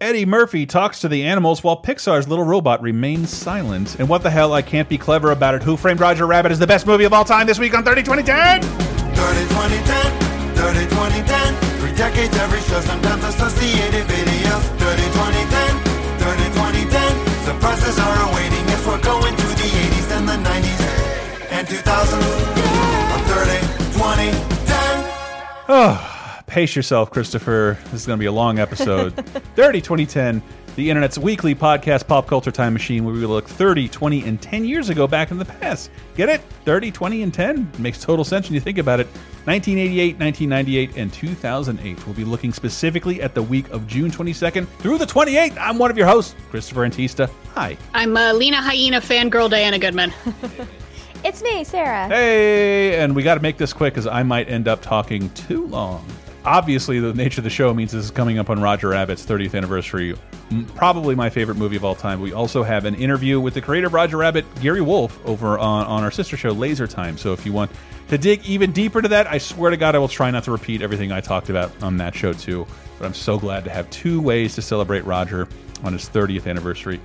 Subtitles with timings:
[0.00, 4.00] Eddie Murphy talks to the animals while Pixar's little robot remains silent.
[4.00, 4.54] And what the hell?
[4.54, 5.62] I can't be clever about it.
[5.62, 8.04] Who Framed Roger Rabbit is the best movie of all time this week on 30
[8.04, 8.62] 2010?
[8.62, 11.54] 30 2010, 30 2010.
[11.80, 14.64] Three decades, every show, sometimes associated videos.
[14.80, 15.76] 30 2010,
[16.16, 17.44] 30 2010.
[17.44, 20.80] Surprises are awaiting if we're going to the 80s and the 90s
[21.52, 22.24] and 2000s.
[23.12, 23.60] On 30
[24.00, 25.12] 2010.
[25.68, 26.09] Oh,
[26.50, 27.78] pace yourself, Christopher.
[27.84, 29.14] This is going to be a long episode.
[29.54, 30.42] 30 2010,
[30.74, 34.64] the internet's weekly podcast pop culture time machine where we look 30, 20, and 10
[34.64, 35.92] years ago back in the past.
[36.16, 36.40] Get it?
[36.64, 39.06] 30, 20, and 10 makes total sense when you think about it.
[39.44, 42.04] 1988, 1998, and 2008.
[42.04, 45.56] We'll be looking specifically at the week of June 22nd through the 28th.
[45.56, 47.30] I'm one of your hosts, Christopher Antista.
[47.54, 47.76] Hi.
[47.94, 50.12] I'm uh, Lena Hyena fangirl Diana Goodman.
[51.22, 52.08] It's me, Sarah.
[52.08, 55.66] Hey, and we got to make this quick because I might end up talking too
[55.66, 56.02] long.
[56.44, 59.54] Obviously, the nature of the show means this is coming up on Roger Rabbit's 30th
[59.54, 60.16] anniversary.
[60.74, 62.20] Probably my favorite movie of all time.
[62.20, 65.86] We also have an interview with the creator of Roger Rabbit, Gary Wolf, over on,
[65.86, 67.18] on our sister show, Laser Time.
[67.18, 67.70] So if you want
[68.08, 70.50] to dig even deeper to that, I swear to God, I will try not to
[70.50, 72.66] repeat everything I talked about on that show, too.
[72.98, 75.46] But I'm so glad to have two ways to celebrate Roger
[75.84, 77.00] on his 30th anniversary.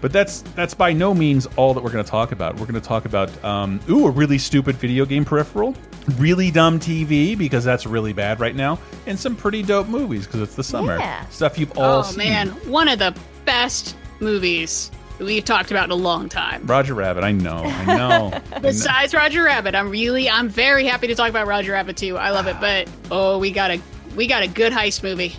[0.00, 2.54] But that's that's by no means all that we're going to talk about.
[2.54, 5.74] We're going to talk about um, ooh a really stupid video game peripheral,
[6.16, 10.40] really dumb TV because that's really bad right now, and some pretty dope movies because
[10.40, 11.26] it's the summer Yeah.
[11.28, 12.18] stuff you've all oh seen.
[12.18, 16.64] man, one of the best movies we've talked about in a long time.
[16.66, 18.30] Roger Rabbit, I know, I know.
[18.32, 18.60] I know.
[18.60, 22.16] Besides Roger Rabbit, I'm really, I'm very happy to talk about Roger Rabbit too.
[22.16, 23.80] I love it, but oh, we got a,
[24.16, 25.34] we got a good heist movie.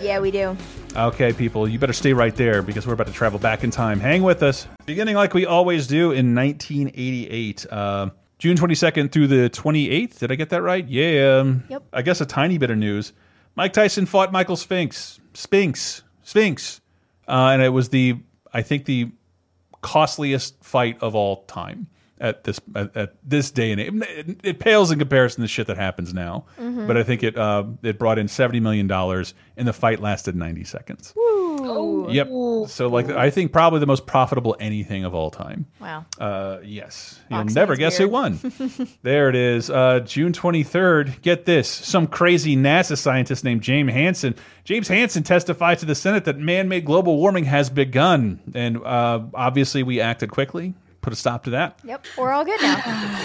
[0.00, 0.56] Yeah, we do.
[0.96, 4.00] Okay, people, you better stay right there because we're about to travel back in time.
[4.00, 4.66] Hang with us.
[4.86, 8.08] Beginning like we always do in 1988, uh,
[8.40, 10.18] June 22nd through the 28th.
[10.18, 10.86] Did I get that right?
[10.88, 11.44] Yeah.
[11.68, 11.82] Yep.
[11.92, 13.12] I guess a tiny bit of news.
[13.54, 15.20] Mike Tyson fought Michael Spinks.
[15.34, 16.02] Spinks.
[16.22, 16.80] Spinks.
[17.28, 18.18] Uh, and it was the,
[18.52, 19.12] I think, the
[19.82, 21.86] costliest fight of all time
[22.18, 23.92] at this at, at this day and age.
[23.94, 26.46] It, it pales in comparison to the shit that happens now.
[26.86, 30.34] But I think it uh, it brought in seventy million dollars, and the fight lasted
[30.34, 31.12] ninety seconds.
[31.78, 32.06] Ooh.
[32.10, 32.28] Yep.
[32.68, 35.66] So like I think probably the most profitable anything of all time.
[35.80, 36.04] Wow.
[36.18, 37.20] Uh, yes.
[37.30, 38.38] You'll Boxing never is guess who won.
[39.02, 39.70] there it is.
[39.70, 41.22] Uh, June 23rd.
[41.22, 41.68] Get this.
[41.68, 44.34] Some crazy NASA scientist named James Hansen.
[44.64, 48.40] James Hansen testified to the Senate that man-made global warming has begun.
[48.54, 50.74] And uh, obviously we acted quickly.
[51.00, 51.78] Put a stop to that.
[51.84, 53.20] Yep, we're all good now.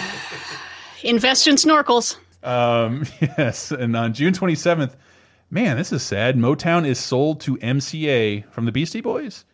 [1.04, 2.18] Invest in snorkels.
[2.44, 3.72] Um, yes.
[3.72, 4.96] And on June 27th,
[5.50, 6.36] man, this is sad.
[6.36, 9.46] Motown is sold to MCA from the Beastie Boys.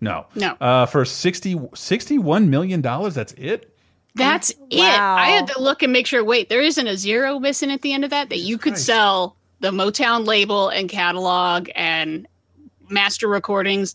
[0.00, 0.26] No.
[0.34, 0.52] No.
[0.60, 2.80] Uh, for 60, $61 million.
[2.80, 3.76] That's it?
[4.14, 4.80] That's it.
[4.80, 6.24] I had to look and make sure.
[6.24, 8.30] Wait, there isn't a zero missing at the end of that.
[8.30, 8.86] That you could Christ.
[8.86, 12.26] sell the Motown label and catalog and
[12.88, 13.94] master recordings.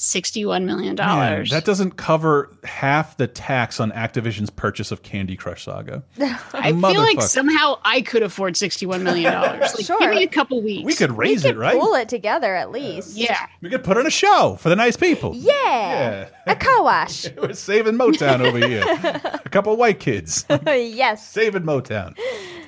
[0.00, 1.50] Sixty-one million Man, dollars.
[1.50, 6.04] that doesn't cover half the tax on Activision's purchase of Candy Crush Saga.
[6.52, 9.74] I feel like somehow I could afford sixty-one million dollars.
[9.74, 9.98] Like, Sure.
[9.98, 10.86] Give me a couple weeks.
[10.86, 11.76] We could raise we it, could right?
[11.80, 13.16] pull it together at least.
[13.16, 13.44] Yeah.
[13.60, 15.34] We could put on a show for the nice people.
[15.34, 15.52] Yeah.
[15.52, 16.28] Yeah.
[16.46, 17.26] A car wash.
[17.36, 18.84] We're saving Motown over here.
[19.44, 21.26] a couple of white kids yes.
[21.26, 22.16] saving Motown.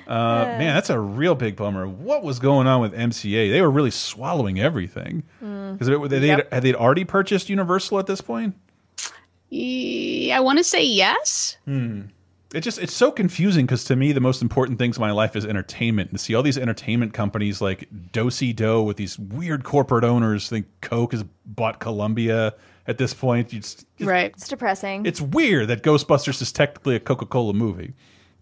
[0.05, 1.87] Uh, man, that's a real big bummer.
[1.87, 3.49] What was going on with MCA?
[3.49, 5.23] They were really swallowing everything.
[5.39, 6.51] Because they, they, Yep.
[6.51, 8.55] had they already purchased Just universal at this point?
[9.53, 11.57] I want to say yes.
[12.53, 15.35] It just it's so confusing because to me the most important things in my life
[15.35, 16.09] is entertainment.
[16.09, 20.47] And to see all these entertainment companies like Dosey Do with these weird corporate owners.
[20.47, 22.53] I think Coke has bought Columbia
[22.87, 23.53] at this point.
[23.53, 24.31] You just, Right.
[24.35, 25.05] It's depressing.
[25.05, 27.93] it's weird that Ghostbusters is technically a Coca Cola movie.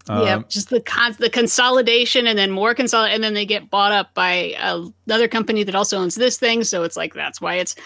[0.08, 0.42] yeah.
[0.48, 4.12] Just the con- the consolidation and then more consolidation, and then they get bought up
[4.14, 6.64] by uh, another company that also owns this thing.
[6.64, 7.76] So it's like that's why it's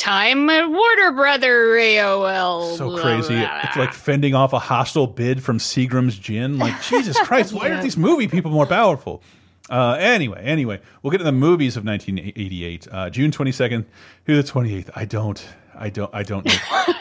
[0.00, 2.78] Time at Warner Brother AOL.
[2.78, 3.34] So crazy.
[3.34, 3.60] blah, blah.
[3.64, 6.58] It's like fending off a hostile bid from Seagram's Gin.
[6.58, 9.22] Like Jesus Christ, why aren't these movie people more powerful?
[9.68, 13.84] Uh, anyway, anyway, we'll get to the movies of 1988, uh, June 22nd
[14.24, 14.88] through the 28th.
[14.96, 15.46] I don't,
[15.80, 16.52] I don't, I don't know.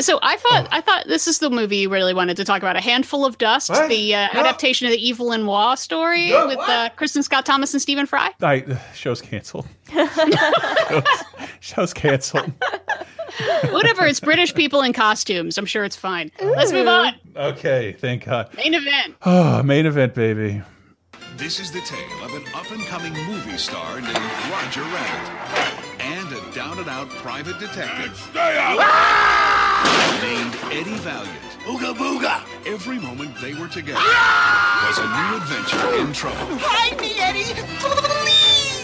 [0.00, 0.68] So I thought Oh.
[0.70, 2.76] I thought this is the movie you really wanted to talk about.
[2.76, 3.88] A handful of dust, What?
[3.88, 4.40] the uh, No.
[4.40, 8.30] adaptation of the Evelyn Waugh story No, with uh, Kristin Scott Thomas and Stephen Fry.
[8.40, 9.66] I, uh, show's canceled.
[9.92, 11.02] show's,
[11.60, 12.52] show's canceled.
[13.70, 15.58] Whatever, it's British people in costumes.
[15.58, 16.30] I'm sure it's fine.
[16.40, 17.14] Let's move on.
[17.34, 18.54] Okay, thank God.
[18.54, 19.16] Main event.
[19.22, 20.62] Oh, main event, baby.
[21.36, 24.16] This is the tale of an up and coming movie star named
[24.48, 25.97] Roger Rabbit
[26.38, 28.30] and a down and out private detective
[30.22, 31.38] named Eddie Valiant.
[31.64, 32.42] Ooga booga.
[32.66, 36.58] Every moment they were together was a new adventure in trouble.
[36.60, 37.44] Hide me, Eddie.
[37.80, 38.78] Please.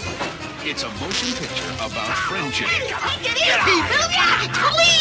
[0.67, 2.69] It's a motion picture about friendship.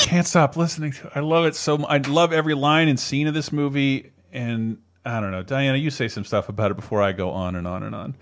[0.08, 1.14] Can't stop listening to it.
[1.16, 1.90] I love it so much.
[1.90, 4.12] I love every line and scene of this movie.
[4.32, 7.56] And I don't know, Diana, you say some stuff about it before I go on
[7.56, 8.16] and on and on.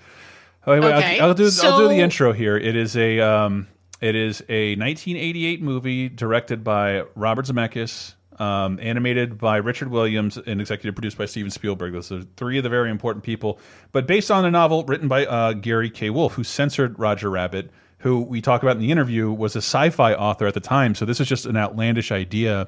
[0.67, 2.55] Oh, wait, Okay, I'll, I'll do I'll do the intro here.
[2.55, 3.67] It is a um,
[4.01, 10.59] it is a 1988 movie directed by Robert Zemeckis, um, animated by Richard Williams, and
[10.59, 11.93] executive produced by Steven Spielberg.
[11.93, 13.59] Those are three of the very important people.
[13.91, 16.09] But based on a novel written by uh, Gary K.
[16.09, 17.69] Wolf, who censored Roger Rabbit,
[17.99, 20.95] who we talk about in the interview, was a sci-fi author at the time.
[20.95, 22.67] So this is just an outlandish idea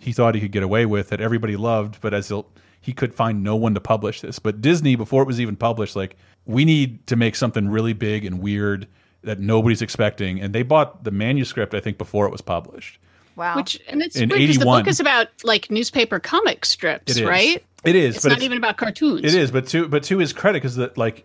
[0.00, 2.32] he thought he could get away with that everybody loved, but as
[2.80, 4.38] he could find no one to publish this.
[4.38, 6.16] But Disney, before it was even published, like
[6.46, 8.86] we need to make something really big and weird
[9.28, 12.98] that nobody's expecting, and they bought the manuscript I think before it was published.
[13.36, 13.56] Wow.
[13.56, 17.20] Which and it's In weird because the book is about like newspaper comic strips, It
[17.20, 17.62] is right?
[17.84, 19.22] It is, It's but not it's, even about cartoons.
[19.22, 21.24] It is, but to but to his credit, because that like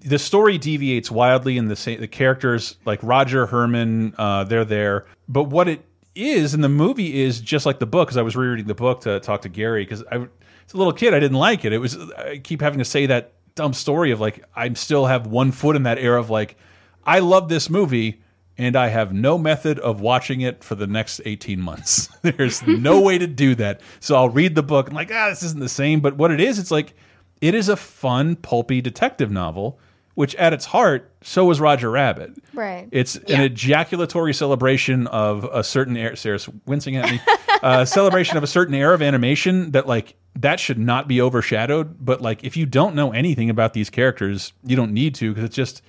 [0.00, 5.06] the story deviates wildly in the same the characters like Roger Herman, uh, they're there,
[5.28, 5.82] but what it
[6.14, 8.08] is in the movie is just like the book.
[8.08, 10.92] Because I was rereading the book to talk to Gary because I, as a little
[10.92, 11.72] kid, I didn't like it.
[11.72, 15.26] It was I keep having to say that dumb story of like I still have
[15.26, 16.56] one foot in that era of like
[17.06, 18.22] I love this movie.
[18.58, 22.08] And I have no method of watching it for the next 18 months.
[22.22, 23.82] There's no way to do that.
[24.00, 26.00] So I'll read the book and like, ah, this isn't the same.
[26.00, 26.94] But what it is, it's like
[27.42, 29.78] it is a fun, pulpy detective novel,
[30.14, 32.32] which at its heart, so was Roger Rabbit.
[32.54, 32.88] Right.
[32.92, 33.40] It's Yeah.
[33.40, 36.16] an ejaculatory celebration of a certain era.
[36.16, 37.20] Sarah's wincing at me.
[37.62, 42.02] uh, celebration of a certain era of animation that like that should not be overshadowed.
[42.02, 45.44] But like, if you don't know anything about these characters, you don't need to because
[45.44, 45.82] it's just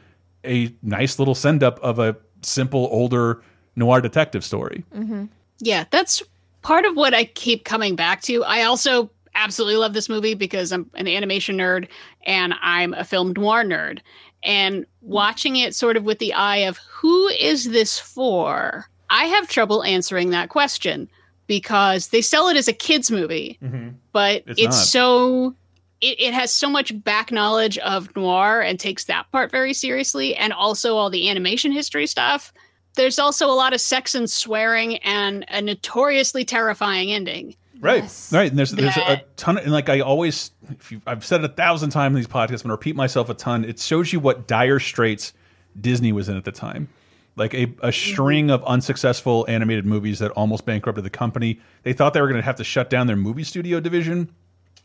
[0.48, 3.42] a nice little send up of a simple older
[3.76, 4.84] noir detective story.
[4.96, 5.26] Mm-hmm.
[5.60, 6.24] Yeah, that's
[6.62, 8.44] part of what I keep coming back to.
[8.44, 11.88] I also absolutely love this movie because I'm an animation nerd
[12.26, 14.00] and I'm a film noir nerd.
[14.44, 18.88] And watching it sort of with the eye of who is this for?
[19.10, 21.10] I have trouble answering that question
[21.48, 23.90] because they sell it as a kids movie, mm-hmm.
[24.12, 25.56] but It's it's, so
[26.02, 30.36] it, it has so much back knowledge of noir and takes that part very seriously
[30.36, 32.54] and also all the animation history stuff
[32.98, 37.56] there's also a lot of sex and swearing and a notoriously terrifying ending.
[37.80, 38.34] Right, Yes.
[38.34, 38.50] right.
[38.50, 41.52] And there's there's a ton, of, and like I always, if you, I've said it
[41.52, 43.64] a thousand times in these podcasts, I'm gonna repeat myself a ton.
[43.64, 45.32] It shows you what dire straits
[45.80, 46.90] Disney was in at the time,
[47.36, 47.90] like a, a mm-hmm.
[47.92, 51.62] string of unsuccessful animated movies that almost bankrupted the company.
[51.84, 54.34] They thought they were gonna have to shut down their movie studio division,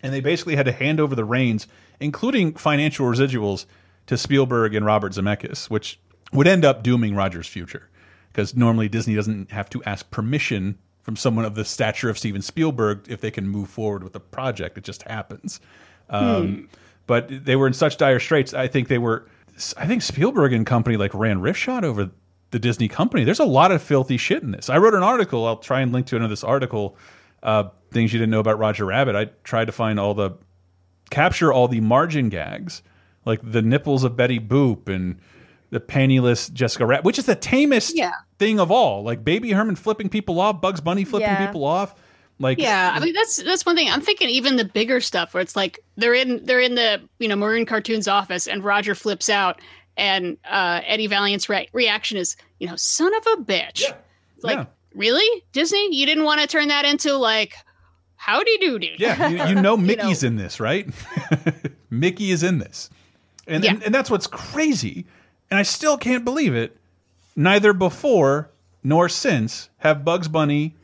[0.02, 1.66] and they basically had to hand over the reins,
[2.00, 3.66] including financial residuals,
[4.06, 5.98] to Spielberg and Robert Zemeckis, which
[6.32, 7.88] would end up dooming Roger's future.
[8.32, 12.42] Because normally Disney doesn't have to ask permission from someone of the stature of Steven
[12.42, 14.78] Spielberg if they can move forward with a project.
[14.78, 15.60] It just happens.
[16.08, 16.68] Um,
[17.06, 18.54] But they were in such dire straits.
[18.54, 19.26] I think they were.
[19.76, 22.10] I think Spielberg and company like ran roughshod over
[22.52, 23.24] the Disney company.
[23.24, 24.70] There's a lot of filthy shit in this.
[24.70, 25.46] I wrote an article.
[25.46, 26.96] I'll try and link to another this article.
[27.42, 29.14] Uh, things you didn't know about Roger Rabbit.
[29.16, 30.32] I tried to find all the
[31.10, 32.82] capture all the margin gags,
[33.24, 35.18] like the nipples of Betty Boop and
[35.70, 38.12] the penniless Jessica Rabbit, which is the tamest Yeah.
[38.38, 39.02] thing of all.
[39.02, 41.46] Like Baby Herman flipping people off, Bugs Bunny flipping Yeah.
[41.46, 41.94] people off.
[42.38, 43.88] Like Yeah, I mean that's that's one thing.
[43.88, 47.28] I'm thinking even the bigger stuff where it's like they're in they're in the you
[47.28, 49.60] know Maroon Cartoons office and Roger flips out
[49.96, 53.82] and uh, Eddie Valiant's re reaction is you know son of a bitch.
[54.36, 54.64] It's Like Yeah.
[54.94, 55.94] really Disney?
[55.94, 57.54] You didn't want to turn that into like
[58.22, 58.94] howdy doody.
[58.98, 60.88] Yeah, you, you know Mickey's in this, right?
[61.90, 62.88] Mickey is in this,
[63.48, 65.04] and, and and that's what's crazy.
[65.50, 66.76] And I still can't believe it.
[67.34, 68.50] Neither before
[68.84, 70.76] nor since have Bugs Bunny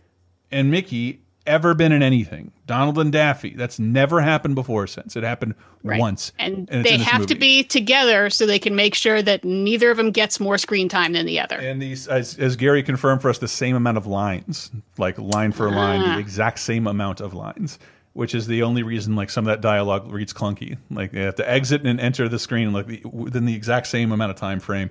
[0.50, 2.52] and Mickey ever been in anything.
[2.68, 3.54] Donald and Daffy.
[3.56, 4.86] That's never happened before.
[4.86, 5.98] Since it happened Right.
[5.98, 9.90] once, And, it's they have to be together so they can make sure that neither
[9.90, 11.56] of them gets more screen time than the other.
[11.56, 15.50] And these, as, as Gary confirmed for us, the same amount of lines, like line
[15.52, 16.14] for line, Ah.
[16.14, 17.78] the exact same amount of lines,
[18.12, 20.76] which is the only reason like some of that dialogue reads clunky.
[20.90, 24.12] Like they have to exit and enter the screen like the, within the exact same
[24.12, 24.90] amount of time frame.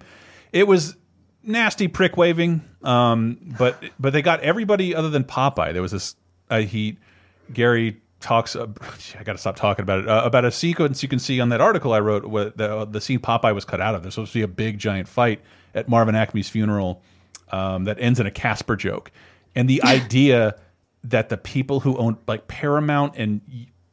[0.54, 0.96] It was
[1.44, 5.74] nasty prick waving, um, but but they got everybody other than Popeye.
[5.74, 6.16] There was this
[6.50, 6.98] uh, he
[7.54, 8.56] Gary talks.
[8.56, 8.68] Uh,
[9.20, 10.10] I got to stop talking about it.
[10.10, 12.26] Uh, about a sequence you can see on that article I wrote.
[12.26, 14.04] Where the the scene Popeye was cut out of.
[14.04, 15.42] There's supposed to be a big giant fight
[15.76, 17.02] at Marvin Acme's funeral
[17.52, 19.12] um, that ends in a Casper joke,
[19.56, 20.60] and the idea
[21.04, 23.42] that the people who own like Paramount and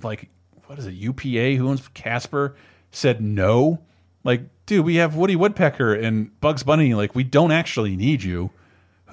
[0.02, 0.28] like
[0.66, 2.56] what is it UPA who owns Casper
[2.90, 3.80] said no.
[4.23, 6.94] Like, dude, we have Woody Woodpecker and Bugs Bunny.
[6.94, 8.50] Like, we don't actually need you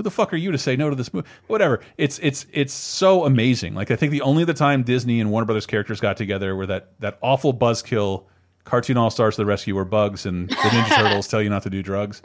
[0.01, 1.27] who the fuck are you to say no to this movie?
[1.48, 1.79] Whatever.
[1.98, 3.75] It's it's it's so amazing.
[3.75, 6.65] Like I think the only the time Disney and Warner Brothers characters got together were
[6.65, 8.24] that that awful buzzkill
[8.63, 11.63] Cartoon All Stars to the Rescue or Bugs and the Ninja Turtles tell you not
[11.63, 12.22] to do drugs.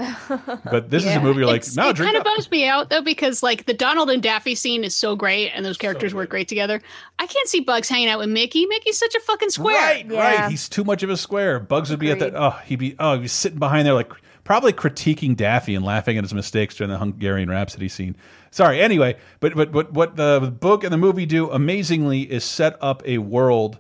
[0.71, 2.27] But this is a movie you're like, It's- no, it drink kind of up.
[2.35, 5.65] bums me out though because like the Donald and Daffy scene is so great and
[5.65, 6.81] those characters work great together.
[7.19, 8.67] I can't see Bugs hanging out with Mickey.
[8.67, 9.77] Mickey's such a fucking square.
[9.81, 10.41] Right, Yeah.
[10.43, 10.51] right.
[10.51, 11.59] He's too much of a square.
[11.59, 12.33] Bugs would be at Agreed.
[12.35, 12.41] that.
[12.43, 12.97] Oh, he'd be.
[12.99, 14.13] Oh, he'd be sitting behind there, like
[14.47, 18.17] probably critiquing Daffy and laughing at his mistakes during the Hungarian Rhapsody scene.
[18.53, 18.81] Sorry.
[18.81, 23.03] Anyway, but but but what the book and the movie do amazingly is set up
[23.05, 23.79] a world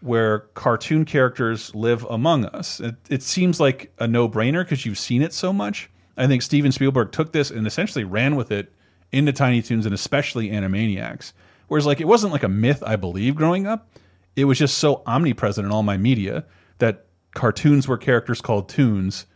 [0.00, 2.80] where cartoon characters live among us.
[2.80, 5.90] It, it seems like a no brainer because you've seen it so much.
[6.16, 8.72] I think Steven Spielberg took this and essentially ran with it
[9.12, 11.32] into Tiny Toons and especially Animaniacs.
[11.66, 13.88] Whereas, like, it wasn't like a myth I believe growing up.
[14.36, 16.46] It was just so omnipresent in all my media
[16.78, 19.26] that cartoons were characters called toons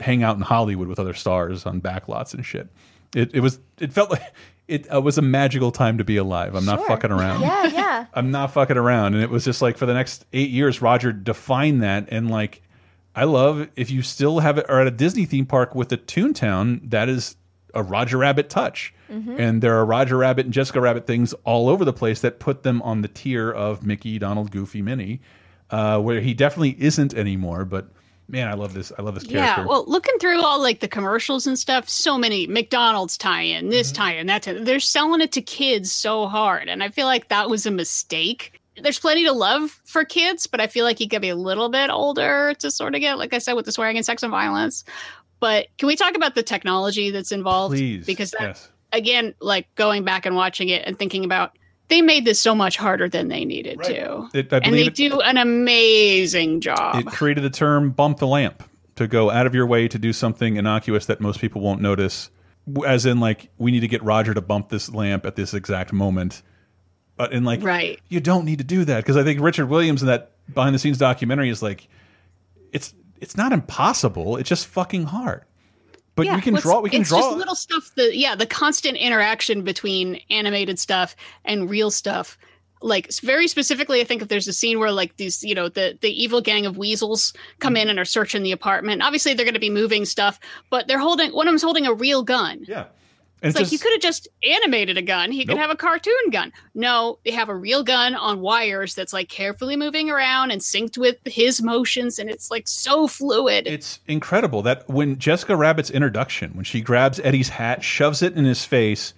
[0.00, 2.68] hang out in Hollywood with other stars on backlots and shit.
[3.14, 4.22] It, it was it felt like
[4.68, 6.54] it uh, was a magical time to be alive.
[6.54, 7.40] I'm not fucking around.
[7.40, 8.06] Yeah, yeah.
[8.14, 9.14] I'm not fucking around.
[9.14, 12.08] And it was just like for the next eight years, Roger defined that.
[12.10, 12.62] And like,
[13.16, 15.96] I love if you still have it or at a Disney theme park with a
[15.96, 17.34] Toontown, that is
[17.74, 18.94] a Roger Rabbit touch.
[19.40, 22.62] And there are Roger Rabbit and Jessica Rabbit things all over the place that put
[22.62, 25.20] them on the tier of Mickey, Donald, Goofy, Minnie,
[25.70, 27.64] uh, where he definitely isn't anymore.
[27.64, 27.88] But
[28.30, 28.92] man, I love this.
[28.98, 29.62] I love this character.
[29.62, 33.70] Yeah, well, looking through all like the commercials and stuff, so many McDonald's tie-in, Mm-hmm.
[33.70, 34.64] this tie-in, that tie-in.
[34.64, 38.60] They're selling it to kids so hard, and I feel like that was a mistake.
[38.82, 41.68] There's plenty to love for kids, but I feel like you could be a little
[41.68, 44.30] bit older to sort of get, like I said, with the swearing and sex and
[44.30, 44.84] violence.
[45.38, 47.74] But can we talk about the technology that's involved?
[47.74, 48.06] Please.
[48.06, 48.70] because that, yes.
[48.92, 51.56] again, like going back and watching it and thinking about,
[51.90, 53.88] they made this so much harder than they needed Right.
[53.96, 56.96] to, It, and they it- do an amazing job.
[57.00, 58.62] it created the term bump the lamp
[58.96, 62.30] to go out of your way to do something innocuous that most people won't notice
[62.86, 65.92] as in like we need to get roger to bump this lamp at this exact
[65.92, 66.42] moment
[67.16, 67.98] but in like Right.
[68.08, 70.78] you don't need to do that because i think richard williams in that behind the
[70.78, 71.88] scenes documentary is like
[72.72, 75.42] it's it's not impossible it's just fucking hard
[76.24, 78.96] but we can draw we can it's draw just little stuff the yeah the constant
[78.96, 82.38] interaction between animated stuff and real stuff.
[82.82, 85.98] Like very specifically i think if there's a scene where like these you know the
[86.00, 87.82] the evil gang of weasels come mm-hmm.
[87.82, 90.98] in and are searching the apartment obviously they're going to be moving stuff but they're
[90.98, 92.64] holding one of them's holding a real gun.
[92.66, 92.86] Yeah
[93.42, 95.32] and it's like you could have just animated a gun.
[95.32, 95.58] He could Nope.
[95.60, 96.52] have a cartoon gun.
[96.74, 100.98] No, they have a real gun on wires that's like carefully moving around and synced
[100.98, 103.66] with his motions, and it's like so fluid.
[103.66, 108.44] It's incredible that when Jessica Rabbit's introduction, when she grabs Eddie's hat, shoves it in
[108.44, 109.14] his face,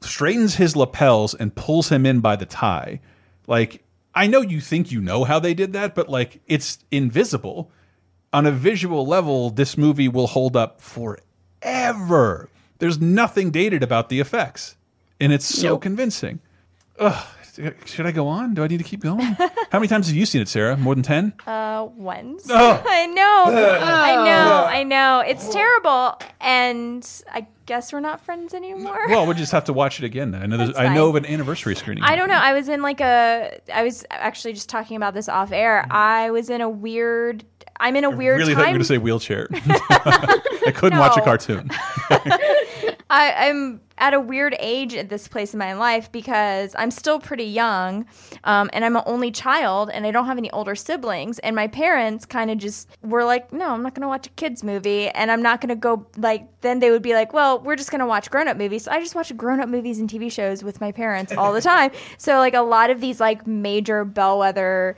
[0.00, 3.00] straightens his lapels, and pulls him in by the tie.
[3.46, 3.82] Like,
[4.14, 7.70] I know you think you know how they did that, but like, it's invisible.
[8.32, 12.48] On a visual level, this movie will hold up forever.
[12.82, 14.74] There's nothing dated about the effects,
[15.20, 15.82] and it's so Nope.
[15.82, 16.40] convincing.
[16.98, 17.24] Ugh.
[17.84, 18.54] Should I go on?
[18.54, 19.20] Do I need to keep going?
[19.20, 20.74] How many times have you seen it, Sarah?
[20.76, 21.34] More than 10?
[21.46, 22.46] Uh, once.
[22.50, 22.82] Oh.
[22.88, 23.44] I know.
[23.46, 24.64] I know.
[24.68, 25.20] I know.
[25.20, 28.98] It's terrible, and I guess we're not friends anymore.
[29.08, 30.30] Well, we'll just have to watch it again.
[30.32, 30.42] Then.
[30.42, 30.56] I know.
[30.56, 32.02] There's, I know of an anniversary screening.
[32.02, 32.34] I don't know.
[32.34, 33.60] I was in like a.
[33.72, 35.86] I was actually just talking about this off air.
[35.90, 37.44] I was in a weird.
[37.80, 38.48] I'm in a weird time.
[38.48, 39.48] really thought you were going to say wheelchair.
[40.66, 41.70] I couldn't watch a cartoon.
[43.10, 47.20] I, I'm at a weird age at this place in my life because I'm still
[47.20, 48.06] pretty young,
[48.44, 51.38] um, and I'm an only child, and I don't have any older siblings.
[51.40, 54.30] And my parents kind of just were like, "No, I'm not going to watch a
[54.30, 57.58] kids movie, and I'm not going to go like." Then they would be like, "Well,
[57.60, 59.98] we're just going to watch grown up movies." So I just watch grown up movies
[59.98, 61.90] and TV shows with my parents all the time.
[62.16, 64.96] so like a lot of these like major bellwether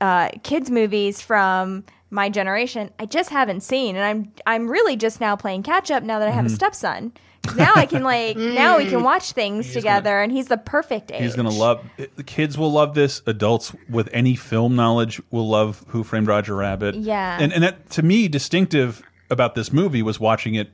[0.00, 5.20] uh, kids movies from my generation I just haven't seen and I'm I'm really just
[5.20, 6.36] now playing catch up now that I Mm-hmm.
[6.36, 7.12] have a stepson.
[7.56, 11.22] Now I can like now we can watch things together and he's the perfect age.
[11.22, 11.84] He's going to love.
[12.16, 13.22] The kids will love this.
[13.26, 16.94] Adults with any film knowledge will love Who Framed Roger Rabbit.
[16.94, 17.38] Yeah.
[17.40, 20.70] and and that to me distinctive about this movie was watching it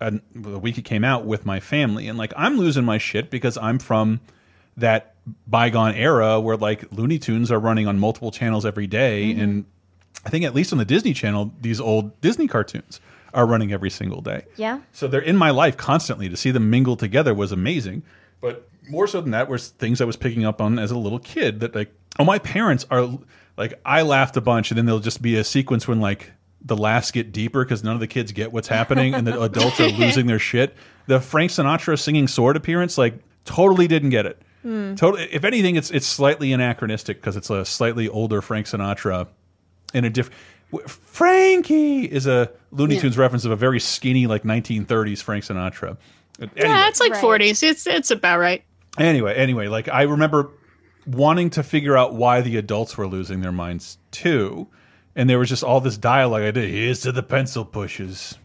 [0.00, 3.56] the week it came out with my family, and like I'm losing my shit because
[3.56, 4.18] I'm from
[4.76, 5.14] that
[5.46, 9.40] bygone era where like Looney Tunes are running on multiple channels every day, Mm-hmm.
[9.40, 9.64] and
[10.24, 13.00] I think at least on the Disney Channel, these old Disney cartoons
[13.34, 14.44] are running every single day.
[14.56, 14.80] Yeah.
[14.92, 16.28] So they're in my life constantly.
[16.28, 18.02] To see them mingle together was amazing.
[18.40, 21.18] But more so than that was things I was picking up on as a little
[21.18, 23.18] kid that like, oh, my parents are
[23.56, 26.30] like, I laughed a bunch, and then there'll just be a sequence when like
[26.64, 29.80] the laughs get deeper because none of the kids get what's happening, and the adults
[29.80, 30.76] are losing their shit.
[31.06, 33.14] The Frank Sinatra singing sword appearance, like,
[33.44, 34.40] totally didn't get it.
[34.62, 34.94] Hmm.
[34.94, 35.24] Totally.
[35.32, 39.26] If anything, it's it's slightly anachronistic because it's a slightly older Frank Sinatra
[39.94, 40.38] in a different.
[40.86, 45.96] Frankie is a Looney Tunes reference of a very skinny, like 1930s Frank Sinatra.
[46.40, 47.22] Uh, anyway, yeah, it's like Right.
[47.42, 47.62] 40s.
[47.62, 48.64] It's it's about right.
[48.98, 50.50] anyway, anyway, like I remember
[51.06, 54.66] wanting to figure out why the adults were losing their minds too,
[55.14, 56.42] and there was just all this dialogue.
[56.42, 56.70] I did.
[56.70, 58.38] Here's to the pencil pushes.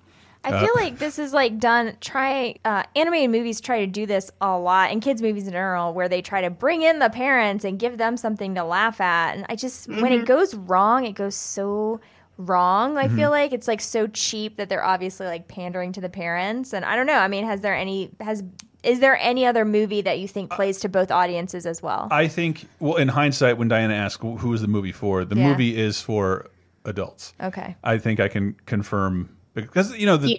[0.47, 1.97] I uh, feel like this is like done.
[1.99, 5.93] Try uh, animated movies try to do this a lot, and kids movies in general,
[5.93, 9.35] where they try to bring in the parents and give them something to laugh at.
[9.35, 10.25] And I just when it mm-hmm.
[10.25, 11.99] goes wrong, it goes so
[12.37, 12.97] wrong.
[12.97, 13.31] I feel mm-hmm.
[13.31, 16.73] like it's like so cheap that they're obviously like pandering to the parents.
[16.73, 17.17] And I don't know.
[17.17, 18.43] I mean, has there any has
[18.83, 22.07] is there any other movie that you think uh, plays to both audiences as well?
[22.11, 22.65] I think.
[22.79, 25.49] Well, in hindsight, when Diana asked who is the movie for, the Yeah.
[25.49, 26.47] movie is for
[26.85, 27.33] adults.
[27.41, 27.75] okay.
[27.83, 29.29] I think I can confirm
[29.65, 30.37] because you know the Yeah.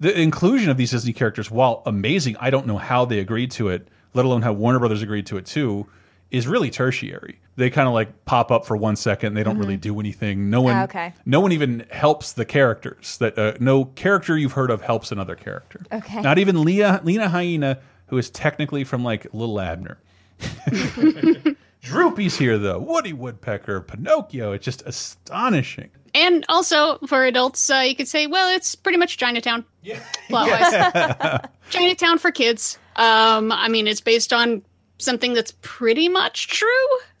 [0.00, 3.68] the inclusion of these Disney characters, while amazing, I don't know how they agreed to
[3.68, 5.86] it, let alone how Warner Brothers agreed to it too,
[6.30, 7.40] is really tertiary.
[7.56, 9.34] They kind of like pop up for one second.
[9.34, 10.48] They don't really do anything.
[10.48, 11.12] No one, Ah, okay.
[11.26, 13.18] no one even helps the characters.
[13.18, 15.80] That uh, no character you've heard of helps another character.
[15.92, 16.20] Okay.
[16.22, 19.98] Not even Leah, Lena Hyena, who is technically from like Little Abner.
[21.82, 22.78] Droopy's here though.
[22.78, 24.52] Woody Woodpecker, Pinocchio.
[24.52, 25.90] It's just astonishing.
[26.14, 29.64] And also for adults, uh, you could say, well, it's pretty much Chinatown.
[29.82, 30.00] Yeah.
[30.28, 31.40] Plot-wise.
[31.70, 32.78] Chinatown for kids.
[32.96, 34.62] Um, I mean, it's based on
[34.98, 36.68] something that's pretty much true.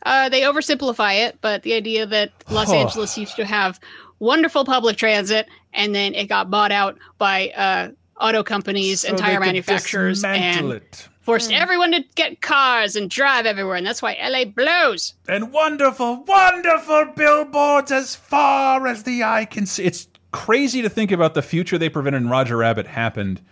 [0.04, 2.74] Uh, they oversimplify it, but the idea that Los Oh.
[2.74, 3.78] Angeles used to have
[4.18, 7.88] wonderful public transit and then it got bought out by uh,
[8.20, 11.08] auto companies and So tire they could manufacturers dismantle and it.
[11.20, 13.76] Forced everyone to get cars and drive everywhere.
[13.76, 15.14] And that's why LA blows.
[15.28, 19.84] and wonderful, wonderful billboards as far as the eye can see.
[19.84, 23.42] It's crazy to think about the future they prevented in Roger Rabbit happened,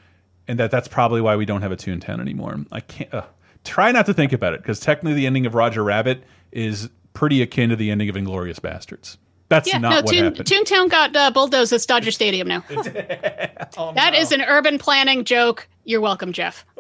[0.47, 2.57] and that that's probably why we don't have a Toontown anymore.
[2.73, 3.13] I can't.
[3.13, 3.25] Uh,
[3.65, 7.43] try not to think about it because technically the ending of Roger Rabbit is pretty
[7.43, 9.19] akin to the ending of Inglourious Basterds.
[9.49, 10.47] That's Yeah, not no, what Toon, happened.
[10.49, 12.65] Toontown got uh, bulldozed at Dodger Stadium now.
[13.77, 15.69] Oh, That is an urban planning joke.
[15.85, 16.65] You're welcome, Jeff.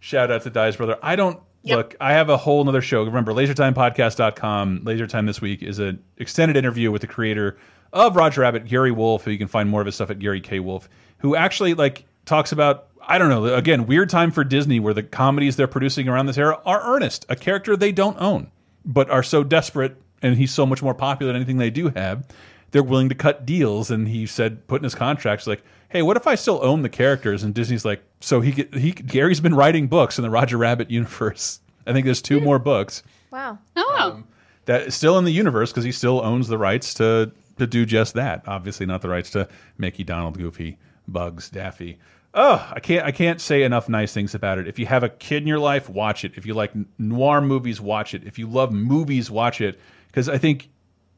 [0.00, 0.98] Shout out to Dice Brother.
[1.02, 1.76] I don't Yep.
[1.76, 3.04] look, I have a whole nother show.
[3.04, 4.80] Remember, lasertimepodcast.com.
[4.80, 7.58] Lasertime this week is an extended interview with the creator
[7.92, 10.40] of Roger Rabbit, Gary Wolf, who you can find more of his stuff at Gary
[10.40, 10.58] K.
[10.60, 10.88] Wolf,
[11.18, 15.02] who actually like talks about I don't know, again, weird time for Disney where the
[15.02, 18.50] comedies they're producing around this era are Ernest, a character they don't own,
[18.86, 22.24] but are so desperate and he's so much more popular than anything they do have.
[22.72, 26.16] They're willing to cut deals, and he said, put in his contracts, like, "Hey, what
[26.16, 29.88] if I still own the characters?" And Disney's like, "So he he Gary's been writing
[29.88, 31.60] books in the Roger Rabbit universe.
[31.86, 33.58] I think there's two more books Wow.
[33.76, 34.26] Oh, um,
[34.66, 37.86] that is still in the universe because he still owns the rights to to do
[37.86, 38.42] just that.
[38.46, 40.78] Obviously, not the rights to Mickey, Donald, Goofy,
[41.08, 41.98] Bugs, Daffy.
[42.34, 44.68] Oh, I can't I can't say enough nice things about it.
[44.68, 46.32] If you have a kid in your life, watch it.
[46.36, 48.24] If you like noir movies, watch it.
[48.24, 50.68] If you love movies, watch it because I think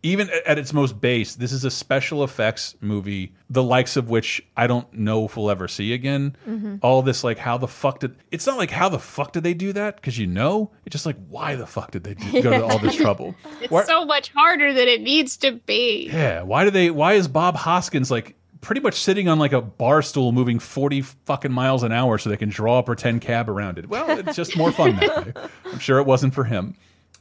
[0.05, 4.44] even at- its most base, this is a special effects movie, the likes of which
[4.57, 6.35] I don't know if we'll ever see again.
[6.48, 6.76] Mm-hmm.
[6.83, 9.55] All this, like, how the fuck did it's not like how the fuck did they
[9.55, 9.94] do that?
[9.96, 12.78] Because you know, it's just like why the fuck did they do, go to all
[12.81, 13.35] this trouble?
[13.61, 16.09] it's Why- so much harder than it needs to be.
[16.12, 16.90] yeah, why do they?
[16.90, 21.02] Why is Bob Hoskins like pretty much sitting on like a bar stool, moving forty
[21.02, 23.88] fucking miles an hour so they can draw a pretend cab around it?
[23.88, 25.33] Well, it's just more fun that way.
[25.66, 26.74] I'm sure it wasn't for him.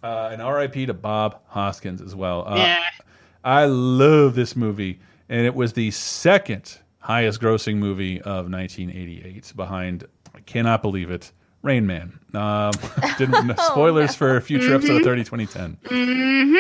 [0.04, 0.88] Uh, and R.I.P.
[0.88, 2.48] to Bob Hoskins as well.
[2.48, 2.84] Uh, Yeah.
[3.44, 10.06] I love this movie, and it was the second highest grossing movie of 1988, behind
[10.36, 11.32] I cannot believe it,
[11.64, 12.20] Rain Man.
[12.34, 12.72] Um,
[13.18, 16.58] didn't spoilers for a future episode of 30 2010.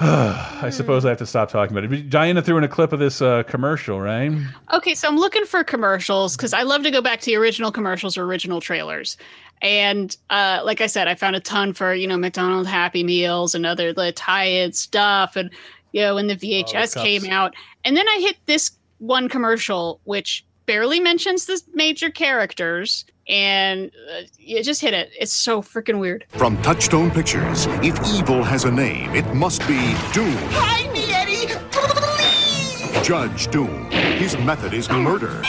[0.02, 2.08] I suppose I have to stop talking about it.
[2.08, 4.32] Diana threw in a clip of this uh, commercial, right?
[4.72, 7.70] Okay, so I'm looking for commercials because I love to go back to the original
[7.70, 9.18] commercials or original trailers.
[9.62, 13.54] And uh, like I said, I found a ton for you know McDonald's Happy Meals
[13.54, 15.50] and other the tie-in stuff, and
[15.92, 16.94] you know when the VHS cups.
[16.94, 23.04] came out, and then I hit this one commercial which barely mentions the major characters,
[23.28, 25.10] and uh, you just hit it.
[25.18, 26.24] It's so freaking weird.
[26.28, 30.32] From Touchstone Pictures, if evil has a name, it must be Doom.
[30.52, 31.52] Hide me, Eddie!
[31.72, 33.06] Please!
[33.06, 33.90] Judge Doom.
[33.90, 35.42] His method is murder.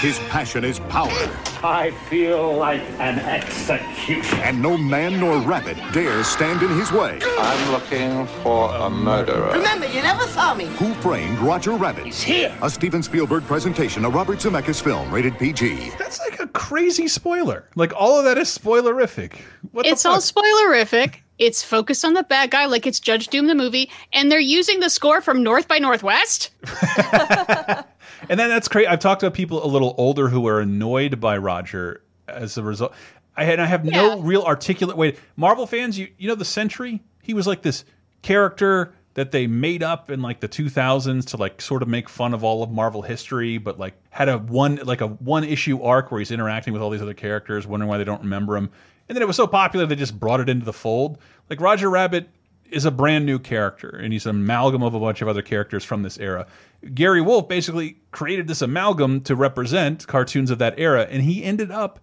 [0.00, 1.10] His passion is power.
[1.64, 4.38] I feel like an execution.
[4.38, 7.18] And no man nor rabbit dares stand in his way.
[7.20, 9.50] I'm looking for a murderer.
[9.54, 10.66] Remember, you never saw me.
[10.66, 12.04] Who framed Roger Rabbit?
[12.06, 12.56] He's here.
[12.62, 15.90] A Steven Spielberg presentation, a Robert Zemeckis film, rated PG.
[15.98, 17.68] That's like a crazy spoiler.
[17.74, 19.40] Like all of that is spoilerific.
[19.72, 21.16] What the It's all spoilerific.
[21.38, 24.78] It's focused on the bad guy, like it's Judge Doom the movie, and they're using
[24.78, 26.50] the score from North by Northwest.
[28.28, 28.86] And then that's crazy.
[28.86, 32.94] I've talked to people a little older who are annoyed by Roger as a result.
[33.36, 35.16] I had I have no real articulate way.
[35.36, 37.02] Marvel fans, you you know the Sentry?
[37.22, 37.84] He was like this
[38.22, 42.34] character that they made up in like the 2000s to like sort of make fun
[42.34, 46.10] of all of Marvel history, but like had a one like a one issue arc
[46.10, 48.70] where he's interacting with all these other characters, wondering why they don't remember him.
[49.08, 51.18] And then it was so popular they just brought it into the fold.
[51.48, 52.28] Like Roger Rabbit
[52.70, 55.84] is a brand new character, and he's an amalgam of a bunch of other characters
[55.84, 56.46] from this era.
[56.94, 61.70] Gary Wolf basically created this amalgam to represent cartoons of that era, and he ended
[61.70, 62.00] up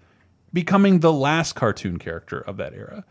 [0.53, 3.03] becoming the last cartoon character of that era.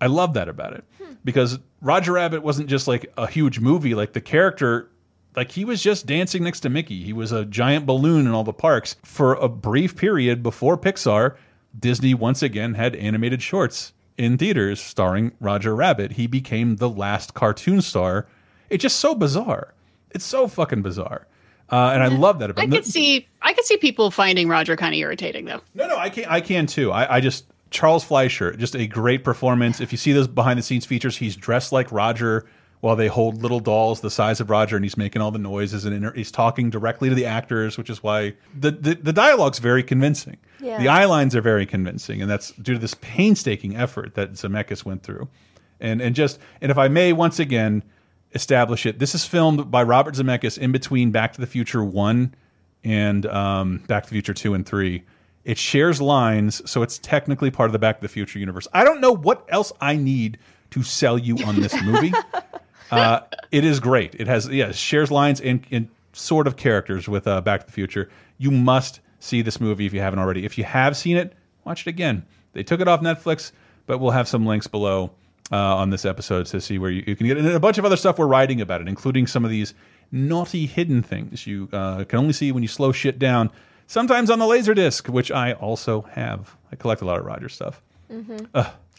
[0.00, 1.14] I love that about it hmm.
[1.24, 3.94] because Roger Rabbit wasn't just like a huge movie.
[3.94, 4.90] Like the character,
[5.34, 7.02] like he was just dancing next to Mickey.
[7.02, 11.36] He was a giant balloon in all the parks for a brief period before Pixar.
[11.78, 16.12] Disney once again had animated shorts in theaters starring Roger Rabbit.
[16.12, 18.26] He became the last cartoon star.
[18.70, 19.74] It's just so bizarre.
[20.10, 21.26] It's so fucking bizarre.
[21.70, 24.76] Uh, and I love that about I could see I could see people finding Roger
[24.76, 25.60] kind of irritating though.
[25.74, 26.92] No, no, I can I can too.
[26.92, 29.80] I, I just Charles Fleischer, just a great performance.
[29.80, 32.46] If you see those behind the scenes features, he's dressed like Roger
[32.84, 35.86] while they hold little dolls the size of Roger, and he's making all the noises
[35.86, 39.82] and he's talking directly to the actors, which is why the the, the dialogue's very
[39.82, 40.36] convincing.
[40.60, 40.78] Yeah.
[40.78, 44.84] The eye lines are very convincing, and that's due to this painstaking effort that Zemeckis
[44.84, 45.26] went through.
[45.80, 47.82] And and just and if I may once again
[48.34, 52.34] establish it, this is filmed by Robert Zemeckis in between Back to the Future one
[52.84, 55.02] and um, Back to the Future two and three.
[55.44, 58.68] It shares lines, so it's technically part of the Back to the Future universe.
[58.74, 60.36] I don't know what else I need
[60.72, 62.12] to sell you on this movie.
[62.94, 64.14] uh, it is great.
[64.14, 67.72] It has yeah, shares lines and, and sort of characters with uh, Back to the
[67.72, 68.08] Future.
[68.38, 70.44] You must see this movie if you haven't already.
[70.44, 71.32] If you have seen it,
[71.64, 72.24] watch it again.
[72.52, 73.52] They took it off Netflix,
[73.86, 75.10] but we'll have some links below
[75.52, 77.44] uh, on this episode to see where you, you can get it.
[77.44, 79.74] And a bunch of other stuff we're writing about it, including some of these
[80.12, 83.50] naughty hidden things you uh, can only see when you slow shit down.
[83.86, 86.56] Sometimes on the laser disc, which I also have.
[86.72, 87.82] I collect a lot of Roger stuff.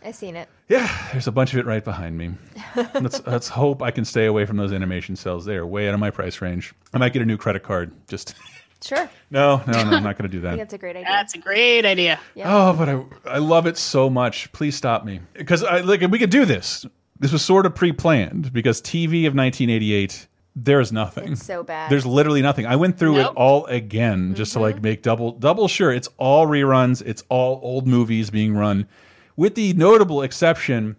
[0.06, 0.48] I've seen it.
[0.70, 2.32] Yeah, there's a bunch of it right behind me.
[2.94, 5.46] let's let's hope I can stay away from those animation cells.
[5.46, 6.74] They are way out of my price range.
[6.94, 7.92] I might get a new credit card.
[8.08, 8.36] Just
[8.84, 9.10] Sure.
[9.32, 9.98] no, no, no.
[9.98, 10.58] I'm not going to do I think that.
[10.58, 11.08] that's a great idea.
[11.08, 12.20] That's a great idea.
[12.44, 14.52] Oh, but I I love it so much.
[14.52, 16.86] Please stop me because I like we could do this.
[17.20, 20.28] This was sort of pre-planned because TV of 1988.
[20.58, 21.34] There's nothing.
[21.34, 21.90] It's so bad.
[21.90, 22.66] There's literally nothing.
[22.66, 23.32] I went through Nope.
[23.32, 24.84] it all again just to like mm-hmm.
[24.84, 25.92] make double double sure.
[25.92, 27.02] It's all reruns.
[27.06, 28.88] It's all old movies being run,
[29.36, 30.96] with the notable exception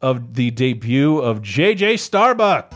[0.00, 1.96] of the debut of J.J.
[1.96, 2.72] Starbuck.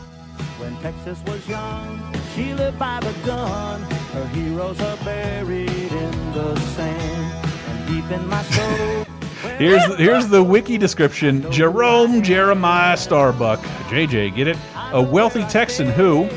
[0.57, 3.81] When Texas was young, she lived by the gun.
[3.81, 7.49] Her heroes are buried in the sand.
[7.67, 9.05] And deep in my soul,
[9.57, 14.57] Here's here's the wiki description: Jerome Jeremiah Starbuck, JJ, get it?
[14.91, 16.27] A wealthy Texan who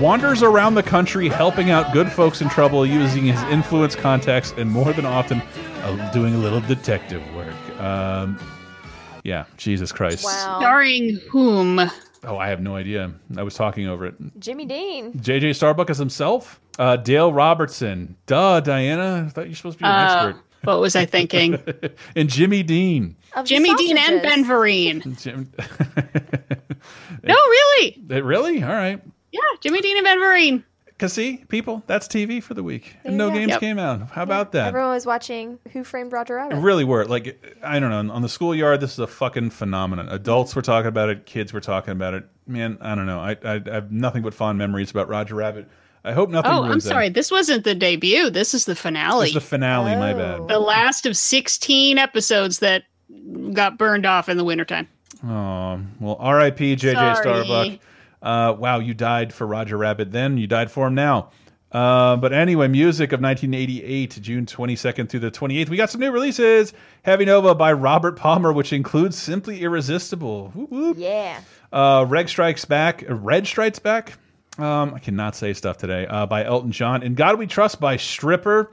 [0.00, 4.70] wanders around the country helping out good folks in trouble using his influence, contacts, and
[4.70, 7.54] more than often uh, doing a little detective work.
[7.84, 8.38] Um,
[9.24, 10.24] yeah, Jesus Christ.
[10.24, 10.58] wow.
[10.60, 11.80] Starring whom?
[12.26, 13.12] Oh, I have no idea.
[13.36, 14.14] I was talking over it.
[14.38, 15.12] Jimmy Dean.
[15.14, 16.60] JJ Starbuck as himself.
[16.78, 18.16] Uh, Dale Robertson.
[18.26, 19.24] Duh, Diana.
[19.26, 20.44] I thought you were supposed to be an Uh, expert.
[20.64, 21.58] what was I thinking?
[22.16, 23.16] And Jimmy Dean.
[23.34, 24.22] Of Jimmy Dean and.
[24.22, 25.02] Ben Vereen.
[25.22, 25.52] Jim,
[27.22, 28.02] No, really?
[28.08, 28.62] really?
[28.62, 29.00] All right.
[29.32, 30.62] Yeah, Jimmy Dean and Ben Vereen.
[31.04, 32.96] Cause see, people, that's TV for the week.
[33.04, 33.60] And no you games Yep.
[33.60, 34.10] came out.
[34.10, 34.68] How about that?
[34.68, 36.56] Everyone was watching Who Framed Roger Rabbit.
[36.56, 37.04] It really were.
[37.04, 38.14] Like I don't know.
[38.14, 40.08] On the schoolyard, this is a fucking phenomenon.
[40.08, 41.26] Adults were talking about it.
[41.26, 42.24] Kids were talking about it.
[42.46, 43.20] Man, I don't know.
[43.20, 45.68] I I, I have nothing but fond memories about Roger Rabbit.
[46.06, 46.50] I hope nothing.
[46.50, 46.90] Oh, I'm ruins that.
[46.90, 47.08] sorry.
[47.10, 48.30] This wasn't the debut.
[48.30, 49.26] This is the finale.
[49.26, 49.94] It's the finale.
[49.96, 50.16] My Oh.
[50.38, 50.48] bad.
[50.48, 52.84] the last of 16 episodes that
[53.52, 54.88] got burned off in the wintertime.
[55.22, 56.76] Oh well, R.I.P.
[56.76, 56.94] J.J.
[56.94, 57.16] Sorry.
[57.16, 57.78] Starbuck.
[58.24, 60.10] Uh, wow, you died for Roger Rabbit.
[60.10, 61.30] Then you died for him now.
[61.70, 65.68] Uh, but anyway, music of 1988, June 22nd through the 28th.
[65.68, 66.72] We got some new releases.
[67.02, 70.50] Heavy Nova by Robert Palmer, which includes Simply Irresistible.
[70.54, 70.96] Whoop, whoop.
[70.98, 71.40] Yeah.
[71.72, 73.04] Uh, Reg Strikes Back.
[73.08, 74.14] uh, Red Strikes Back.
[74.56, 76.06] Um, I cannot say stuff today.
[76.06, 77.02] Uh, by Elton John.
[77.02, 78.70] And God We Trust by Stripper.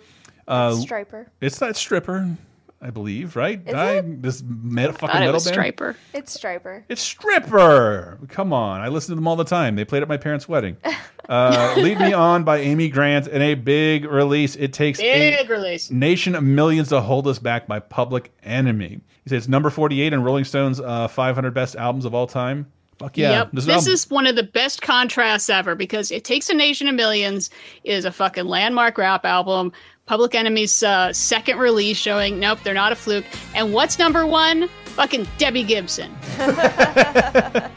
[0.47, 1.25] Uh, Stryper.
[1.41, 2.37] it's that Stripper,
[2.83, 3.61] I believe, right?
[3.65, 4.21] Is I, it?
[4.23, 5.57] This metal, fucking Thought it metal was band.
[5.57, 5.95] Stryper.
[6.13, 6.83] It's Stryper.
[6.89, 8.17] It's Stripper.
[8.29, 8.81] Come on.
[8.81, 9.75] I listen to them all the time.
[9.75, 10.77] They played at my parents' wedding.
[11.29, 14.57] Uh, Lead Me On by Amy Grant and a big release.
[14.57, 15.89] It takes Big a release.
[15.89, 18.99] nation of millions to hold us back by Public Enemy.
[19.23, 22.69] He says it's number 48 in Rolling Stone's uh, 500 best albums of all time.
[23.01, 23.31] Fuck yeah.
[23.31, 23.49] yep.
[23.51, 26.93] This, This, is one of the best contrasts ever because It Takes a Nation of
[26.93, 27.49] Millions
[27.83, 29.71] is a fucking landmark rap album.
[30.05, 33.25] Public Enemy's uh, second release showing, nope, they're not a fluke.
[33.55, 34.67] And what's number one?
[34.85, 36.15] Fucking Debbie Gibson.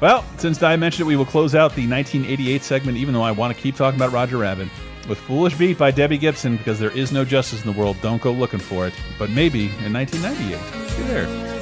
[0.00, 3.32] Well, since I mentioned it, we will close out the 1988 segment, even though I
[3.32, 4.68] want to keep talking about Roger Rabbit,
[5.08, 7.96] with Foolish Beat by Debbie Gibson, because there is no justice in the world.
[8.00, 8.94] Don't go looking for it.
[9.18, 10.88] But maybe in 1998.
[10.90, 11.57] See there.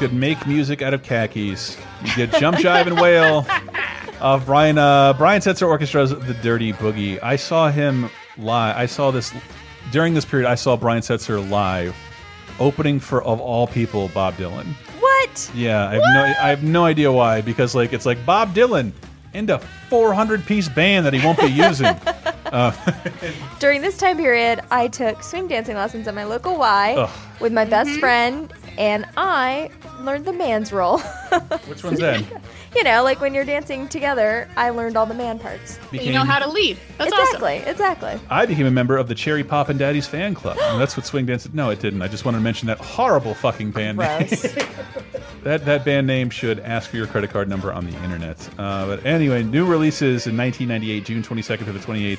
[0.00, 1.78] You could make music out of khakis.
[2.04, 3.46] You get Jump Jive and Wail
[4.20, 7.18] of Brian uh, Brian Setzer Orchestra's The Dirty Boogie.
[7.22, 8.76] I saw him live.
[8.76, 9.32] I saw this
[9.92, 10.46] during this period.
[10.46, 11.96] I saw Brian Setzer live,
[12.60, 14.66] opening for of all people Bob Dylan.
[15.00, 15.50] What?
[15.54, 18.92] Yeah, I have no I have no idea why because like it's like Bob Dylan
[19.32, 21.86] in a 400 piece band that he won't be using.
[22.46, 22.72] uh,
[23.60, 27.10] During this time period, I took swing dancing lessons at my local Y Ugh.
[27.40, 29.70] with my best friend, and I
[30.06, 30.98] learned the man's role.
[31.66, 32.24] which one's that?
[32.74, 35.78] you know, like when you're dancing together, I learned all the man parts.
[35.92, 36.78] You know how to lead.
[36.96, 38.18] That's exactly, exactly.
[38.30, 40.56] I became a member of the Cherry Poppin' Daddies fan club.
[40.58, 41.52] And that's what swing dance.
[41.52, 42.00] No, it didn't.
[42.00, 44.28] I just wanted to mention that horrible fucking band name.
[45.42, 48.36] That that band name should ask for your credit card number on the internet.
[48.58, 52.18] Uh, but anyway, new releases in 1998, June 22nd to the 28th.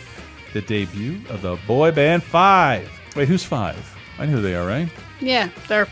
[0.53, 2.89] The debut of the boy band Five.
[3.17, 3.97] Wait, who's Five?
[4.17, 4.89] I know who they are, right?
[5.19, 5.87] Yeah, they're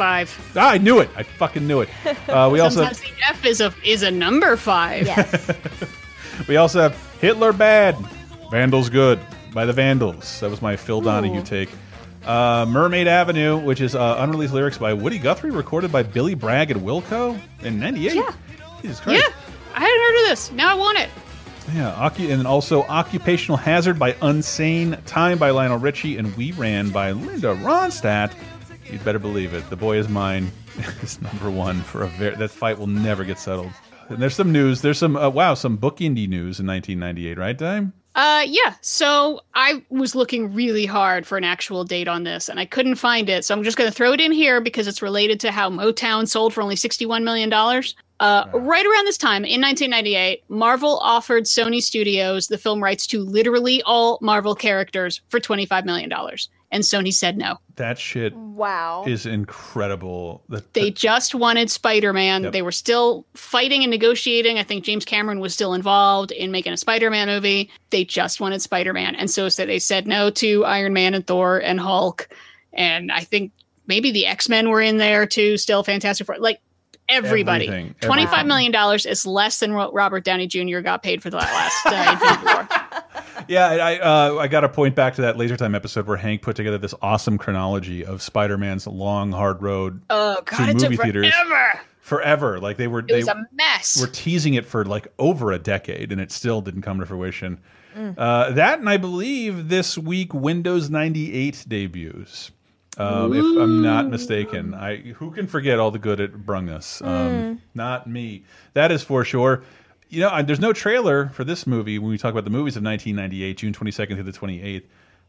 [0.00, 0.52] five.
[0.56, 1.10] Ah, I knew it.
[1.14, 1.90] I fucking knew it.
[2.30, 5.04] Uh, we also Sometimes the F is a is a number five.
[5.04, 5.50] Yes.
[6.48, 7.96] we also have Hitler Bad,
[8.50, 9.18] Vandals Good
[9.52, 10.40] by the Vandals.
[10.40, 11.44] That was my Phil Donahue Ooh.
[11.44, 11.68] take.
[12.24, 16.70] Uh, Mermaid Avenue, which is uh, unreleased lyrics by Woody Guthrie, recorded by Billy Bragg
[16.70, 18.14] and Wilco in '98.
[18.14, 18.32] Yeah.
[18.80, 19.22] Jesus Christ.
[19.22, 19.34] Yeah,
[19.74, 20.52] I hadn't heard of this.
[20.52, 21.10] Now I want it.
[21.74, 27.12] Yeah, and also Occupational Hazard by Unsane, Time by Lionel Richie, and We Ran by
[27.12, 28.32] Linda Ronstadt.
[28.90, 29.68] You'd better believe it.
[29.70, 30.50] The Boy Is Mine
[31.02, 32.36] is number one for a very.
[32.36, 33.70] That fight will never get settled.
[34.08, 34.82] And there's some news.
[34.82, 37.92] There's some uh, wow, some book indie news in 1998, right, Dime?
[38.16, 38.74] Uh, yeah.
[38.80, 42.96] So I was looking really hard for an actual date on this, and I couldn't
[42.96, 43.44] find it.
[43.44, 46.26] So I'm just going to throw it in here because it's related to how Motown
[46.26, 47.52] sold for only $61 million.
[47.52, 53.22] Uh, right around this time in 1998, Marvel offered Sony Studios the film rights to
[53.22, 56.12] literally all Marvel characters for $25 million.
[56.72, 57.58] And Sony said no.
[57.76, 59.04] That shit wow.
[59.06, 60.44] is incredible.
[60.48, 62.44] That, They just wanted Spider Man.
[62.44, 62.52] Yep.
[62.52, 64.58] They were still fighting and negotiating.
[64.58, 67.70] I think James Cameron was still involved in making a Spider Man movie.
[67.90, 69.16] They just wanted Spider Man.
[69.16, 72.28] And so, so they said no to Iron Man and Thor and Hulk.
[72.72, 73.52] And I think
[73.86, 76.38] maybe the X Men were in there too, still Fantastic Four.
[76.38, 76.60] Like
[77.08, 77.66] everybody.
[77.66, 78.48] Everything, 25 everything.
[78.48, 80.80] million dollars is less than what Robert Downey Jr.
[80.80, 82.68] got paid for that last uh, Infinity War.
[83.50, 86.40] Yeah, I uh, I got to point back to that Laser Time episode where Hank
[86.40, 90.96] put together this awesome chronology of Spider-Man's long, hard road Oh, to God, took movie
[90.96, 91.80] theaters forever.
[92.00, 92.60] forever.
[92.60, 94.00] Like they were, It they was a mess.
[94.00, 97.58] were teasing it for like over a decade, and it still didn't come to fruition.
[97.96, 98.14] Mm.
[98.16, 102.52] Uh, that, and I believe this week Windows 98 debuts.
[102.98, 107.00] Um, if I'm not mistaken, I who can forget all the good it brung us?
[107.02, 108.44] Um, Not me.
[108.74, 109.62] That is for sure.
[110.10, 112.76] You know, I- there's no trailer for this movie when we talk about the movies
[112.76, 114.82] of 1998, June 22nd to the 28th.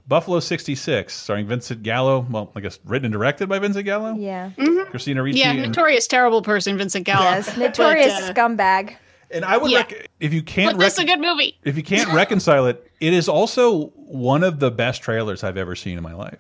[0.08, 2.26] Buffalo 66, starring Vincent Gallo.
[2.28, 4.16] Well, I guess written and directed by Vincent Gallo.
[4.18, 4.50] Yeah.
[4.90, 5.40] Christina Ricci.
[5.40, 7.22] yeah, and- notorious terrible person, Vincent Gallo.
[7.24, 7.56] Yes.
[7.56, 8.96] Notorious But, uh, scumbag.
[9.30, 9.78] And I would Yeah.
[9.78, 11.56] rec- if you can't But this is a good movie.
[11.64, 15.76] if you can't reconcile it, it is also one of the best trailers I've ever
[15.76, 16.40] seen in my life.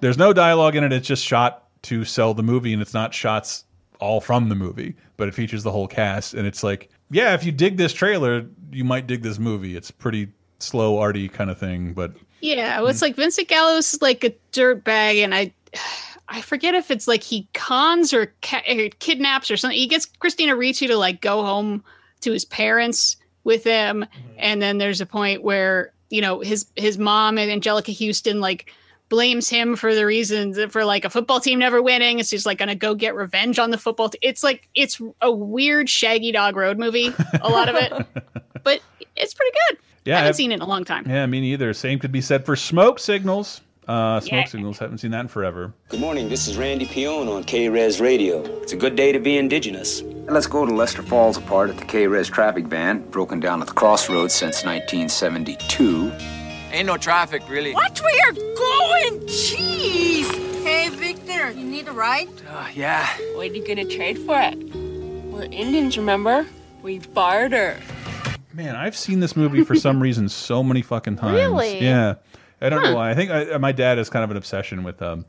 [0.00, 3.14] There's no dialogue in it; it's just shot to sell the movie, and it's not
[3.14, 3.64] shots
[4.00, 7.44] all from the movie, but it features the whole cast, and it's like, yeah, if
[7.44, 9.76] you dig this trailer, you might dig this movie.
[9.76, 14.24] It's pretty slow, arty kind of thing, but Yeah, well, it's like Vincent Gallo's like
[14.24, 15.52] a dirt bag, and I,
[16.28, 19.78] I forget if it's like he cons or, ca- or kidnaps or something.
[19.78, 21.82] He gets Christina Ricci to like go home
[22.20, 24.34] to his parents with him, mm-hmm.
[24.36, 28.72] and then there's a point where you know his his mom and Anjelica Huston like
[29.08, 32.18] blames him for the reasons for like a football team never winning.
[32.18, 34.08] It's just like gonna go get revenge on the football.
[34.10, 37.92] T- it's like it's a weird Shaggy Dog Road movie, a lot of it,
[38.62, 38.80] but
[39.16, 39.78] it's pretty good.
[40.04, 41.04] Yeah, I haven't I've- seen it in a long time.
[41.08, 41.72] yeah, me neither.
[41.74, 43.60] Same could be said for Smoke Signals.
[43.86, 44.44] Uh, Smoke Yeah.
[44.44, 45.72] Signals, haven't seen that in forever.
[45.88, 48.42] Good morning, this is Randy Peone on K-REZ Radio.
[48.60, 50.02] It's a good day to be indigenous.
[50.26, 53.72] Let's go to Lester Falls apart at the K-REZ traffic van, broken down at the
[53.72, 56.12] crossroads since 1972.
[56.70, 57.72] Ain't no traffic, really.
[57.74, 59.20] Watch where you're going!
[59.26, 60.62] Jeez!
[60.62, 62.28] Hey, Victor, you need a ride?
[62.48, 63.06] Uh, yeah.
[63.34, 64.56] What are you gonna trade for it?
[65.32, 66.46] We're Indians, remember?
[66.82, 67.78] We barter.
[68.52, 71.34] Man, I've seen this movie for some reason so many fucking times.
[71.34, 71.80] Really?
[71.80, 72.16] Yeah.
[72.60, 73.10] I don't know why.
[73.10, 75.24] I think I, my dad has kind of an obsession with um,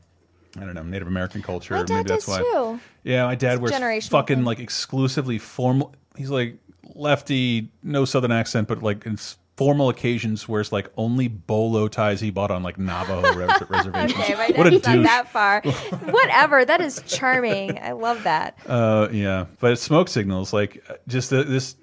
[0.56, 1.74] I don't know Native American culture.
[1.74, 2.42] My dad Maybe that's does why.
[2.42, 2.80] too.
[3.04, 4.44] Yeah, my dad It's wears fucking thing.
[4.44, 5.94] like exclusively formal.
[6.16, 6.56] He's like
[6.94, 11.86] lefty, no southern accent, but like in s- formal occasions where it's like only bolo
[11.86, 14.18] ties he bought on like Navajo res reservations.
[14.18, 15.04] Okay, my what a dad's not douche.
[15.04, 15.60] that far.
[16.10, 16.64] Whatever.
[16.64, 17.78] That is charming.
[17.78, 18.58] I love that.
[18.66, 21.76] Uh, yeah, but smoke signals like uh, just the, this.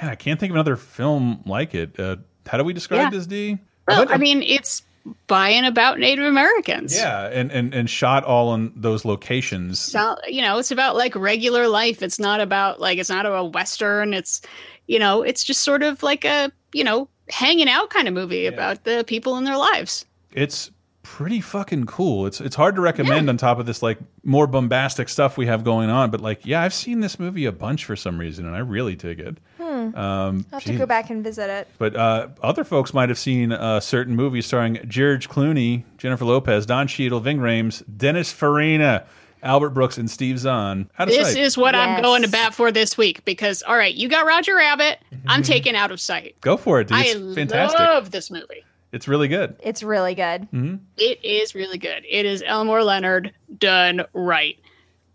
[0.00, 2.00] Man, I can't think of another film like it.
[2.00, 3.10] Uh, how do we describe Yeah.
[3.10, 3.26] this?
[3.26, 3.50] D.
[3.52, 4.82] A Well, bunch I mean, it's
[5.26, 6.96] by and about Native Americans.
[6.96, 9.78] Yeah, and, and and shot all in those locations.
[9.78, 12.02] So, you know, it's about like regular life.
[12.02, 14.14] It's not about like it's not a western.
[14.14, 14.40] It's
[14.86, 18.46] you know, it's just sort of like a you know hanging out kind of movie
[18.46, 20.04] about the people in their lives.
[20.32, 20.70] It's
[21.02, 22.26] pretty fucking cool.
[22.26, 25.64] It's it's hard to recommend on top of this like more bombastic stuff we have
[25.64, 26.10] going on.
[26.10, 28.94] But like, yeah, I've seen this movie a bunch for some reason, and I really
[28.94, 29.38] dig it.
[29.56, 29.96] Hmm.
[29.96, 31.68] Um, I'll have to go back and visit it.
[31.78, 36.66] But uh, other folks might have seen a certain movie starring George Clooney, Jennifer Lopez,
[36.66, 39.06] Don Cheadle, Ving Rhames, Dennis Farina,
[39.42, 40.90] Albert Brooks, and Steve Zahn.
[40.98, 41.36] Out of This sight.
[41.42, 44.54] is what I'm going to bat for this week because all right, you got Roger
[44.56, 44.98] Rabbit.
[45.26, 46.36] I'm taking out of sight.
[46.40, 46.96] Go for it, dude.
[46.98, 47.78] I fantastic.
[47.80, 48.64] love this movie.
[48.92, 49.54] It's really good.
[49.60, 50.44] It's really good.
[50.50, 52.04] hmm It is really good.
[52.08, 54.58] It is Elmore Leonard done right.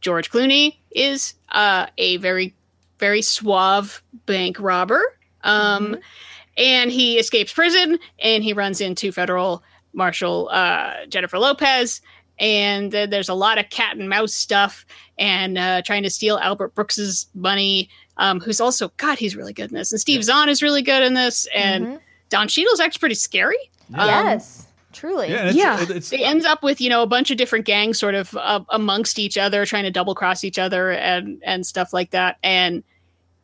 [0.02, 2.54] George Clooney is uh, a very,
[3.00, 5.02] very suave bank robber.
[5.44, 5.98] Um,
[6.56, 12.00] And he escapes prison and he runs into federal marshal uh, Jennifer Lopez.
[12.40, 14.86] And then there's a lot of cat and mouse stuff
[15.20, 19.70] and uh, trying to steal Albert Brooks's money, um, who's also, God, he's really good
[19.72, 19.92] in this.
[19.92, 21.48] And Steve Zahn is really good in this.
[21.54, 22.00] And Mhm.
[22.30, 23.58] Don Cheadle's actually pretty scary.
[23.94, 25.30] Um, yes, truly.
[25.30, 27.66] Yeah, it's, yeah, it- it's it ends up with you know a bunch of different
[27.66, 31.66] gangs sort of uh, amongst each other, trying to double cross each other and and
[31.68, 32.38] stuff like that.
[32.44, 32.84] And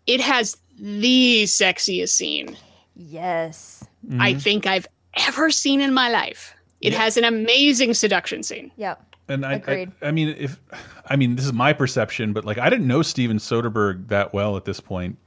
[0.07, 2.57] it has the sexiest scene
[2.95, 3.83] Yes.
[4.19, 4.41] I Mhm.
[4.41, 4.87] think I've
[5.27, 6.55] ever seen in my life.
[6.81, 8.71] It has an amazing seduction scene.
[8.77, 9.15] Yep.
[9.27, 9.91] And I, I, Agreed.
[10.01, 10.59] I mean, if
[11.05, 14.57] I mean, this is my perception, but like, I didn't know Steven Soderbergh that well
[14.57, 15.17] at this point,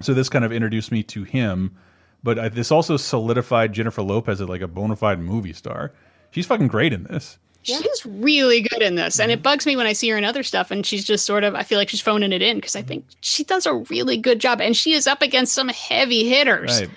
[0.00, 1.76] so this kind of introduced me to him.
[2.22, 5.92] But I, this also solidified Jennifer Lopez as like a bona fide movie star.
[6.30, 7.38] She's fucking great in this.
[7.62, 9.42] She's really good in this, and it mm-hmm.
[9.42, 11.54] bugs me when I see her in other stuff, and she's just sort of.
[11.54, 12.88] I feel like she's phoning it in because I mm-hmm.
[12.88, 16.80] think she does a really good job, and she is up against some heavy hitters.
[16.80, 16.90] Right.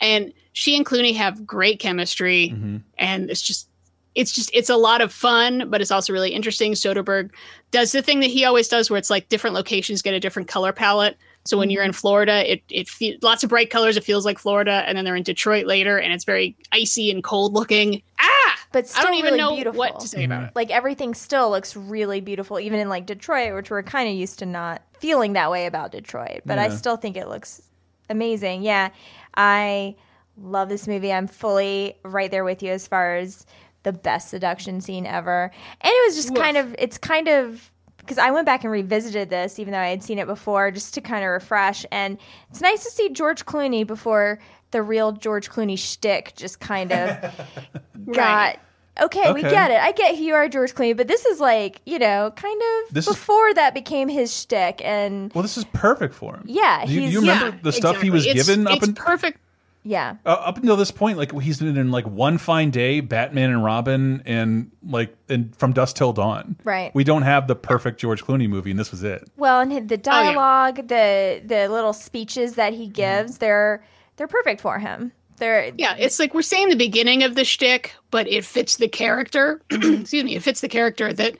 [0.00, 2.76] and she and Clooney have great chemistry, Mm-hmm.
[2.96, 3.68] and it's just
[4.14, 6.72] it's just it's a lot of fun, but it's also really interesting.
[6.72, 7.30] Soderbergh
[7.70, 10.48] does the thing that he always does, where it's like different locations get a different
[10.48, 11.18] color palette.
[11.44, 13.98] So when you're in Florida, it it fe- lots of bright colors.
[13.98, 17.22] It feels like Florida, and then they're in Detroit later, and it's very icy and
[17.22, 18.00] cold looking.
[18.18, 19.78] Ah, But still I don't even really know beautiful.
[19.78, 20.50] what to say about it.
[20.54, 24.38] Like everything still looks really beautiful, even in like Detroit, which we're kind of used
[24.38, 26.40] to not feeling that way about Detroit.
[26.46, 27.60] But I still think it looks
[28.08, 28.62] amazing.
[28.62, 28.88] Yeah,
[29.36, 29.94] I
[30.40, 31.12] love this movie.
[31.12, 33.46] I'm fully right there with you as far as
[33.82, 35.50] the best seduction scene ever.
[35.80, 39.30] And it was just kind of, it's kind of because I went back and revisited
[39.30, 41.84] this, even though I had seen it before, just to kind of refresh.
[41.90, 42.18] And
[42.50, 44.38] it's nice to see George Clooney before
[44.70, 47.34] the real George Clooney shtick just kind of
[48.12, 48.58] got.
[48.98, 49.78] Okay, we get it.
[49.78, 52.94] I get who you are, George Clooney, but this is like, you know, kind of
[52.94, 54.80] This is- before that became his shtick.
[54.82, 56.44] And Well, this is perfect for him.
[56.46, 58.24] Yeah, Do you, do you remember Yeah, the stuff he was.
[58.26, 59.38] It's- given up it's in, perfect.
[59.86, 61.16] Yeah, uh, up until this point?
[61.16, 65.72] Like he's been in like One Fine Day, Batman and Robin, and like and From
[65.72, 66.56] Dusk Till Dawn.
[66.64, 66.92] Right.
[66.92, 69.30] We don't have the perfect George Clooney movie, and this was it.
[69.36, 73.84] Well, and Oh, the dialogue, the the little speeches that he gives, they're
[74.16, 75.12] they're perfect for him.
[75.36, 78.88] They're Yeah, it's like we're saying the beginning of the shtick, but it fits the
[78.88, 79.62] character.
[79.70, 81.36] Excuse me, it fits the character that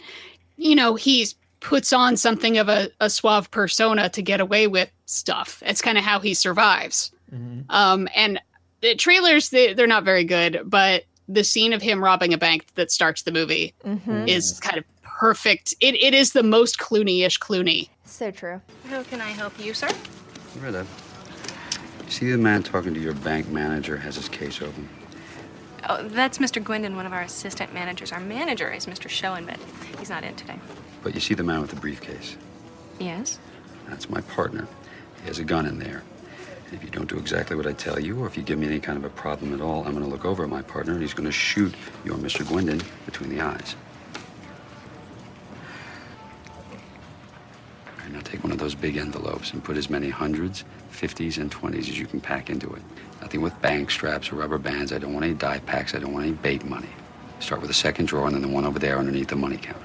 [0.56, 4.88] you know he's puts on something of a, a suave persona to get away with
[5.06, 5.64] stuff.
[5.66, 7.10] It's kind of how he survives.
[7.70, 8.40] Um, and
[8.80, 12.66] the trailers they, they're not very good, but the scene of him robbing a bank
[12.76, 14.28] that starts the movie Mhm.
[14.28, 15.74] is kind of perfect.
[15.80, 17.88] It, it is the most Clooney-ish Clooney.
[18.04, 18.60] so true.
[18.88, 19.88] How can I help you, sir?
[20.60, 20.86] Rita,
[22.08, 24.88] see the man talking to your bank manager has his case open?
[25.88, 26.62] Oh, that's Mr.
[26.62, 28.12] Gwendon, one of our assistant managers.
[28.12, 29.08] Our manager is Mr.
[29.08, 29.58] Schoen, but
[29.98, 30.58] he's not in today.
[31.02, 32.36] But you see the man with the briefcase?
[32.98, 33.38] Yes?
[33.88, 34.66] That's my partner.
[35.22, 36.02] He has a gun in there.
[36.66, 38.66] And if you don't do exactly what I tell you, or if you give me
[38.66, 40.94] any kind of a problem at all, I'm going to look over at my partner
[40.94, 41.72] and he's going to shoot
[42.04, 42.44] your Mr.
[42.44, 43.76] Gwendon between the eyes.
[47.98, 51.52] Right, now take one of those big envelopes and put as many hundreds, fifties, and
[51.52, 52.82] twenties as you can pack into it.
[53.20, 54.92] Nothing with bank straps or rubber bands.
[54.92, 55.94] I don't want any die packs.
[55.94, 56.88] I don't want any bait money.
[57.38, 59.80] Start with the second drawer and then the one over there underneath the money counter.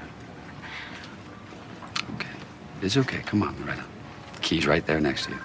[2.16, 2.30] Okay.
[2.82, 3.20] It's okay.
[3.20, 3.84] Come on, Loretta.
[4.36, 5.38] The key's right there next to you.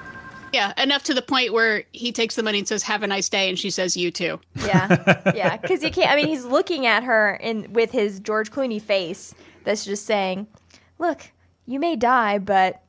[0.53, 3.29] Yeah, enough to the point where he takes the money and says, "Have a nice
[3.29, 6.11] day," and she says, "You too." Yeah, yeah, because you can't.
[6.11, 9.35] I mean, he's looking at her in with his George Clooney face
[9.65, 10.47] that's just saying,
[10.99, 11.21] "Look,
[11.67, 12.83] you may die, but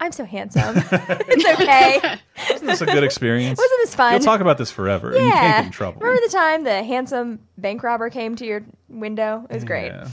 [0.00, 0.74] I'm so handsome.
[0.92, 2.18] it's okay."
[2.54, 3.58] Isn't this a good experience?
[3.58, 4.12] Wasn't this fun?
[4.12, 5.58] You'll talk about this forever, and you can't Yeah.
[5.58, 6.00] get in trouble.
[6.00, 9.44] Remember the time the handsome bank robber came to your window?
[9.50, 9.86] It was great.
[9.88, 10.08] Yeah.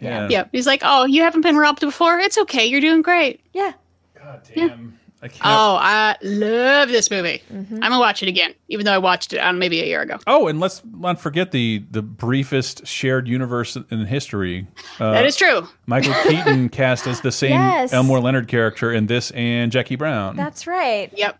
[0.00, 0.28] Yeah.
[0.30, 2.18] Yeah, he's like, "Oh, you haven't been robbed before?
[2.18, 2.66] It's okay.
[2.66, 3.72] You're doing great." Yeah.
[4.14, 4.98] God damn.
[5.22, 5.40] I can't.
[5.44, 7.42] Oh, I love this movie.
[7.52, 7.74] Mm-hmm.
[7.76, 10.18] I'm gonna watch it again, even though I watched it uh, maybe a year ago.
[10.26, 14.66] Oh, and let's not forget the the briefest shared universe in history.
[14.98, 15.68] Uh, that is true.
[15.86, 17.92] Michael Keaton cast as the same Yes.
[17.92, 20.34] Elmore Leonard character in this and Jackie Brown.
[20.34, 21.12] That's right.
[21.16, 21.38] Yep.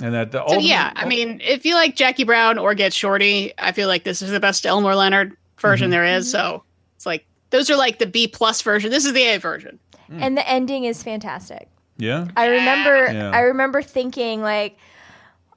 [0.00, 2.92] and that the So ultimate- yeah, I mean, if you like Jackie Brown or Get
[2.94, 5.92] Shorty, I feel like this is the best Elmore Leonard version Mhm.
[5.92, 6.30] there is.
[6.30, 6.62] So
[6.94, 8.90] it's like those are like the B plus version.
[8.90, 9.80] This is the A version.
[10.10, 11.68] And the ending is fantastic.
[11.98, 12.28] Yeah.
[12.36, 13.30] I remember Yeah.
[13.30, 14.78] I remember thinking like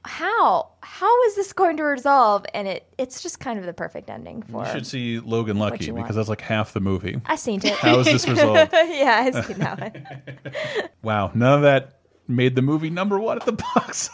[0.05, 4.09] how how is this going to resolve and it it's just kind of the perfect
[4.09, 6.05] ending for You should see Logan Lucky you want.
[6.05, 7.19] because that's like half the movie.
[7.25, 7.73] I seen it.
[7.73, 8.71] How is this resolved?
[8.73, 10.89] yeah, I seen that one.
[11.03, 14.09] Wow, none of that made the movie number one at the box.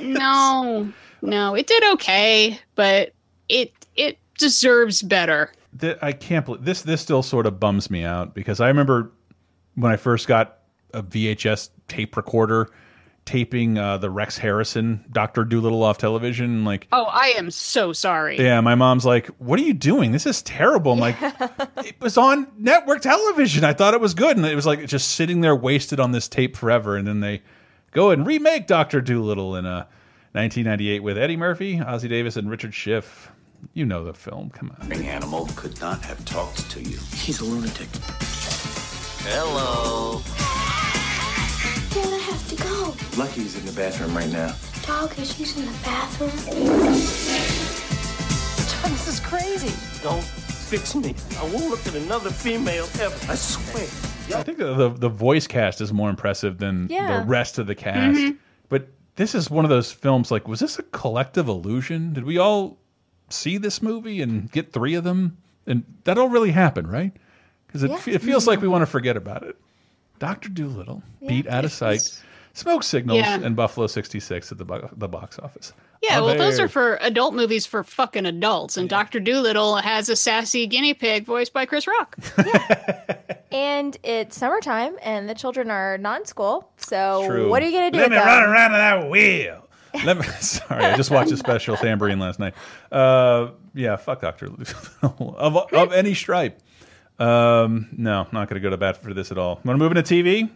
[0.00, 0.92] no,
[1.22, 3.12] no, it did okay, but
[3.48, 5.52] it it deserves better.
[5.78, 6.82] Th- I can't believe this.
[6.82, 9.12] This still sort of bums me out because I remember
[9.74, 10.58] when I first got
[10.92, 12.70] a VHS tape recorder
[13.24, 16.64] taping uh, the Rex Harrison Doctor Dolittle off television.
[16.64, 18.36] Like, Oh, I am so sorry.
[18.36, 20.10] yeah, my mom's like, "What are you doing?
[20.12, 21.16] This is terrible." I'm like,
[21.84, 23.62] "It was on network television.
[23.64, 26.26] I thought it was good, and it was like just sitting there wasted on this
[26.28, 27.42] tape forever." And then they
[27.92, 29.84] go and remake Doctor Dolittle in uh,
[30.32, 33.30] 1998 with Eddie Murphy, Ossie Davis, and Richard Schiff.
[33.74, 34.50] You know the film.
[34.50, 34.92] Come on.
[34.92, 36.98] animal could not have talked to you.
[37.14, 37.86] He's a lunatic.
[39.24, 40.20] Hello.
[42.56, 43.22] Dad, I have to go.
[43.22, 44.54] Lucky's in the bathroom right now.
[44.86, 46.30] Dog is using the bathroom.
[48.68, 49.72] John, this is crazy.
[50.02, 51.14] Don't fix me.
[51.38, 53.14] I won't look at another female ever.
[53.30, 53.84] I swear.
[54.38, 57.20] I think the, the the voice cast is more impressive than Yeah.
[57.20, 58.16] the rest of the cast.
[58.18, 58.30] Mm-hmm.
[58.32, 58.38] Mhm.
[58.68, 60.30] But this is one of those films.
[60.30, 62.12] Like, was this a collective illusion?
[62.14, 62.78] Did we all
[63.28, 65.36] see this movie and get three of them?
[65.66, 67.12] And that all really happened, right?
[67.66, 68.14] Because it, Yeah.
[68.14, 69.56] it feels like we want to forget about it.
[70.18, 72.22] Doctor Dolittle beat out of sight,
[72.54, 73.40] Smoke Signals, Yeah.
[73.42, 75.72] and Buffalo '66 at the bo the box office.
[76.02, 80.08] Yeah, Oh, well, those are for adult movies for fucking adults, and Doctor Dolittle has
[80.08, 82.16] a sassy guinea pig voiced by Chris Rock.
[82.44, 83.16] Yeah.
[83.52, 86.70] And it's summertime and the children are not in school.
[86.78, 87.50] So True.
[87.50, 88.26] what are you gonna do Let with me them?
[88.26, 89.68] run around on that wheel.
[90.06, 90.22] Let me.
[90.40, 92.54] Sorry, I just watched a special Tambourine last night.
[92.90, 94.46] Uh, yeah, fuck Doctor
[95.02, 96.58] of of any stripe.
[97.18, 99.60] Um, no, not going to go to bat for this at all.
[99.64, 100.48] Want to move into TV?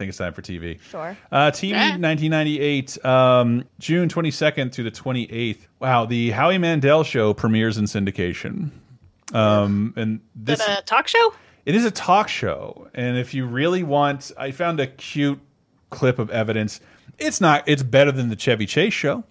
[0.00, 0.80] I think it's time for TV.
[0.80, 1.14] Sure.
[1.30, 5.58] Uh, TV, 1998, um, June 22nd through the 28th.
[5.78, 8.70] Wow, the Howie Mandel show premieres in syndication.
[9.34, 11.34] Um, and Is this it a talk show?
[11.66, 15.38] it is a talk show, and if you really want, I found a cute
[15.90, 16.80] clip of evidence.
[17.18, 17.64] It's not.
[17.66, 19.22] It's better than the Chevy Chase show.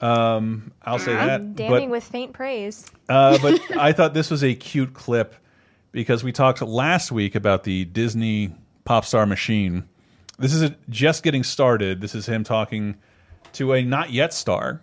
[0.00, 1.54] Um, I'll say that.
[1.54, 2.86] Damning But, with faint praise.
[3.10, 5.34] uh, but I thought this was a cute clip
[5.92, 8.54] because we talked last week about the Disney
[8.86, 9.86] pop star machine.
[10.38, 12.00] This is a, just getting started.
[12.00, 12.96] This is him talking
[13.52, 14.80] to a not yet star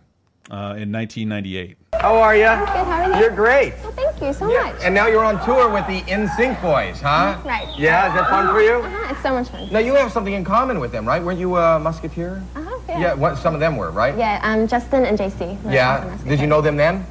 [0.50, 1.78] uh, in 1998.
[2.00, 2.44] How are you?
[2.44, 3.20] Good, how are you?
[3.20, 3.74] You're great.
[3.84, 4.82] Well, thank you so Yeah, much.
[4.82, 7.38] And now you're on tour with the NSYNC boys, huh?
[7.46, 7.68] Right.
[7.78, 8.76] Yeah, is that fun for you?
[8.76, 9.68] Uh-huh, it's so much fun.
[9.72, 11.22] Now you have something in common with them, right?
[11.22, 12.42] Weren't you a musketeer?
[12.56, 13.00] Uh-huh, yeah.
[13.00, 14.18] Yeah, what, some of them were, right?
[14.18, 15.58] Yeah, um, Justin and JC.
[15.70, 16.18] Yeah.
[16.26, 17.06] Did you know them then?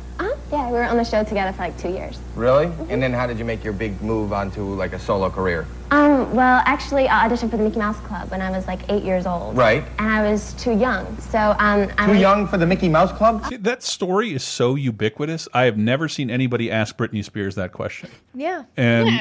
[0.52, 2.18] Yeah, we were on the show together for like two years.
[2.34, 2.66] Really?
[2.66, 2.90] Mm-hmm.
[2.90, 5.66] And then how did you make your big move onto like a solo career?
[5.92, 9.02] Um, well, actually, I auditioned for the Mickey Mouse Club when I was like eight
[9.04, 9.56] years old.
[9.56, 9.84] Right.
[9.98, 11.16] And I was too young.
[11.20, 13.44] So, um, I Too went- young for the Mickey Mouse Club?
[13.46, 15.48] See, that story is so ubiquitous.
[15.54, 18.10] I have never seen anybody ask Britney Spears that question.
[18.34, 18.64] Yeah.
[18.76, 19.20] and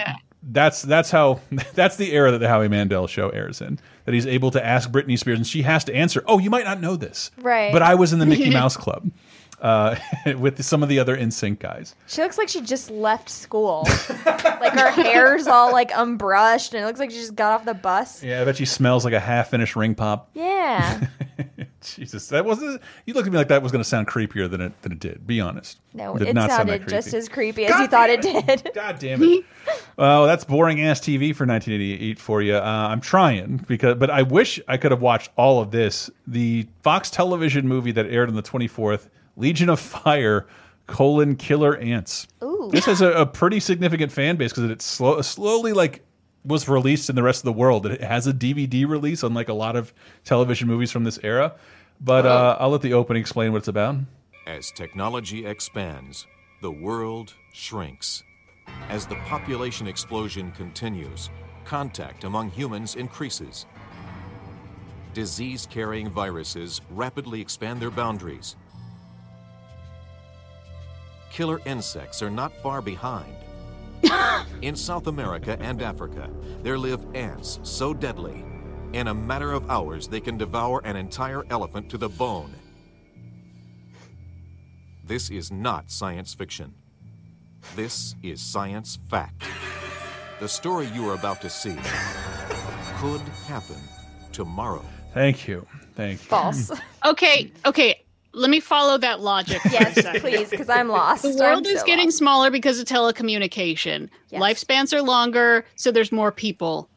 [0.51, 1.41] that's that's how
[1.73, 3.77] that's the era that the Howie Mandel show airs in.
[4.05, 6.23] That he's able to ask Britney Spears, and she has to answer.
[6.27, 7.71] Oh, you might not know this, Right.
[7.73, 9.09] But I was in the Mickey Mouse Club
[9.62, 9.95] uh,
[10.38, 11.95] with some of the other NSYNC guys.
[12.07, 13.84] She looks like she just left school.
[14.26, 17.74] like her hair's all like unbrushed and it looks like she just got off the
[17.74, 18.24] bus.
[18.24, 20.30] Yeah, I bet she smells like a half-finished ring pop.
[20.39, 21.07] Yeah.
[21.82, 22.82] Jesus, that wasn't.
[23.05, 24.99] You looked at me like that was going to sound creepier than it than it
[24.99, 25.26] did.
[25.26, 25.80] Be honest.
[25.93, 28.72] No, Did it not sound sounded just as creepy as you thought it did.
[28.74, 29.45] God damn it.
[29.97, 32.55] Oh, that's boring ass TV for 1988 for you.
[32.55, 36.10] Uh, I'm trying because, but I wish I could have watched all of this.
[36.28, 39.07] The Fox television movie that aired on the 24th,
[39.39, 40.47] Legion of Fire:
[40.87, 42.27] colon Killer Ants.
[42.43, 42.69] Ooh.
[42.71, 46.03] This has a, a pretty significant fan base because it slow, slowly like
[46.43, 47.85] was released in the rest of the world.
[47.85, 51.55] It has a DVD release, unlike a lot of television movies from this era.
[52.01, 53.97] But uh, I'll let the opening explain what it's about.
[54.47, 56.25] As technology expands,
[56.61, 58.23] the world shrinks.
[58.89, 61.29] As the population explosion continues,
[61.65, 63.65] contact among humans increases.
[65.13, 68.55] Disease carrying viruses rapidly expand their boundaries.
[71.32, 73.36] Killer insects are not far behind.
[74.61, 76.30] In South America and Africa,
[76.63, 78.43] there live ants so deadly
[78.93, 82.51] In a matter of hours, they can devour an entire elephant to the bone.
[85.05, 86.73] This is not science fiction.
[87.75, 89.43] This is science fact.
[90.39, 91.75] The story you are about to see
[92.97, 93.77] could happen
[94.32, 94.84] tomorrow.
[95.13, 95.67] Thank you.
[95.95, 96.27] Thank you.
[96.27, 96.71] False.
[97.05, 98.03] Okay, okay.
[98.32, 99.59] Let me follow that logic.
[99.61, 100.21] for Yes, second.
[100.21, 101.23] please, because I'm lost.
[101.23, 102.17] The world I'm is so getting lost.
[102.17, 104.09] smaller because of telecommunication.
[104.30, 104.41] Yes.
[104.41, 106.89] Lifespans are longer, so there's more people.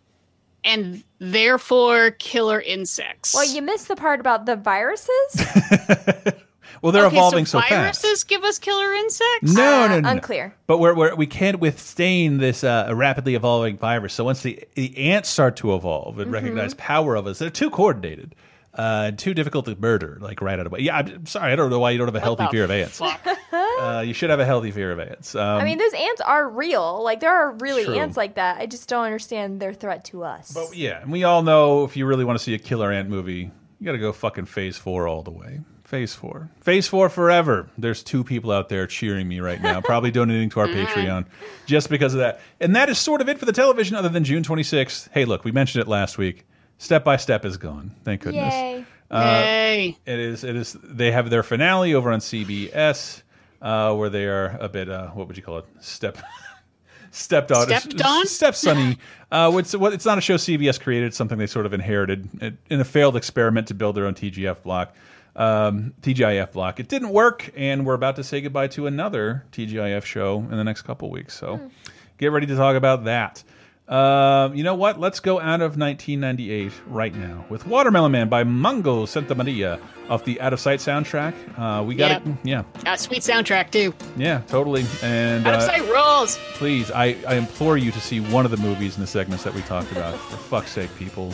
[0.64, 3.35] And therefore, killer insects.
[3.35, 5.09] Well, you missed the part about the viruses.
[6.80, 8.03] Well, they're okay, evolving so so, fast.
[8.03, 9.55] viruses give us killer insects?
[9.55, 10.09] No, Uh, no, no, no.
[10.11, 10.53] unclear.
[10.66, 14.14] But we're, we're, we can't withstand this uh, rapidly evolving virus.
[14.14, 16.35] So once the, the ants start to evolve and Mhm.
[16.35, 18.35] recognize power of us, they're too coordinated,
[18.75, 20.18] uh, too difficult to murder.
[20.20, 20.81] Like right out of the way.
[20.81, 21.53] Yeah, I'm sorry.
[21.53, 23.01] I don't know why you don't have a healthy fear of ants.
[23.01, 25.35] Uh, you should have a healthy fear of ants.
[25.35, 27.03] Um, I mean, those ants are real.
[27.03, 27.95] Like there are really True.
[27.95, 28.59] ants like that.
[28.59, 30.53] I just don't understand their threat to us.
[30.53, 33.09] But yeah, and we all know if you really want to see a killer ant
[33.09, 33.51] movie,
[33.81, 35.61] you got to go fucking Phase Four all the way.
[35.85, 37.68] Phase Four, Phase Four forever.
[37.77, 41.27] There's two people out there cheering me right now, probably donating to our Patreon
[41.66, 42.41] just because of that.
[42.61, 45.09] And that is sort of it for the television, other than June 26th.
[45.12, 46.47] Hey, look, we mentioned it last week.
[46.83, 47.93] Step by Step is gone.
[48.03, 48.53] Thank goodness.
[48.53, 48.85] Yay.
[49.09, 49.97] Uh, Yay.
[50.05, 50.43] It is.
[50.43, 50.76] It is.
[50.83, 53.22] They have their finale over on CBS,
[53.62, 54.89] uh, where they are a bit.
[54.91, 55.66] Uh, what would you call it?
[55.80, 56.18] Step.
[57.12, 58.24] Stepdaughter, Stepped on?
[58.26, 58.97] stepsonny.
[59.30, 61.07] Uh, it's what it's not a show CBS created.
[61.07, 64.14] It's something they sort of inherited it- in a failed experiment to build their own
[64.14, 64.97] TGF block,
[65.37, 66.80] um, TGIF block.
[66.80, 70.64] It didn't work, and we're about to say goodbye to another TGIF show in the
[70.64, 71.39] next couple weeks.
[71.39, 71.70] So
[72.18, 73.45] get ready to talk about that.
[73.93, 74.99] Um, you know what?
[74.99, 79.78] Let's go out of 1998 right now with Watermelon Man by Mongo Santamaria
[80.09, 81.34] off the Out of Sight soundtrack.
[81.59, 82.26] Uh, we got Yep.
[82.26, 82.32] it.
[82.43, 83.93] Yeah, Uh, sweet soundtrack, too.
[84.16, 84.86] yeah, totally.
[85.03, 86.38] And Out of uh, sight rolls.
[86.55, 89.53] please, I, I implore you to see one of the movies in the segments that
[89.55, 90.14] we talked about.
[90.14, 91.30] For fuck's sake, people.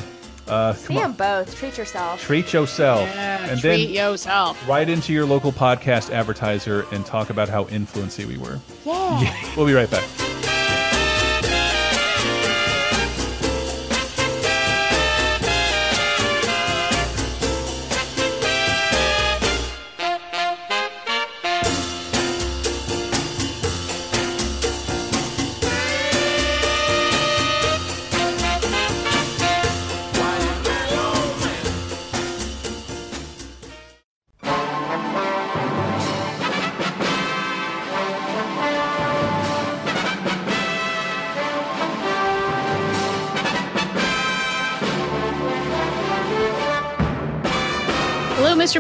[0.49, 1.13] Uh, See come them on.
[1.45, 1.55] both.
[1.57, 2.21] Treat yourself.
[2.23, 3.09] Treat yourself.
[3.15, 4.69] Yeah, and treat then yourself.
[4.69, 8.59] write into your local podcast advertiser and talk about how influency we were.
[8.85, 9.33] Yeah.
[9.57, 10.05] We'll be right back.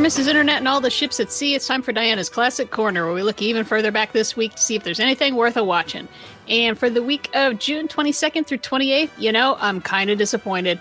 [0.08, 0.26] Mrs.
[0.26, 1.54] Internet and all the ships at sea.
[1.54, 4.62] It's time for Diana's Classic Corner, where we look even further back this week to
[4.62, 6.08] see if there's anything worth a watching.
[6.48, 10.80] And for the week of June 22nd through 28th, you know, I'm kind of disappointed.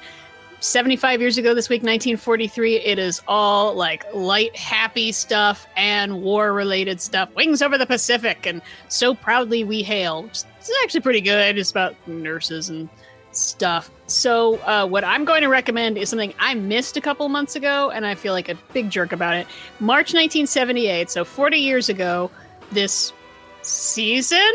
[0.62, 6.54] 75 years ago this week, 1943, it is all like light, happy stuff and war
[6.54, 7.30] related stuff.
[7.36, 10.30] Wings over the Pacific and So Proudly We Hail.
[10.32, 10.46] is
[10.86, 11.58] actually pretty good.
[11.58, 12.88] It's about nurses and
[13.38, 13.90] stuff.
[14.08, 17.90] So, uh, what I'm going to recommend is something I missed a couple months ago,
[17.92, 19.48] and I feel like a big jerk about it.
[19.80, 22.32] March 1978, so 40 years ago,
[22.72, 23.14] this
[23.62, 24.54] season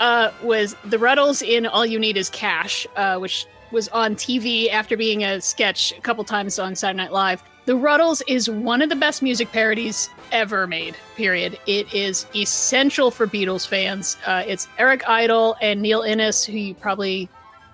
[0.00, 4.70] uh, was The Rutles in All You Need Is Cash, uh, which was on TV
[4.70, 7.42] after being a sketch a couple times on Saturday Night Live.
[7.66, 11.58] The Rutles is one of the best music parodies ever made, period.
[11.66, 14.16] It is essential for Beatles fans.
[14.24, 17.28] Uh, it's Eric Idle and Neil Innes, who you probably,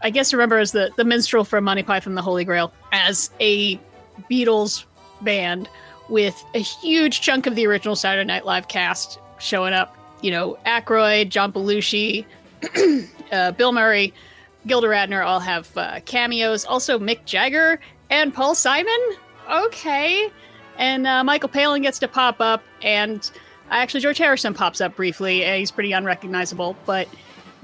[0.04, 3.80] I guess, remember as the, the minstrel from Monty Python the Holy Grail, as a
[4.30, 4.84] Beatles
[5.22, 5.66] band
[6.10, 9.96] with a huge chunk of the original Saturday Night Live cast showing up.
[10.20, 12.26] You know, Aykroyd, John Belushi,
[13.32, 14.12] uh, Bill Murray,
[14.66, 16.66] Gilda Radner all have uh, cameos.
[16.66, 17.80] Also, Mick Jagger
[18.10, 18.98] and Paul Simon.
[19.50, 20.30] Okay.
[20.76, 23.30] And uh, Michael Palin gets to pop up, and
[23.70, 25.44] actually, George Harrison pops up briefly.
[25.44, 27.08] He's pretty unrecognizable, but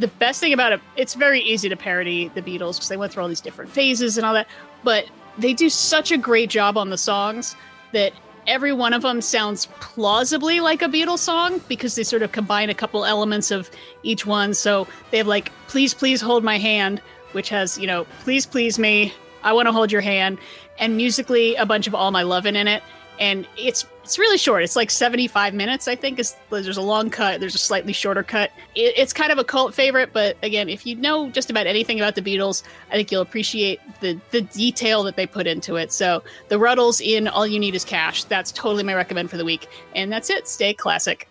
[0.00, 3.12] the best thing about it, it's very easy to parody the Beatles because they went
[3.12, 4.48] through all these different phases and all that.
[4.82, 5.04] But
[5.38, 7.54] they do such a great job on the songs
[7.92, 8.12] that
[8.46, 12.70] every one of them sounds plausibly like a Beatles song because they sort of combine
[12.70, 13.70] a couple elements of
[14.02, 14.54] each one.
[14.54, 17.00] So they have like "Please, Please Hold My Hand,"
[17.32, 20.38] which has you know "Please, Please Me," "I Want to Hold Your Hand,"
[20.78, 22.82] and musically a bunch of "All My Lovin'" in it.
[23.20, 24.64] And it's it's really short.
[24.64, 26.18] It's like 75 minutes, I think.
[26.18, 28.50] Is there's a long cut, there's a slightly shorter cut.
[28.74, 32.00] It, it's kind of a cult favorite, but again, if you know just about anything
[32.00, 35.92] about the Beatles, I think you'll appreciate the the detail that they put into it.
[35.92, 38.24] So the Rutles in All You Need Is Cash.
[38.24, 39.68] That's totally my recommend for the week.
[39.94, 40.48] And that's it.
[40.48, 41.29] Stay classic.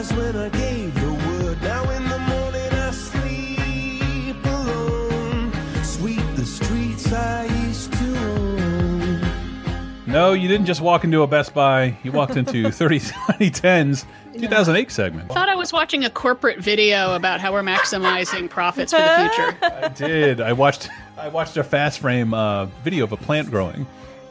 [0.00, 1.60] Eyes when I gave the word.
[1.62, 5.52] Now in the morning I sleep alone.
[5.84, 9.20] Sweep the streets I used to own.
[10.06, 11.96] No, you didn't just walk into a Best Buy.
[12.02, 15.30] You walked into 30 2010's 2008 segment.
[15.30, 19.30] I thought I was watching a corporate video about how we're maximizing profits for the
[19.30, 19.58] future.
[19.62, 20.40] I did.
[20.40, 20.88] I watched.
[21.18, 23.86] I watched a fast frame uh, video of a plant growing.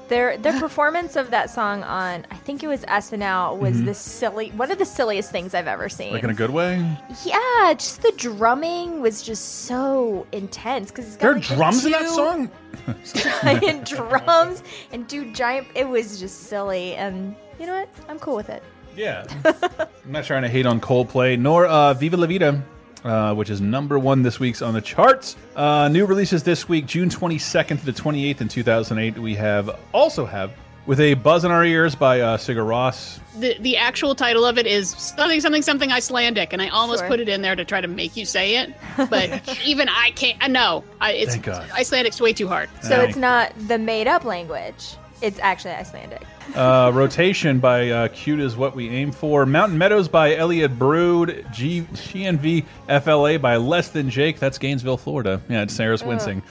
[0.10, 3.86] Their their performance of that song on I think it was SNL was Mhm.
[3.86, 6.12] the silly one of the silliest things I've ever seen.
[6.14, 6.86] Like in a good way.
[7.24, 12.50] yeah, just the drumming was just so intense because There are drums in that song.
[13.14, 15.68] giant drums and two giant.
[15.76, 17.90] It was just silly, and you know what?
[18.10, 18.64] I'm cool with it.
[18.96, 19.26] Yeah.
[19.46, 22.62] I'm not trying to hate on Coldplay nor uh, Viva La Vida,
[23.04, 25.36] uh, which is number one this week's on the charts.
[25.56, 29.18] Uh, new releases this week, June 22nd to the 28th in 2008.
[29.20, 30.52] We have also have
[30.86, 33.20] with a buzz in our ears by uh, Sigur Rós.
[33.40, 37.08] The the actual title of it is something something something Icelandic, and I almost Sure.
[37.10, 38.74] put it in there to try to make you say it,
[39.10, 40.38] but even I can't.
[40.42, 41.70] I know I, it's Thank God.
[41.74, 42.70] Icelandic's way too hard.
[42.82, 44.96] So it's not the made up language.
[45.22, 46.26] It's actually Icelandic.
[46.56, 49.46] Uh, Rotation by uh, Cute is What We Aim For.
[49.46, 51.46] Mountain Meadows by Elliott Brood.
[51.52, 52.66] G GNV
[53.04, 54.40] FLA by Less Than Jake.
[54.40, 55.42] That's Gainesville, Florida.
[55.50, 56.42] Yeah, it's Sarah's wincing.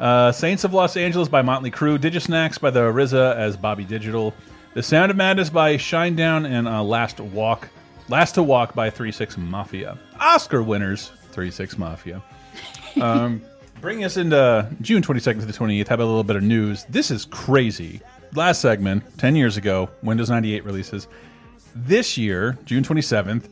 [0.00, 1.98] Uh, Saints of Los Angeles by Motley Crue.
[1.98, 4.34] Digisnacks by the RZA as Bobby Digital.
[4.74, 7.68] The Sound of Madness by Shinedown and uh, Last Walk.
[8.08, 9.96] Last to Walk by 36 Mafia.
[10.18, 12.22] Oscar winners 36 Mafia.
[13.00, 13.40] Um,
[13.80, 16.84] bringing us into June 22nd to the 28th, have a little bit of news.
[16.88, 18.00] This is crazy.
[18.34, 21.06] Last segment, 10 years ago, Windows 98 releases.
[21.74, 23.48] This year, June 27th,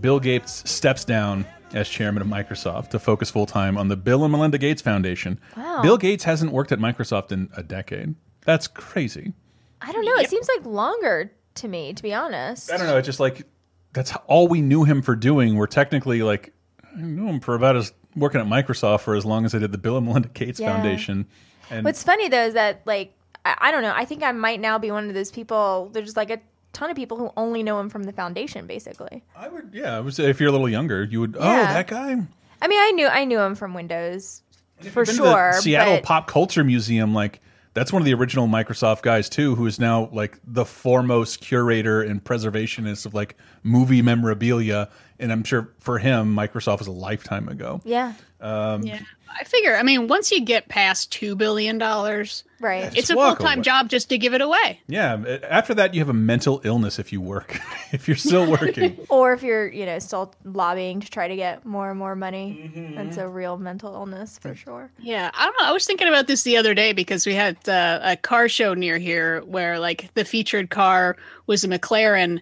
[0.00, 4.24] Bill Gates steps down as chairman of Microsoft to focus full time on the Bill
[4.24, 5.38] and Melinda Gates Foundation.
[5.56, 5.82] Wow.
[5.82, 8.14] Bill Gates hasn't worked at Microsoft in a decade.
[8.44, 9.32] That's crazy.
[9.80, 10.16] I don't know.
[10.16, 12.70] It seems like longer to me, to be honest.
[12.72, 12.96] I don't know.
[12.96, 13.46] It's just like
[13.92, 15.54] that's all we knew him for doing.
[15.56, 16.52] We're technically like
[16.96, 19.72] I knew him for about as working at Microsoft for as long as I did
[19.72, 20.72] the Bill and Melinda Gates Yeah.
[20.72, 21.26] Foundation.
[21.70, 23.14] And What's funny though is that like
[23.44, 23.92] I, I don't know.
[23.94, 25.90] I think I might now be one of those people.
[25.92, 26.40] There's like a
[26.72, 29.22] ton of people who only know him from the foundation, basically.
[29.36, 31.36] I would, yeah, I would say if you're a little younger, you would.
[31.36, 32.16] Oh, that guy.
[32.62, 34.42] I mean, I knew I knew him from Windows
[34.80, 35.52] for Been to sure.
[35.54, 37.40] The Seattle but Pop Culture Museum, like
[37.74, 42.02] that's one of the original Microsoft guys too, who is now like the foremost curator
[42.02, 44.88] and preservationist of like movie memorabilia.
[45.18, 47.80] And I'm sure for him, Microsoft was a lifetime ago.
[47.84, 49.76] yeah, Um, Yeah, I figure.
[49.76, 52.96] I mean, once you get past two billion dollars, right?
[52.96, 54.80] it's a full time job just to give it away.
[54.86, 55.38] Yeah.
[55.50, 57.58] After that, you have a mental illness if you work,
[57.92, 58.96] if you're still working.
[59.08, 62.70] Or if you're, you know, still lobbying to try to get more and more money,
[62.74, 62.94] Mm-hmm.
[62.96, 64.90] that's a real mental illness for sure.
[65.00, 65.68] Yeah, I don't know.
[65.68, 68.74] I was thinking about this the other day because we had uh, a car show
[68.74, 71.16] near here where like the featured car
[71.46, 72.40] was a McLaren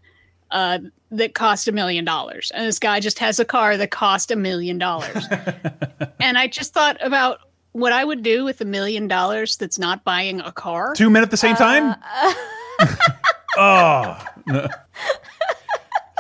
[0.53, 0.79] uh,
[1.11, 4.37] that cost a million dollars, and this guy just has a car that cost a
[4.37, 5.25] million dollars.
[6.21, 7.41] And I just thought about
[7.73, 10.95] what I would do with a million dollars that's not buying a car.
[10.95, 11.97] Two men at the same time?
[13.57, 14.25] oh.
[14.47, 14.69] no.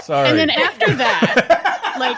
[0.02, 0.28] Sorry.
[0.28, 2.16] And then after that, like,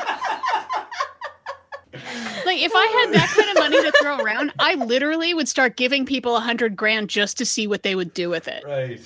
[2.47, 5.77] like if I had that kind of money to throw around, I literally would start
[5.77, 8.65] giving people a hundred grand just to see what they would do with it.
[8.65, 9.01] right.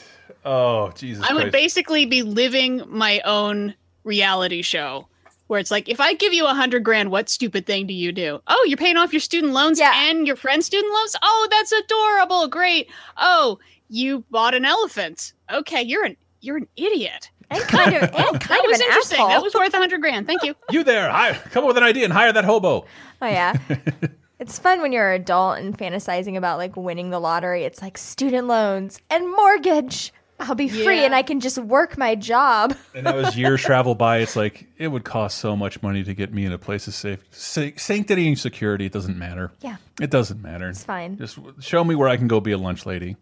[0.49, 1.53] Oh, Jesus I would Christ.
[1.53, 3.75] basically be living my own
[4.05, 5.07] reality show.
[5.47, 8.13] Where it's like, if I give you a hundred grand, what stupid thing do you
[8.13, 8.41] do?
[8.47, 11.17] Oh, you're paying off your student loans and your friend's student loans.
[11.23, 12.89] Oh, that's adorable, great.
[13.19, 15.33] Oh, you bought an elephant.
[15.53, 17.31] Okay, you're an you're an idiot.
[17.51, 19.17] And kind of, oh, and that kind was of an interesting.
[19.19, 19.29] asshole.
[19.29, 20.27] That was worth a hundred grand.
[20.27, 20.55] Thank you.
[20.71, 21.11] You there.
[21.11, 22.87] Hi, come up with an idea and hire that hobo.
[23.21, 23.55] Oh yeah.
[24.39, 27.65] it's fun when you're an adult and fantasizing about like winning the lottery.
[27.65, 30.13] It's like student loans and mortgage.
[30.41, 31.07] I'll be free Yeah.
[31.07, 32.77] and I can just work my job.
[32.95, 36.33] And as years travel by, it's like it would cost so much money to get
[36.33, 38.87] me in a place of safe sanctity and security.
[38.87, 39.51] It doesn't matter.
[39.61, 39.77] Yeah.
[40.01, 40.69] It doesn't matter.
[40.69, 41.17] It's fine.
[41.19, 43.17] Just show me where I can go be a lunch lady,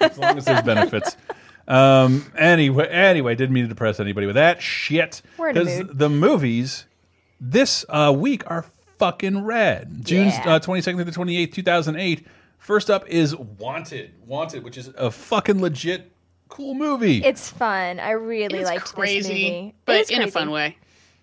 [0.00, 1.16] as long as there's benefits.
[1.68, 2.24] Um.
[2.34, 5.20] Anyway, anyway, didn't mean to depress anybody with that shit.
[5.36, 5.98] We're in a 'Cause mood.
[5.98, 6.86] the movies
[7.42, 8.64] this uh, week are
[8.96, 10.02] fucking red.
[10.02, 10.54] June Yeah.
[10.54, 12.26] uh, 22nd to the 28th, 2008.
[12.56, 14.12] First up is Wanted.
[14.24, 16.10] Wanted, which is a fucking legit
[16.48, 17.24] cool movie.
[17.24, 18.00] It's fun.
[18.00, 19.68] I really It's liked this crazy, movie.
[19.68, 20.76] It but is in a fun way.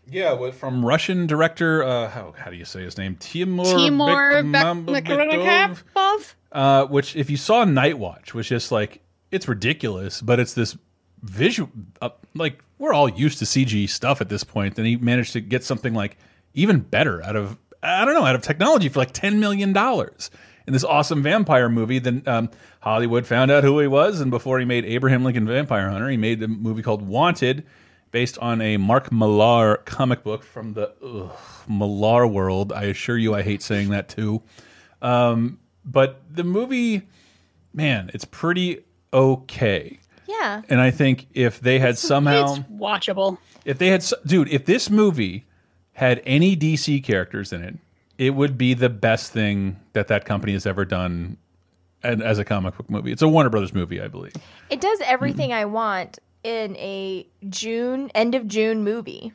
[0.10, 1.84] Yeah, what, from Russian director.
[1.84, 3.16] Uh, how how do you say his name?
[3.20, 5.04] Timur Timur Bekmambetov.
[5.96, 6.34] Bekmambetov.
[6.52, 9.02] Uh, which, if you saw Night Watch, was just like
[9.32, 10.78] it's ridiculous, but it's this
[11.24, 11.70] visual.
[12.02, 15.42] Uh, like we're all used to CG stuff at this point, and he managed to
[15.42, 16.18] get something like
[16.54, 20.30] even better out of I don't know out of technology for like ten million dollars
[20.68, 22.00] in this awesome vampire movie.
[22.00, 22.50] Then um,
[22.82, 26.18] Hollywood found out who he was, and before he made Abraham Lincoln Vampire Hunter, he
[26.18, 27.66] made the movie called Wanted.
[28.12, 31.32] based on a Mark Millar comic book from the ugh,
[31.68, 32.72] Millar world.
[32.72, 34.42] I assure you, I hate saying that too.
[35.02, 37.02] Um, but the movie,
[37.74, 40.00] man, it's pretty okay.
[40.28, 40.62] Yeah.
[40.70, 43.38] And I think if they had somehow, It's watchable.
[43.66, 45.46] if they had, dude, if this movie
[45.94, 47.76] had any DC characters in it,
[48.18, 51.38] it would be the best thing that that company has ever done
[52.04, 53.12] as a comic book movie.
[53.12, 54.34] It's a Warner Brothers movie, I believe.
[54.70, 59.34] It does everything I want in a June end of June movie.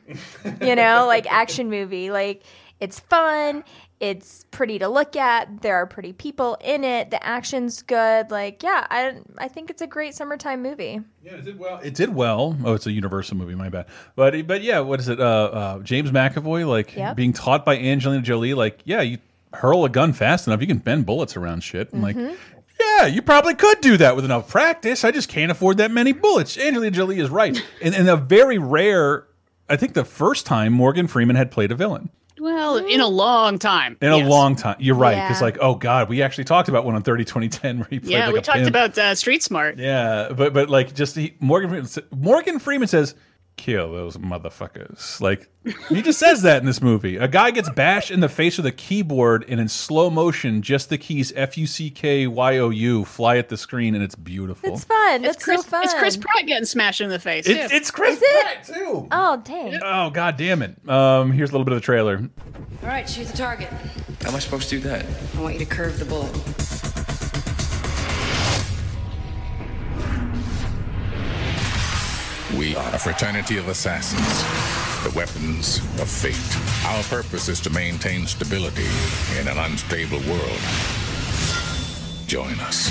[0.61, 2.11] you know, like action movie.
[2.11, 2.43] Like
[2.79, 3.63] it's fun,
[4.01, 8.31] it's pretty to look at, there are pretty people in it, the action's good.
[8.31, 10.99] Like, yeah, I I think it's a great summertime movie.
[11.23, 11.79] Yeah, it did well.
[11.83, 12.57] It did well.
[12.65, 13.55] Oh, it's a Universal movie.
[13.55, 13.85] My bad.
[14.15, 15.19] But but yeah, what is it?
[15.19, 17.15] Uh, uh, James McAvoy, like Yep.
[17.15, 19.19] being taught by Angelina Jolie, like yeah, you
[19.53, 21.91] hurl a gun fast enough, you can bend bullets around shit.
[21.93, 22.35] And like, Mhm.
[22.79, 25.03] yeah, you probably could do that with enough practice.
[25.03, 26.57] I just can't afford that many bullets.
[26.57, 27.61] Angelina Jolie is right.
[27.81, 29.25] and, and a very rare,
[29.69, 32.09] I think the first time Morgan Freeman had played a villain.
[32.39, 33.97] Well, in a long time.
[34.01, 35.15] In a long time, you're right.
[35.15, 35.45] Because Yeah.
[35.45, 38.25] like, oh god, we actually talked about one on 30 2010 where he played Yeah,
[38.25, 38.69] like we a talked pimp.
[38.69, 39.77] about uh, Street Smart.
[39.77, 43.15] Yeah, but but like just he, Morgan Freeman, Morgan Freeman says,
[43.57, 45.47] "Kill those motherfuckers." Like
[45.89, 47.17] he just says that in this movie.
[47.17, 50.89] A guy gets bashed in the face with a keyboard, and in slow motion, just
[50.89, 54.15] the keys F U C K Y O U fly at the screen, and it's
[54.15, 54.73] beautiful.
[54.73, 55.23] It's fun.
[55.23, 55.83] It's That's Chris, so fun.
[55.83, 57.47] It's Chris Pratt getting smashed in the face.
[57.47, 57.75] It's- too.
[57.75, 58.41] it's Chris it?
[58.41, 59.07] Pratt too.
[59.11, 59.79] Oh dang.
[59.83, 60.75] Oh god damn it!
[60.89, 62.17] Um, here's a little bit of the trailer.
[62.81, 63.69] All right, shoot the target.
[64.21, 65.05] How am I supposed to do that?
[65.37, 66.90] I want you to curve the bullet.
[72.61, 74.43] We are a fraternity of assassins,
[75.03, 76.37] the weapons of fate.
[76.85, 78.85] Our purpose is to maintain stability
[79.39, 80.61] in an unstable world.
[82.27, 82.85] Join us.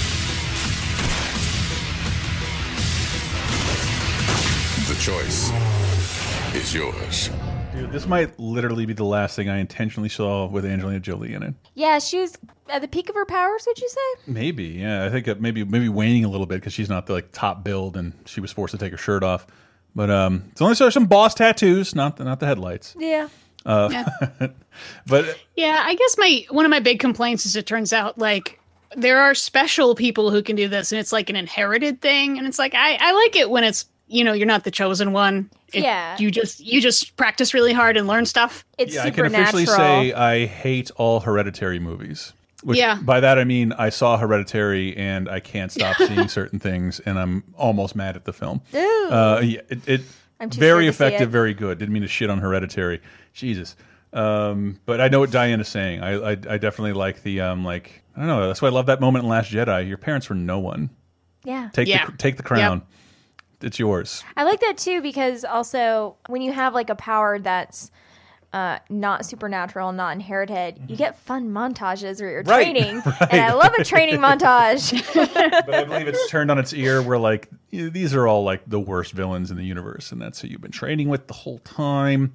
[4.89, 5.53] The choice
[6.53, 7.31] is yours.
[7.81, 11.43] Dude, this might literally be the last thing I intentionally saw with Angelina Jolie in
[11.43, 11.55] it.
[11.73, 12.37] Yeah, she was
[12.69, 14.23] at the peak of her powers, would you say?
[14.27, 15.07] Maybe, yeah.
[15.07, 17.65] I think that maybe maybe waning a little bit because she's not the like top
[17.65, 19.47] build and she was forced to take her shirt off.
[19.95, 22.95] But um, it's only so some boss tattoos, not the not the headlights.
[22.99, 23.29] Yeah.
[23.65, 24.05] Uh,
[25.07, 28.61] but Yeah, I guess my one of my big complaints is it turns out like
[28.95, 32.47] there are special people who can do this, and it's like an inherited thing, and
[32.47, 35.49] it's like I I like it when it's you know you're not the chosen one.
[35.73, 36.17] It- Yeah.
[36.19, 38.65] you just you just practice really hard and learn stuff.
[38.79, 42.33] It's yeah, I can officially say I hate all hereditary movies.
[42.63, 42.99] Which, Yeah.
[43.01, 47.19] By that I mean I saw Hereditary and I can't stop seeing certain things, and
[47.19, 48.61] I'm almost mad at the film.
[48.75, 49.09] Ooh.
[49.11, 50.01] Uh, yeah, it, it
[50.41, 51.33] I'm too very scared to see effective, it.
[51.33, 51.79] very good.
[51.79, 53.01] Didn't mean to shit on Hereditary.
[53.33, 53.77] Jesus.
[54.13, 56.03] Um, but I know what Diane is saying.
[56.03, 58.47] I, I I definitely like the um like I don't know.
[58.49, 59.87] That's why I love that moment in Last Jedi.
[59.89, 60.91] Your parents were no one.
[61.45, 61.71] Yeah.
[61.73, 62.07] Take Yeah.
[62.07, 62.83] the take the crown.
[63.63, 64.23] It's yours.
[64.37, 67.91] I like that too because also when you have like a power that's
[68.53, 73.29] uh, not supernatural, not inherited, you get fun montages where you're Right, training, right.
[73.31, 74.91] and I love a training montage.
[75.67, 77.01] but I believe it's turned on its ear.
[77.01, 80.49] Where like these are all like the worst villains in the universe, and that's who
[80.49, 82.33] you've been training with the whole time.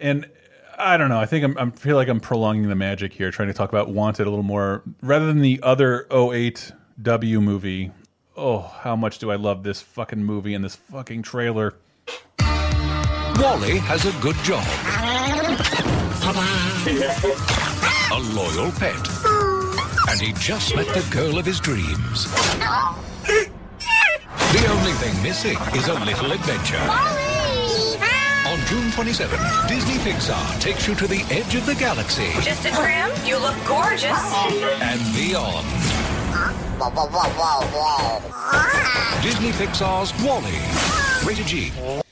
[0.00, 0.26] And
[0.78, 1.20] I don't know.
[1.20, 3.90] I think I'm, I feel like I'm prolonging the magic here, trying to talk about
[3.90, 7.92] Wanted a little more rather than the other 08 W movie.
[8.36, 11.74] Oh, how much do I love this fucking movie and this fucking trailer?
[12.40, 14.64] Wall-E has a good job.
[18.12, 18.96] A loyal pet.
[20.10, 22.30] And he just met the girl of his dreams.
[23.24, 26.78] The only thing missing is a little adventure.
[28.48, 32.70] On June 27, Disney Pixar takes you to the edge of the galaxy Just a
[32.70, 33.10] trim?
[33.26, 34.04] You look gorgeous.
[34.80, 35.66] and beyond.
[39.22, 41.26] Disney Pixar's Wall-E.
[41.26, 41.72] Rated G.
[41.78, 42.02] All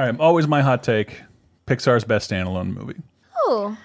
[0.00, 1.22] right, always my hot take:
[1.66, 2.96] Pixar's best standalone movie.
[3.46, 3.76] oh,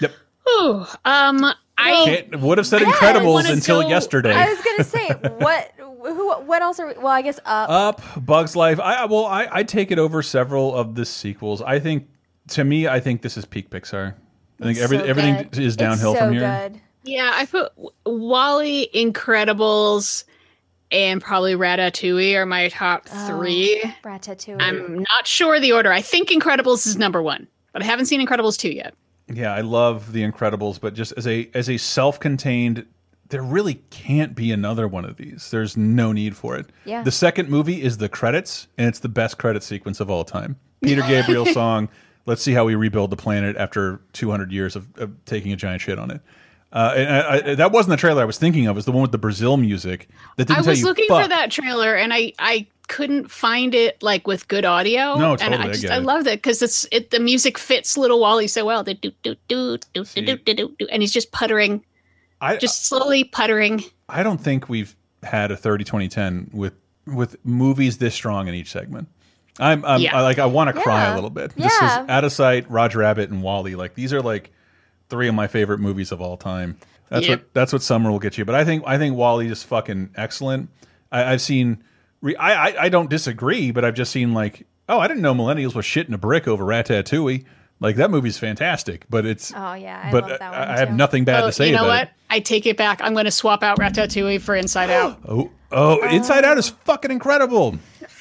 [0.00, 0.12] Yep.
[0.50, 1.44] Ooh, um,
[1.78, 2.96] I Can't, would have said Yes.
[2.96, 4.34] Incredibles until go- yesterday.
[4.34, 5.08] I was gonna say
[5.38, 5.72] what?
[5.78, 6.32] Who?
[6.42, 6.88] What else are?
[6.88, 7.70] We, well, I guess up.
[7.70, 8.80] Up, Bugs Life.
[8.80, 11.62] I I- well, I I take it over several of the sequels.
[11.62, 12.08] I think
[12.48, 14.14] to me, I think this is peak Pixar.
[14.60, 16.68] I think every, so everything is downhill it's so from here.
[16.70, 16.80] Good.
[17.04, 17.72] Yeah I put
[18.04, 20.24] Wall-E, Incredibles,
[20.90, 23.26] and probably Ratatouille are my top Oh.
[23.26, 23.82] three.
[24.04, 24.56] Ratatouille.
[24.60, 25.92] I'm not sure the order.
[25.92, 28.94] I think Incredibles is number one, but I haven't seen Incredibles two yet.
[29.32, 32.86] Yeah, I love the Incredibles, but just as a as a self-contained,
[33.28, 35.50] there really can't be another one of these.
[35.50, 36.66] There's no need for it.
[36.86, 37.02] Yeah.
[37.02, 40.56] The second movie is the credits, and it's the best credit sequence of all time.
[40.82, 41.88] Peter Gabriel song.
[42.24, 45.80] Let's see how we rebuild the planet after 200 years of, of taking a giant
[45.82, 46.20] shit on it.
[46.72, 48.74] Uh, and I, I, that wasn't the trailer I was thinking of.
[48.74, 51.22] It was the one with the Brazil music that didn't I was looking fuck.
[51.22, 55.14] for that trailer, and I I couldn't find it like with good audio.
[55.16, 56.02] No, and totally, I I just I it.
[56.02, 58.82] love that because it's it the music fits little Wall-E so well.
[58.84, 61.82] The do do do do do do do do and he's just puttering,
[62.40, 63.82] I just slowly puttering.
[64.10, 66.74] I don't think we've had a 30 2010 with
[67.06, 69.08] with movies this strong in each segment.
[69.58, 70.18] I'm, I'm Yeah.
[70.18, 71.52] I, like I want to cry a little bit.
[71.56, 72.02] This Yeah.
[72.04, 73.74] is Out of Sight, Roger Rabbit, and Wall-E.
[73.74, 74.52] Like these are like
[75.08, 76.76] three of my favorite movies of all time.
[77.08, 77.38] That's Yep.
[77.38, 78.44] what that's what summer will get you.
[78.44, 80.68] But I think I think Wall-E is fucking excellent.
[81.10, 81.82] I, I've seen.
[82.20, 85.34] Re, I, I I don't disagree, but I've just seen like oh I didn't know
[85.34, 87.44] millennials was shitting a brick over Ratatouille.
[87.80, 90.78] Like that movie's fantastic, but it's Oh yeah, I but love that one I, I
[90.80, 92.02] have nothing bad Oh, to say you know about what?
[92.08, 92.10] it.
[92.28, 93.00] I take it back.
[93.02, 95.18] I'm going to swap out Ratatouille for Inside Out.
[95.28, 96.76] Oh, oh, Inside Out is oh.
[96.84, 97.76] fucking incredible.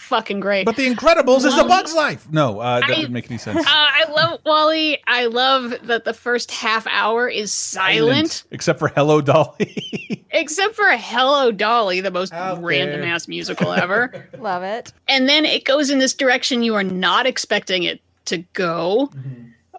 [0.08, 0.66] Fucking great.
[0.66, 2.32] But The Incredibles is a Bug's Life.
[2.32, 3.60] No, uh, that I- didn't make any sense.
[3.60, 4.97] Uh, I love Wall-E.
[5.05, 10.26] I love that the first half hour is silent, Except for Hello Dolly.
[10.32, 14.30] except for Hello Dolly, the most random ass musical ever.
[14.39, 14.93] Love it.
[15.10, 19.10] and then it goes in this direction you are not expecting it to go.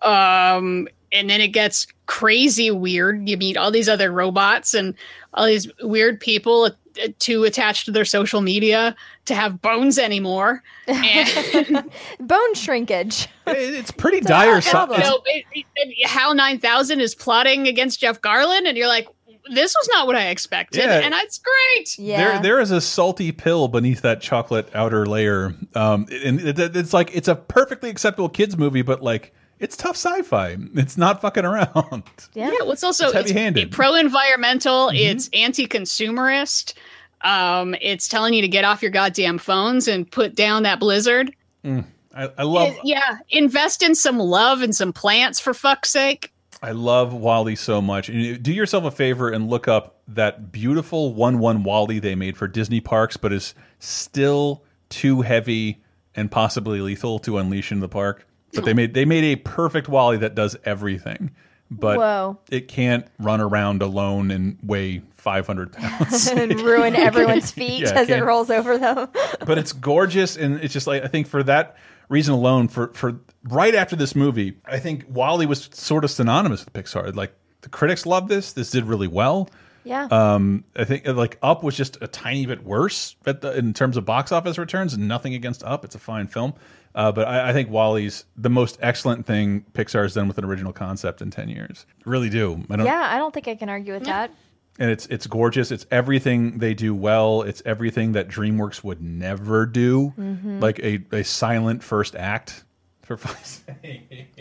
[0.03, 3.29] Um, and then it gets crazy weird.
[3.29, 4.95] You meet all these other robots and
[5.35, 6.71] all these weird people
[7.19, 8.95] too attached to their social media
[9.27, 10.63] to have bones anymore.
[10.87, 11.91] And
[12.21, 13.29] Bone shrinkage.
[13.47, 14.55] it's pretty It's dire.
[14.55, 15.01] hot So, problem.
[15.01, 15.45] you know, it-
[15.77, 19.07] it- Hal 9000 is plotting against Jeff Garlin, and you're like,
[19.51, 20.81] this was not what I expected.
[20.85, 20.99] Yeah.
[21.01, 21.99] And it's great.
[21.99, 22.17] Yeah.
[22.33, 26.77] There, there is a salty pill beneath that chocolate outer layer, um, and it, it-
[26.77, 30.57] it's like it's a perfectly acceptable kids movie, but like it's tough sci-fi.
[30.75, 32.03] It's not fucking around.
[32.35, 33.73] Yeah, well, it's also It's it's heavy-handed.
[33.73, 34.91] pro-environmental.
[34.95, 36.75] It's anti-consumerist.
[37.23, 41.35] Um, it's telling you to get off your goddamn phones and put down that blizzard.
[41.65, 41.85] Mm.
[42.15, 46.33] I, I love yeah, invest in some love and some plants for fuck's sake.
[46.63, 48.09] I love Wall-E so much.
[48.09, 52.37] And do yourself a favor and look up that beautiful one one Wall-E they made
[52.37, 55.83] for Disney parks, but is still too heavy
[56.15, 58.27] and possibly lethal to unleash in the park.
[58.55, 61.31] But they made they made a perfect Wall-E that does everything,
[61.71, 62.39] but Whoa.
[62.51, 66.27] it can't run around alone and weigh five hundred pounds.
[66.33, 69.09] and ruin everyone's feet Yeah, as it can't- rolls over them.
[69.47, 71.77] but it's gorgeous and it's just like I think for that
[72.09, 76.65] reason alone for for right after this movie I think Wall-E was sort of synonymous
[76.65, 79.51] with Pixar like the critics love this this did really well
[79.85, 80.09] Yeah.
[80.11, 83.99] um I think like Up was just a tiny bit worse at the, in terms
[83.99, 86.55] of box office returns and nothing against Up it's a fine film
[86.99, 90.73] uh, but I, I think Wall-E's the most excellent thing Pixar's done with an original
[90.73, 93.69] concept in 10 years I really do I don't yeah, I don't think I can
[93.71, 94.31] argue with that.
[94.79, 95.71] and it's it's gorgeous.
[95.71, 97.43] It's everything they do well.
[97.43, 100.61] It's everything that DreamWorks would never do, Mhm.
[100.61, 102.65] like a, a silent first act.
[103.03, 103.65] For fuck's.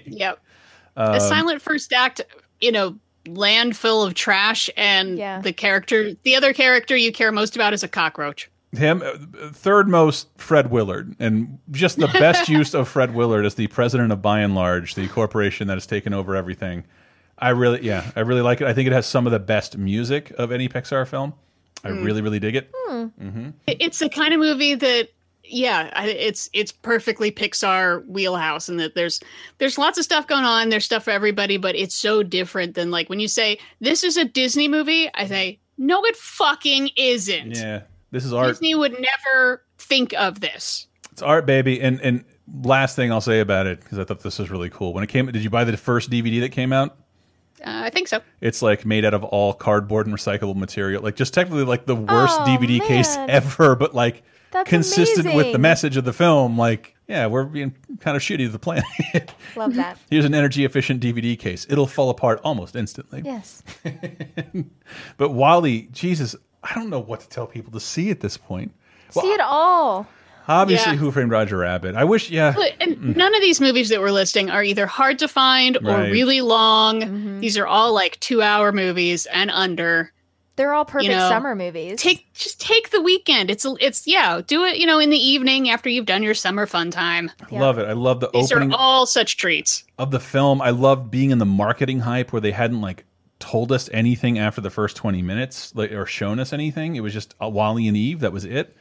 [0.05, 0.39] Yep.
[0.97, 2.21] Um, a silent first act,
[2.59, 7.73] you know, landfill of trash, and the character, the other character you care most about
[7.73, 8.49] is a cockroach.
[8.73, 13.55] Him uh, third most Fred Willard, and just the best use of Fred Willard as
[13.55, 16.83] the president of Buy n Large, the corporation that has taken over everything.
[17.39, 18.67] I really, yeah, I really like it.
[18.67, 21.33] I think it has some of the best music of any Pixar film.
[21.83, 22.03] I Mm.
[22.03, 22.71] really, really dig it.
[22.75, 23.03] Hmm.
[23.05, 25.09] hmm It's the kind of movie that,
[25.43, 29.21] yeah, it's it's perfectly Pixar wheelhouse, and that there's
[29.59, 30.67] there's lots of stuff going on.
[30.69, 34.17] There's stuff for everybody, but it's so different than like when you say this is
[34.17, 35.09] a Disney movie.
[35.13, 37.55] I say no, it fucking isn't.
[37.55, 38.47] Yeah, this is art.
[38.49, 40.87] Disney would never think of this.
[41.11, 41.81] It's art, baby.
[41.81, 42.23] And and
[42.63, 44.93] last thing I'll say about it because I thought this was really cool.
[44.93, 46.97] When it came, did you buy the first DVD that came out?
[47.61, 48.21] Uh, I think so.
[48.39, 51.01] It's like made out of all cardboard and recyclable material.
[51.01, 55.51] Like just technically like the worst Oh, DVD case ever, but like That's consistent with
[55.53, 56.55] the message of the film.
[56.55, 58.85] Like, yeah, we're being kind of shitty to the planet.
[59.55, 59.97] Love that.
[60.11, 61.65] Here's an energy efficient DVD case.
[61.67, 63.23] It'll fall apart almost instantly.
[63.25, 63.63] Yes.
[65.17, 68.71] But Wall-E, Jesus, I don't know what to tell people to see at this point.
[69.09, 70.07] See it all.
[70.49, 70.97] Obviously, Yeah.
[70.97, 71.95] Who Framed Roger Rabbit.
[71.95, 72.55] I wish, yeah.
[72.79, 76.11] And none of these movies that we're listing are either hard to find or Right.
[76.11, 77.01] really long.
[77.01, 77.39] Mm-hmm.
[77.41, 80.11] These are all like two hour movies and under.
[80.55, 82.01] They're all perfect know, summer movies.
[82.01, 83.51] Take just take the weekend.
[83.51, 86.65] It's it's yeah, do it, you know, in the evening after you've done your summer
[86.65, 87.29] fun time.
[87.51, 87.87] I Love it.
[87.87, 89.83] I love the These opening are all such treats.
[89.99, 90.59] of the film.
[90.61, 93.05] I loved being in the marketing hype where they hadn't like
[93.39, 96.95] told us anything after the first 20 minutes like, or shown us anything.
[96.95, 98.21] It was just uh, Wall-E and Eve.
[98.21, 98.75] That was it.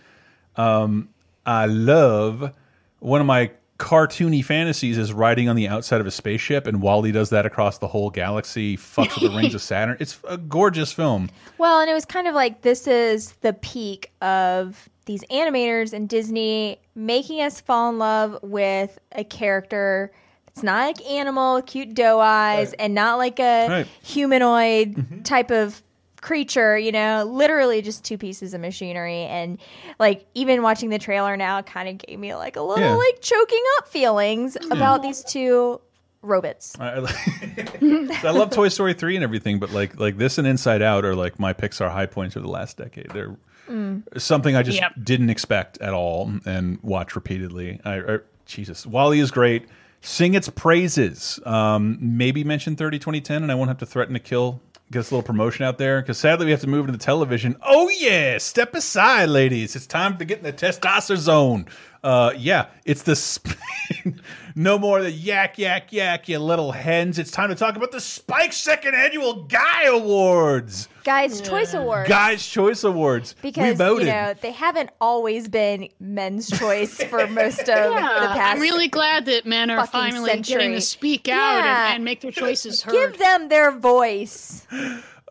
[0.56, 1.10] Um,
[1.44, 2.52] I love
[3.00, 7.12] one of my cartoony fantasies is riding on the outside of a spaceship, and Wall-E
[7.12, 9.96] does that across the whole galaxy, fucks with the rings of Saturn.
[10.00, 11.30] It's a gorgeous film.
[11.58, 16.08] Well, and it was kind of like this is the peak of these animators and
[16.08, 20.10] Disney making us fall in love with a character
[20.56, 23.86] that's not like animal, cute doe eyes, and not like a Right.
[24.02, 25.82] humanoid type of
[26.22, 29.22] creature, you know, literally just two pieces of machinery.
[29.24, 29.58] And
[29.98, 32.94] like even watching the trailer now kind of gave me like a little Yeah.
[32.96, 35.80] like choking up feelings about these two
[36.22, 36.74] robots.
[36.80, 40.80] I, I- I love Toy Story three and everything, but like like this and Inside
[40.82, 43.10] Out are like my Pixar high points of the last decade.
[43.12, 43.36] They're
[43.68, 44.04] Mm.
[44.16, 44.92] something I just Yep.
[45.02, 47.80] didn't expect at all and watch repeatedly.
[47.84, 49.66] I, I Jesus, Wall-E is great.
[50.06, 51.40] Sing its praises.
[51.44, 54.60] Um, maybe mention 30 2010 and I won't have to threaten to kill.
[54.92, 57.56] Get us a little promotion out there because sadly we have to move into television.
[57.60, 59.74] Oh yeah, step aside, ladies.
[59.74, 61.66] It's time to get in the testosterone zone.
[62.04, 63.16] Uh, yeah, it's the
[64.58, 67.18] no more the yak yak yak, you little hens.
[67.18, 72.08] It's time to talk about the Spike Second Annual Guy Awards, Guys, Choice Awards.
[72.08, 73.34] Guys Choice Awards.
[73.42, 74.06] we because voted.
[74.06, 78.56] you know they haven't always been men's choice for most of the past.
[78.56, 81.34] I'm really glad that men are fucking finally getting to speak out
[81.64, 81.86] Yeah.
[81.88, 82.92] and, and make their choices heard.
[82.92, 84.66] Give them their voice.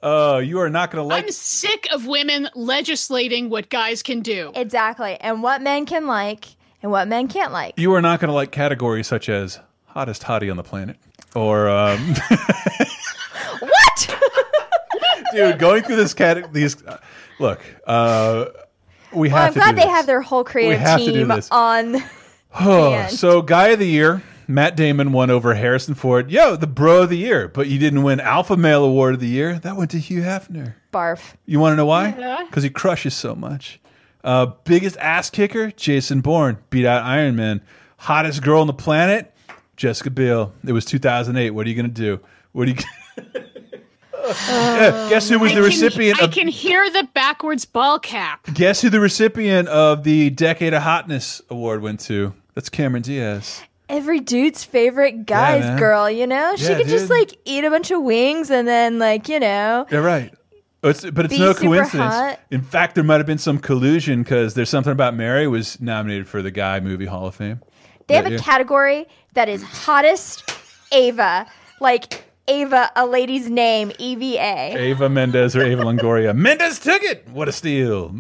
[0.04, 1.24] Uh, you are not going to like.
[1.26, 4.52] I'm sick of women legislating what guys can do.
[4.54, 5.18] Exactly.
[5.20, 6.46] And what men can like
[6.86, 7.74] and what men can't like.
[7.80, 10.98] You are not going to like categories such as hottest hottie on the planet
[11.34, 12.14] or um,
[13.60, 14.16] what?
[15.34, 15.58] dude.
[15.58, 17.00] Going through this cat, these uh,
[17.40, 17.60] look.
[17.88, 18.46] Uh,
[19.14, 19.90] we Well, have I'm to glad they this.
[19.90, 21.50] have their whole creative have to do team this.
[21.52, 21.96] on
[22.60, 26.30] Oh, so guy of the year, Matt Damon won over Harrison Ford.
[26.30, 29.28] Yo, the bro of the year, but you didn't win Alpha Male Award of the
[29.28, 29.58] year.
[29.60, 30.76] That went to Hugh Hefner.
[30.94, 31.34] barf.
[31.48, 32.16] You want to know why?
[32.18, 32.46] Yeah.
[32.48, 33.80] Because he crushes so much.
[34.26, 37.62] Uh, biggest ass kicker, Jason Bourne beat out Iron Man.
[37.98, 39.32] Hottest girl on the planet,
[39.78, 40.52] Jessica Biel.
[40.68, 41.52] It was 2008.
[41.52, 42.20] What are you gonna do?
[42.52, 42.78] What are you?
[44.28, 48.44] Yeah, guess who was I the can- recipient I can hear the backwards ball cap.
[48.56, 52.34] Guess who the recipient of the Decade of Hotness award went to?
[52.56, 53.62] That's Cameron Diaz.
[53.88, 55.78] Every dude's favorite guy's man.
[55.78, 56.56] girl, you know?
[56.56, 59.86] She Yeah, could just like eat a bunch of wings and then like, you know,
[59.92, 60.34] Yeah, right.
[60.90, 62.14] It's, but it's Be no coincidence.
[62.14, 62.40] hot.
[62.52, 66.28] In fact, there might have been some collusion because there's something about Mary was nominated
[66.28, 67.60] for the Guy Movie Hall of Fame.
[68.08, 68.40] they have That a year.
[68.40, 70.50] category that is hottest
[70.92, 71.46] Ava.
[71.82, 74.78] Like Ava, a lady's name, E EVA.
[74.80, 76.36] Ava Mendez or Eva Longoria.
[76.38, 77.28] Mendes took it.
[77.30, 78.16] What a steal!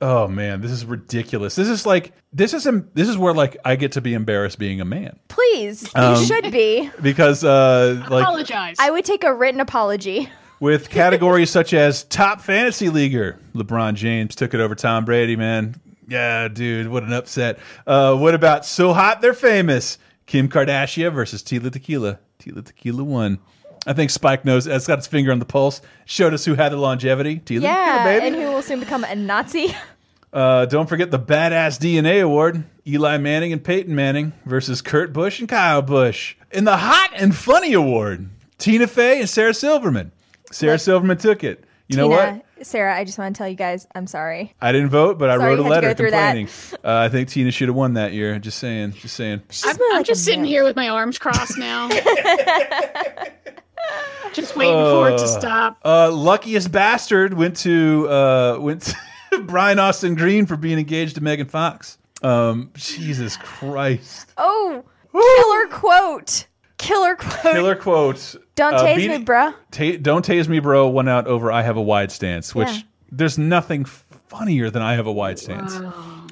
[0.00, 1.54] Oh man, this is ridiculous.
[1.54, 4.80] This is like this is this is where like I get to be embarrassed being
[4.80, 6.90] a man Please, Um, you should be.
[7.00, 8.76] because uh like Apologize.
[8.80, 10.28] I would take a written apology.
[10.62, 15.34] with categories such as top fantasy leaguer, LeBron James took it over Tom Brady.
[15.34, 15.74] Man,
[16.06, 17.58] yeah, dude, what an upset.
[17.84, 19.98] Uh, what about so hot they're famous?
[20.26, 22.20] Kim Kardashian versus Tila Tequila.
[22.38, 23.40] Tila Tequila won.
[23.88, 24.68] I think Spike knows.
[24.68, 25.82] It's got its finger on the pulse.
[26.04, 27.40] Showed us who had the longevity.
[27.40, 28.26] Tila yeah, Tequila, baby.
[28.28, 29.74] and who will soon become a Nazi.
[30.32, 32.64] Uh, don't forget the Badass DNA Award.
[32.86, 36.36] Eli Manning and Peyton Manning versus Kurt Busch and Kyle Busch.
[36.52, 40.10] In the Hot and Funny Award, Tina Fey and Sarah Silverman.
[40.52, 41.64] Sarah Silverman took it.
[41.88, 42.66] You know Tina, what?
[42.66, 44.54] Sarah, I just want to tell you guys, I'm sorry.
[44.62, 46.36] I didn't vote, but I Sorry wrote a you had to letter go through that.
[46.36, 46.48] complaining.
[46.84, 48.38] Uh, I think Tina should have won that year.
[48.38, 48.92] Just saying.
[48.92, 49.42] Just saying.
[49.64, 51.88] I'm, I'm just sitting here with my arms crossed now.
[54.32, 55.78] just waiting for it to Uh, stop.
[55.84, 58.96] Uh, luckiest bastard went to uh, went to
[59.42, 61.98] Brian Austin Green for being engaged to Megan Fox.
[62.22, 64.32] Um, Jesus Christ.
[64.36, 66.46] Oh, killer quote.
[66.82, 67.54] Killer quote.
[67.54, 68.34] Killer quote.
[68.54, 69.52] Don't Uh, tase beat- me, bro.
[69.70, 70.88] Ta- don't tase me, bro.
[70.88, 72.80] Won out over I have a wide stance, which Yeah.
[73.10, 75.78] there's nothing funnier than I have a wide stance,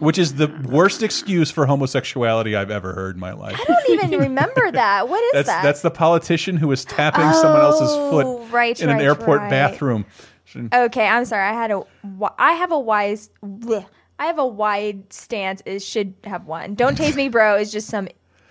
[0.00, 3.58] which is the worst excuse for homosexuality I've ever heard in my life.
[3.60, 5.08] I don't even remember that.
[5.08, 5.62] What is That's that?
[5.62, 9.40] that's the politician who was tapping someone else's Oh, foot right, in an right, airport
[9.40, 9.50] right.
[9.50, 10.04] bathroom.
[10.74, 11.44] Okay, I'm sorry.
[11.48, 11.82] I had a.
[12.02, 13.30] wi- I have a wise.
[13.44, 13.86] bleh.
[14.18, 15.62] I have a wide stance.
[15.64, 16.74] Is should have one.
[16.74, 17.56] Don't tase me, bro.
[17.56, 18.08] Is just some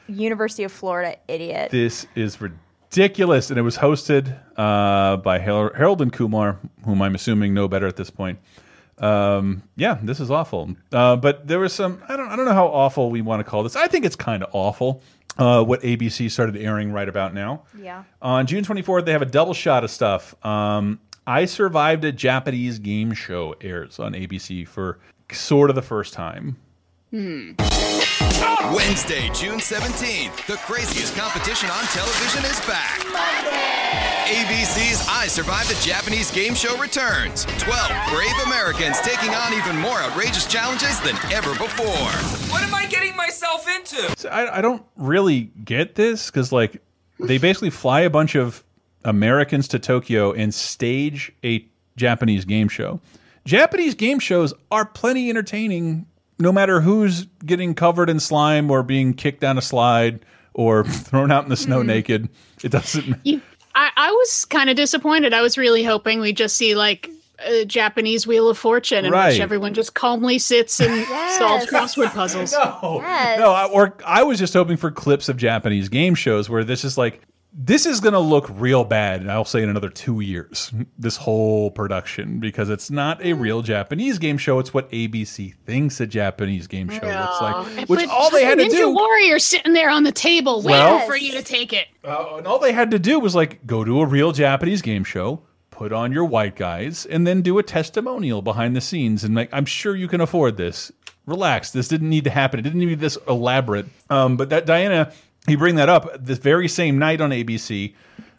[0.09, 1.71] University of Florida idiot.
[1.71, 7.15] This is ridiculous, and it was hosted uh, by Har- Harold and Kumar, whom I'm
[7.15, 8.39] assuming know better at this point.
[8.97, 10.75] Um, yeah, this is awful.
[10.91, 12.01] Uh, but there was some.
[12.09, 12.27] I don't.
[12.29, 13.75] I don't know how awful we want to call this.
[13.75, 15.01] I think it's kind of awful.
[15.37, 17.63] Uh, what ABC started airing right about now.
[17.77, 18.03] Yeah.
[18.21, 20.35] On June 24th, they have a double shot of stuff.
[20.45, 24.99] Um, I Survived a Japanese Game Show airs on ABC for
[25.31, 26.57] sort of the first time.
[28.73, 32.99] Wednesday, June 17th, the craziest competition on television is back.
[34.29, 37.45] ABC's I Survived the Japanese Game Show returns.
[37.57, 42.11] 12 brave Americans taking on even more outrageous challenges than ever before.
[42.51, 44.13] What am I getting myself into?
[44.17, 46.81] So I, I don't really get this because like
[47.19, 48.63] they basically fly a bunch of
[49.03, 51.65] Americans to Tokyo and stage a
[51.95, 52.99] Japanese game show.
[53.45, 56.05] Japanese game shows are plenty entertaining,
[56.39, 61.31] no matter who's getting covered in slime or being kicked down a slide or thrown
[61.31, 61.87] out in the snow mm-hmm.
[61.87, 62.29] naked.
[62.63, 63.17] It doesn't.
[63.23, 63.41] You,
[63.75, 65.33] I, I I was kind of disappointed.
[65.33, 67.09] I was really hoping we'd just see like
[67.45, 69.31] a Japanese Wheel of Fortune in Right.
[69.31, 71.05] which everyone just calmly sits and
[71.37, 72.53] solves crossword puzzles.
[72.53, 72.99] No,
[73.37, 76.83] no, I, or I was just hoping for clips of Japanese game shows where this
[76.83, 77.21] is like,
[77.51, 81.17] this is going to look real bad, and I'll say in another two years, this
[81.17, 84.59] whole production, because it's not a real Japanese game show.
[84.59, 87.89] It's what ABC thinks a Japanese game show looks like.
[87.89, 90.93] Which But all they had to Ninja do, Warrior sitting there on the table Well-
[90.93, 91.87] waiting for you to take it.
[92.03, 95.03] uh, and all they had to do was like go to a real Japanese game
[95.03, 95.41] show,
[95.71, 99.23] put on your white guys, and then do a testimonial behind the scenes.
[99.23, 100.91] And like, I'm sure you can afford this.
[101.25, 101.71] Relax.
[101.71, 102.59] This didn't need to happen.
[102.59, 103.85] It didn't need to be this elaborate.
[104.09, 105.11] Um, but that Diana,
[105.49, 107.93] you bring that up this very same night on ABC.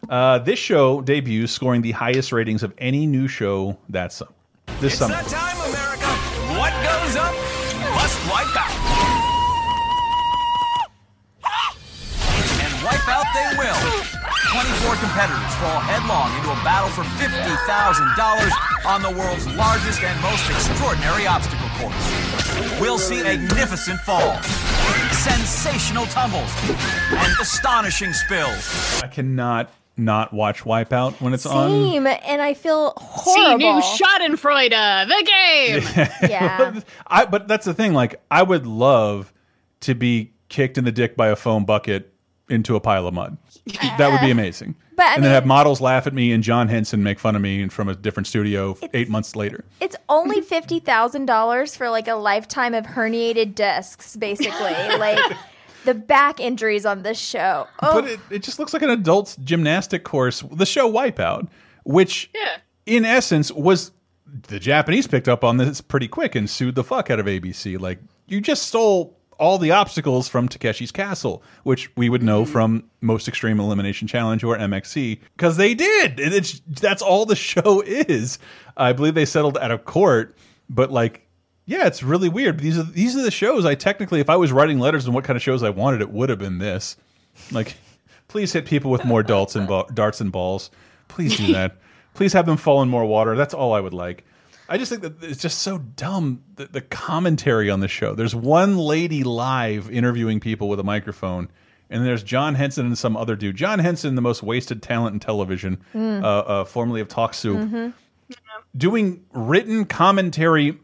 [0.09, 4.31] Uh, this show debuts, scoring the highest ratings of any new show that summer.
[4.79, 5.13] This It's summer.
[5.15, 6.09] that time, America.
[6.57, 7.33] What goes up
[7.93, 8.71] must wipe out.
[12.61, 13.77] And wipe out they will.
[14.51, 20.43] 24 competitors fall headlong into a battle for $50,000 on the world's largest and most
[20.49, 22.03] extraordinary obstacle course.
[22.81, 24.43] We'll see magnificent falls,
[25.23, 26.51] sensational tumbles,
[27.11, 29.01] and astonishing spills.
[29.03, 31.69] I cannot not watch Wipeout when it's on.
[31.69, 33.33] Same, and I feel horrible.
[33.33, 33.75] See horrible.
[33.75, 36.07] new Schadenfreude, the game.
[36.29, 36.79] yeah.
[37.07, 37.93] I, but that's the thing.
[37.93, 39.31] Like, I would love
[39.81, 42.11] to be kicked in the dick by a foam bucket
[42.49, 43.37] into a pile of mud.
[43.97, 44.75] that would be amazing.
[45.01, 47.41] But, I and then have models laugh at me and John Henson make fun of
[47.41, 49.65] me from a different studio eight months later.
[49.79, 54.59] It's only fifty thousand dollars for like a lifetime of herniated discs, basically.
[54.99, 55.17] like
[55.85, 57.67] the back injuries on this show.
[57.81, 60.43] Oh, But it, it just looks like an adult gymnastic course.
[60.51, 61.47] The show Wipeout,
[61.83, 62.57] which yeah.
[62.85, 63.91] in essence was
[64.49, 67.79] the Japanese picked up on this pretty quick and sued the fuck out of ABC.
[67.79, 67.97] Like
[68.27, 72.51] you just stole all the obstacles from Takeshi's Castle, which we would know hmm.
[72.51, 76.19] from Most Extreme Elimination Challenge or MXC, because they did.
[76.19, 78.39] It's that's all the show is.
[78.77, 80.37] I believe they settled out of court,
[80.69, 81.27] but like.
[81.67, 82.59] Yeah, it's really weird.
[82.59, 85.23] These are these are the shows I technically, if I was writing letters and what
[85.23, 86.97] kind of shows I wanted, it would have been this.
[87.51, 87.77] Like,
[88.27, 90.71] please hit people with more darts and darts and balls.
[91.07, 91.77] Please do that.
[92.13, 93.35] please have them fall in more water.
[93.35, 94.25] That's all I would like.
[94.71, 96.41] I just think that it's just so dumb.
[96.55, 98.15] The, the commentary on the show.
[98.15, 101.49] There's one lady live interviewing people with a microphone,
[101.89, 103.57] and there's John Henson and some other dude.
[103.57, 106.23] John Henson, the most wasted talent in television, Mm.
[106.23, 107.93] uh, uh, formerly of Talk Soup, Mhm.
[108.77, 110.77] doing written commentary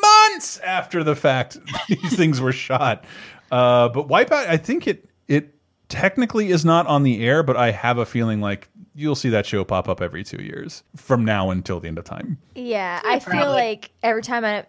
[0.00, 1.58] months after the fact
[1.88, 3.04] these things were shot.
[3.52, 5.54] Uh, but Wipeout, I think it it
[5.90, 8.68] technically is not on the air, but I have a feeling like
[8.98, 12.04] you'll see that show pop up every two years from now until the end of
[12.04, 12.36] time.
[12.56, 13.00] yeah.
[13.04, 14.66] I feel like every time I,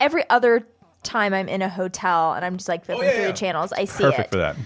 [0.00, 0.66] every other
[1.02, 4.04] time I'm in a hotel and I'm just like flipping through the channels, I see
[4.04, 4.30] Perfect it.
[4.30, 4.56] for that.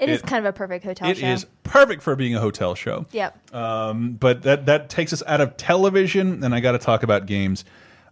[0.00, 1.26] It is It- kind of a perfect hotel It show.
[1.28, 3.06] is perfect for being a hotel show.
[3.12, 3.54] Yep.
[3.54, 7.26] Um, but that that takes us out of television, and I got to talk about
[7.26, 7.64] games.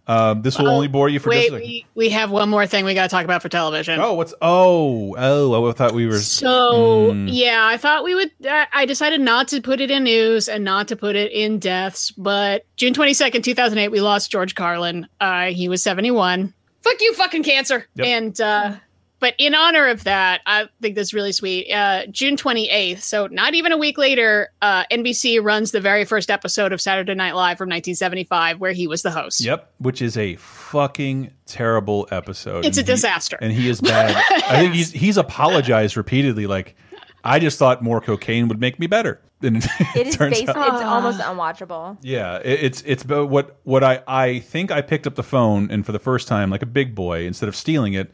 [0.07, 1.67] Um, this will Oh, only bore you for Wait, just a second.
[1.67, 3.99] we, we have one more thing we got to talk about for television.
[3.99, 5.69] Oh, what's oh oh?
[5.69, 7.29] I thought we were So Mm.
[7.31, 8.31] yeah, I thought we would.
[8.45, 11.59] Uh, I decided not to put it in news and not to put it in
[11.59, 12.11] deaths.
[12.11, 15.07] But June twenty second, two thousand eight, we lost George Carlin.
[15.19, 16.53] Uh, he was seventy one.
[16.81, 17.85] Fuck you, fucking cancer.
[17.95, 18.07] Yep.
[18.07, 18.73] And uh,
[19.21, 21.71] but in honor of that, I think that's really sweet.
[21.71, 26.03] Uh, June twenty eighth, so not even a week later, uh, NBC runs the very
[26.03, 29.39] first episode of Saturday Night Live from nineteen seventy five, where he was the host.
[29.39, 32.65] Yep, which is a fucking terrible episode.
[32.65, 33.37] It's a And he- disaster.
[33.41, 34.15] and he is bad.
[34.49, 36.47] I think he's he's apologized repeatedly.
[36.47, 36.75] Like,
[37.23, 39.21] I just thought more cocaine would make me better.
[39.43, 39.65] And it,
[39.95, 41.97] It is turns out- it's almost unwatchable.
[42.03, 45.71] Yeah, it, it's it's about what what I I think I picked up the phone
[45.71, 48.11] and for the first time like a big boy instead of stealing it,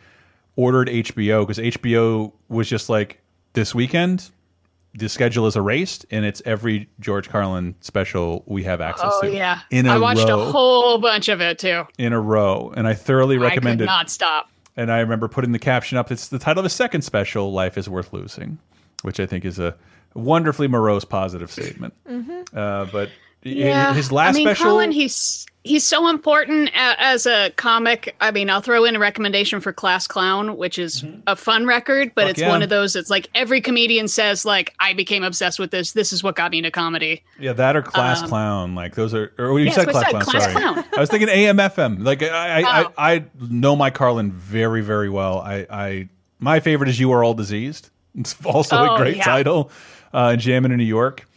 [0.58, 3.22] ordered HBO because HBO was just like
[3.54, 4.30] this weekend.
[4.96, 9.32] The schedule is erased, and it's every George Carlin special we have access Oh to.
[9.32, 11.84] yeah, in a I watched row, a whole bunch of it too.
[12.00, 13.86] in a row, and I thoroughly recommend I could it.
[13.86, 14.50] not stop.
[14.76, 16.12] And I remember putting the caption up.
[16.12, 18.58] It's the title of his second special, "Life Is Worth Losing,"
[19.04, 19.76] which I think is a
[20.16, 21.94] wonderfully morose, positive statement.
[22.10, 22.48] Mhm.
[22.56, 23.10] Uh, but
[23.44, 28.16] Yeah, his last I mean, special, Colin, he's he's so important a, as a comic.
[28.22, 32.14] I mean, I'll throw in a recommendation for Class Clown, which is a fun record,
[32.16, 32.28] but Mm-hmm.
[32.28, 32.50] Fuck it's yeah.
[32.50, 32.96] one of those.
[32.96, 35.92] It's like every comedian says, like, I became obsessed with this.
[35.92, 37.24] This is what got me into comedy.
[37.40, 39.34] yeah, that or class Um, clown, like those are.
[39.38, 40.22] Or you Yeah, said class clown.
[40.24, 40.86] Class sorry, Clown.
[40.96, 42.04] I was thinking AM/FM.
[42.04, 42.94] Like I, I, Oh.
[42.98, 45.40] I, I know my Carlin very, very well.
[45.42, 49.24] I, I, my favorite is "You Are All Diseased." It's also Oh, a great yeah.
[49.24, 49.70] title.
[50.14, 51.28] Uh, Jammin' in New York.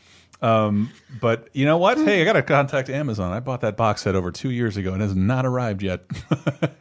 [0.43, 0.91] Um,
[1.21, 1.99] but you know what?
[1.99, 3.31] Hey, I got to contact Amazon.
[3.33, 6.03] I bought that box set over two years ago and it has not arrived yet.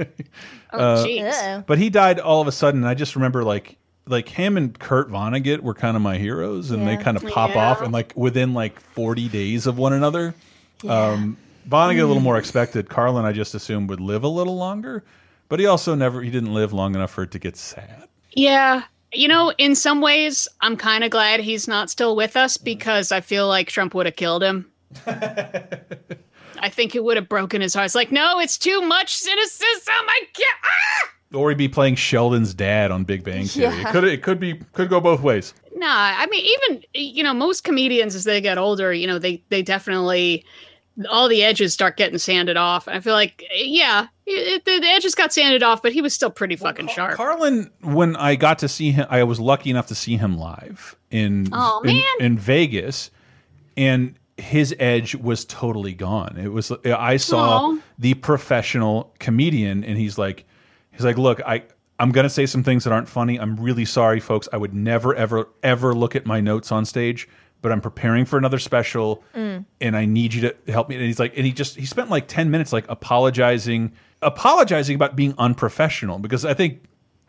[0.72, 1.66] Oh, Uh, jeez.
[1.66, 2.82] but he died all of a sudden.
[2.82, 3.76] And I just remember like
[4.06, 7.52] like him and Kurt Vonnegut were kind of my heroes, and they kind of pop
[7.56, 7.72] Yeah.
[7.72, 10.36] off and like within like forty days of one another.
[10.88, 11.38] Um,
[11.68, 12.88] Vonnegut a little more expected.
[12.88, 15.04] Carlin, I just assumed would live a little longer,
[15.48, 18.08] but he also never he didn't live long enough for it to get sad.
[18.34, 18.84] Yeah.
[19.14, 22.64] You know, in some ways, I'm kind of glad he's not still with us Mm-hmm.
[22.66, 24.70] because I feel like Trump would have killed him.
[26.62, 27.86] I think it would have broken his heart.
[27.86, 29.94] It's like, no, it's too much cynicism.
[29.94, 30.58] I can't.
[30.64, 31.10] Ah!
[31.38, 33.82] Or he'd be playing Sheldon's dad on Big Bang Theory.
[33.82, 35.54] It could it could be could go both ways.
[35.76, 35.86] Nah,
[36.18, 39.62] I mean, even you know, most comedians as they get older, you know, they they
[39.62, 40.44] definitely
[41.10, 42.88] all the edges start getting sanded off.
[42.88, 46.30] I feel like, yeah, it, the, the edges got sanded off, but he was still
[46.30, 47.16] pretty fucking sharp.
[47.16, 50.96] Carlin, when I got to see him, I was lucky enough to see him live
[51.12, 53.12] in Aw, in, in Vegas,
[53.78, 56.38] and his edge was totally gone.
[56.38, 57.78] It was I saw Aw.
[57.98, 60.46] the professional comedian, and he's like,
[60.92, 61.64] he's like, look, I.
[62.02, 63.38] I'm gonna say some things that aren't funny.
[63.38, 64.48] I'm really sorry, folks.
[64.54, 67.28] I would never, ever, ever look at my notes on stage,
[67.62, 69.66] but I'm preparing for another special, Mm.
[69.82, 70.96] and I need you to help me.
[70.96, 73.92] And he's like, and he just he spent like ten minutes like apologizing,
[74.22, 76.84] apologizing about being unprofessional because I think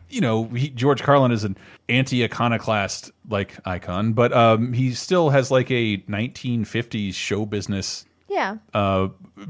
[0.09, 1.57] you know he, George Carlin is an
[1.89, 8.57] anti-iconoclast like icon, but um, he still has like a 1950s show business Yeah.
[8.73, 9.09] uh,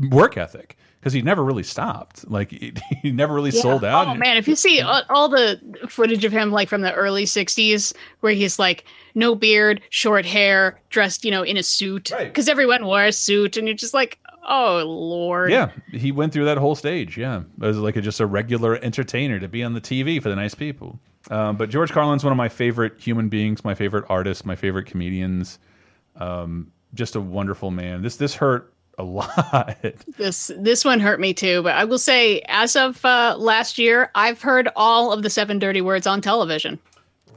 [0.10, 2.30] work ethic because he never really stopped.
[2.30, 4.08] Like he, he never really sold out.
[4.08, 5.60] Oh man, if you see all, all the
[5.90, 10.80] footage of him like from the early '60s, where he's like no beard, short hair,
[10.90, 14.20] dressed you know in a suit, because everyone wore a suit, and you're just like,
[14.48, 15.52] oh lord.
[15.52, 17.18] Yeah, he went through that whole stage.
[17.18, 20.36] Yeah, as like a, just a regular entertainer to be on the TV for the
[20.36, 21.00] nice people.
[21.32, 24.86] Um, but George Carlin's one of my favorite human beings, my favorite artists, my favorite
[24.86, 25.60] comedians.
[26.18, 28.02] Um, just a wonderful man.
[28.02, 29.78] This this hurt a lot.
[30.18, 34.12] This this one hurt me too, but I will say, as of uh, last year,
[34.14, 36.80] I've heard all of the seven dirty words on television.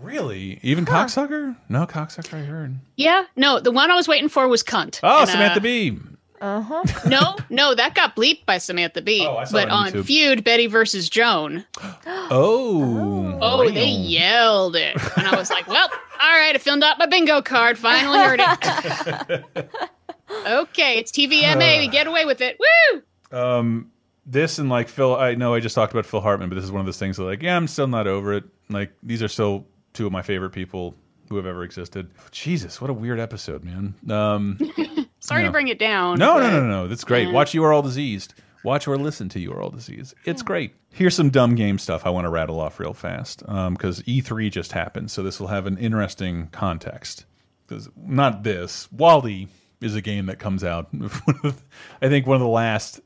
[0.03, 1.57] really, even cocksucker?
[1.69, 2.35] No cocksucker.
[2.35, 2.75] I heard.
[2.97, 5.01] Yeah, no, the one I was waiting for was cunt.
[5.03, 5.99] Oh, And, Samantha uh, Bee.
[6.41, 6.83] Uh huh.
[7.09, 9.25] No, no, that got bleeped by Samantha Bee.
[9.27, 10.05] Oh, I saw but on on YouTube.
[10.05, 11.65] Feud, Betty versus Joan.
[12.31, 13.39] Oh.
[13.43, 14.97] Oh, they yelled it.
[15.17, 15.89] And I was like, well,
[16.21, 17.77] all right, I filled out my bingo card.
[17.77, 19.45] Finally heard it.
[20.31, 21.79] okay, it's TVMA.
[21.79, 22.59] We get away with it.
[22.59, 23.03] Woo!
[23.39, 23.91] Um,
[24.27, 26.73] this and like Phil, I know I just talked about Phil Hartman, but this is
[26.73, 28.45] one of those things that like, yeah, I'm still not over it.
[28.71, 30.95] Like these are still two of my favorite people
[31.29, 32.11] who have ever existed.
[32.31, 33.95] Jesus, what a weird episode, man.
[34.11, 34.59] Um,
[35.21, 35.49] Sorry no.
[35.49, 36.19] to bring it down.
[36.19, 36.89] No, no, no, no, no.
[36.89, 37.29] That's great.
[37.29, 37.35] Yeah.
[37.35, 38.35] Watch You Are All Diseased.
[38.63, 40.15] Watch or listen to You Are All Diseased.
[40.25, 40.75] It's great.
[40.91, 44.73] Here's some dumb game stuff I want to rattle off real fast because E3 just
[44.73, 47.27] happened, so this will have an interesting context.
[47.67, 48.91] Because not this.
[48.93, 49.49] Wall-E
[49.85, 50.89] is a game that comes out.
[52.03, 53.01] I think one of the last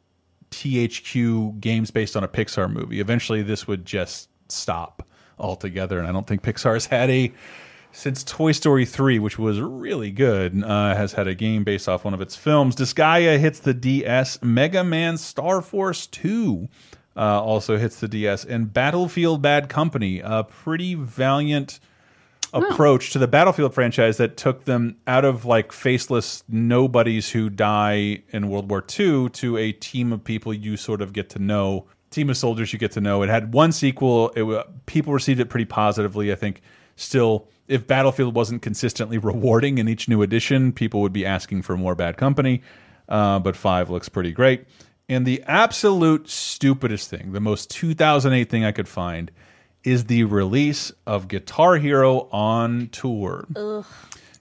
[0.51, 3.01] THQ games based on a Pixar movie.
[3.01, 5.07] Eventually, this would just stop
[5.39, 7.33] altogether, and I don't think Pixar's had a
[7.91, 12.05] since Toy Story 3, which was really good, uh, has had a game based off
[12.05, 12.77] one of its films.
[12.77, 14.41] Disgaea hits the DS.
[14.43, 16.69] Mega Man Star Force 2
[17.17, 18.45] uh, also hits the DS.
[18.45, 21.81] And Battlefield Bad Company, a pretty valiant
[22.53, 28.23] approach to the Battlefield franchise that took them out of like faceless nobodies who die
[28.31, 31.87] in World War II to a team of people you sort of get to know,
[32.11, 33.23] team of soldiers you get to know.
[33.23, 34.31] It had one sequel.
[34.31, 36.33] It people received it pretty positively.
[36.33, 36.62] I think
[36.97, 41.77] still, if Battlefield wasn't consistently rewarding in each new edition, people would be asking for
[41.77, 42.62] more Bad Company.
[43.09, 44.66] Uh, but five looks pretty great.
[45.09, 49.31] And the absolute stupidest thing, the most 2008 thing I could find,
[49.89, 53.47] is the release of Guitar Hero on tour.
[53.56, 53.86] Ugh.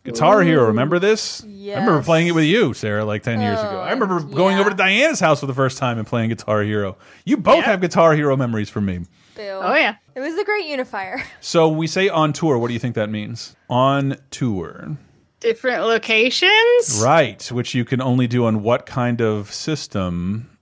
[0.03, 1.43] Guitar Hero, remember this?
[1.43, 3.79] I remember playing it with you, Sarah, like 10 years ago.
[3.79, 6.63] I remember oh, going over to Diana's house for the first time and playing Guitar
[6.63, 6.97] Hero.
[7.25, 9.05] You both have Guitar Hero memories from me.
[9.37, 9.95] Oh, yeah.
[10.15, 11.23] It was the great unifier.
[11.41, 12.57] So we say on tour.
[12.57, 13.55] What do you think that means?
[13.69, 14.97] On tour.
[15.39, 17.01] Different locations?
[17.01, 20.56] Right, which you can only do on what kind of system?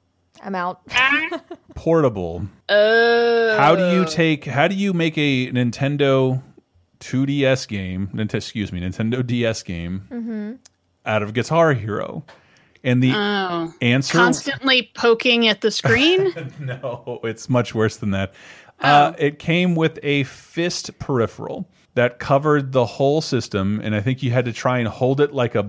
[0.46, 0.82] I'm out.
[1.76, 2.46] Portable.
[2.70, 4.46] Uh, How do you take?
[4.46, 6.42] How do you make a Nintendo
[7.00, 8.10] 2DS game?
[8.14, 10.54] Nint- Excuse me, Nintendo DS game Mm-hmm.
[11.06, 12.24] out of Guitar Hero?
[12.84, 13.74] And the Oh.
[13.82, 16.32] answer Constantly poking at the screen?
[16.60, 18.34] no, it's much worse than that.
[18.82, 24.22] Uh, it came with a fist peripheral that covered the whole system, and I think
[24.22, 25.68] you had to try and hold it like a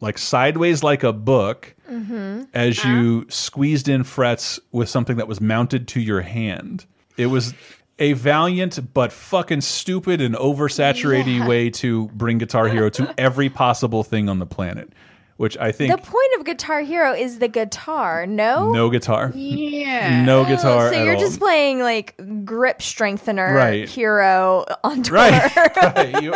[0.00, 2.42] like sideways like a book Mm-hmm.
[2.54, 6.84] as you squeezed in frets with something that was mounted to your hand.
[7.16, 7.54] It was
[7.98, 11.48] a valiant but fucking stupid and oversaturated Yeah.
[11.48, 14.92] way to bring Guitar Hero to every possible thing on the planet.
[15.38, 18.70] Which I think The point of Guitar Hero is the guitar, no?
[18.72, 20.22] no guitar, Yeah.
[20.24, 20.88] no guitar.
[20.88, 21.20] Oh, So at you're all.
[21.20, 23.88] just playing like grip strengthener Right.
[23.88, 25.14] hero on tour.
[25.16, 25.56] right.
[25.76, 26.22] right.
[26.22, 26.34] You,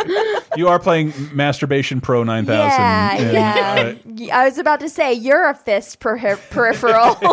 [0.55, 2.57] you are playing Masturbation Pro 9000.
[2.57, 3.93] Yeah, and, yeah.
[4.05, 7.15] Y- I was about to say you're a fist per- peripheral.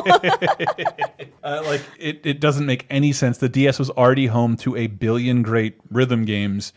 [1.42, 3.38] Uh, like it, it doesn't make any sense.
[3.38, 6.72] The DS was already home to a billion great rhythm games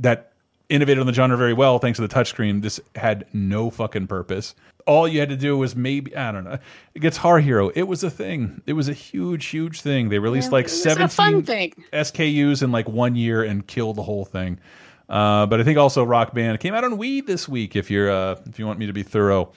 [0.00, 0.32] that
[0.68, 2.62] innovated on the genre very well thanks to the touchscreen.
[2.62, 4.54] This had no fucking purpose.
[4.86, 6.58] All you had to do was maybe I don't know.
[6.94, 7.68] Guitar Hero.
[7.70, 8.62] It was a thing.
[8.66, 10.08] It was a huge, huge thing.
[10.08, 11.72] They released like a fun seventeen.
[11.92, 14.58] SKUs in like one year and killed the whole thing.
[15.08, 17.76] Uh, but I think also Rock Band came out on Wii this week.
[17.76, 19.52] If you're uh, if you want me to be thorough,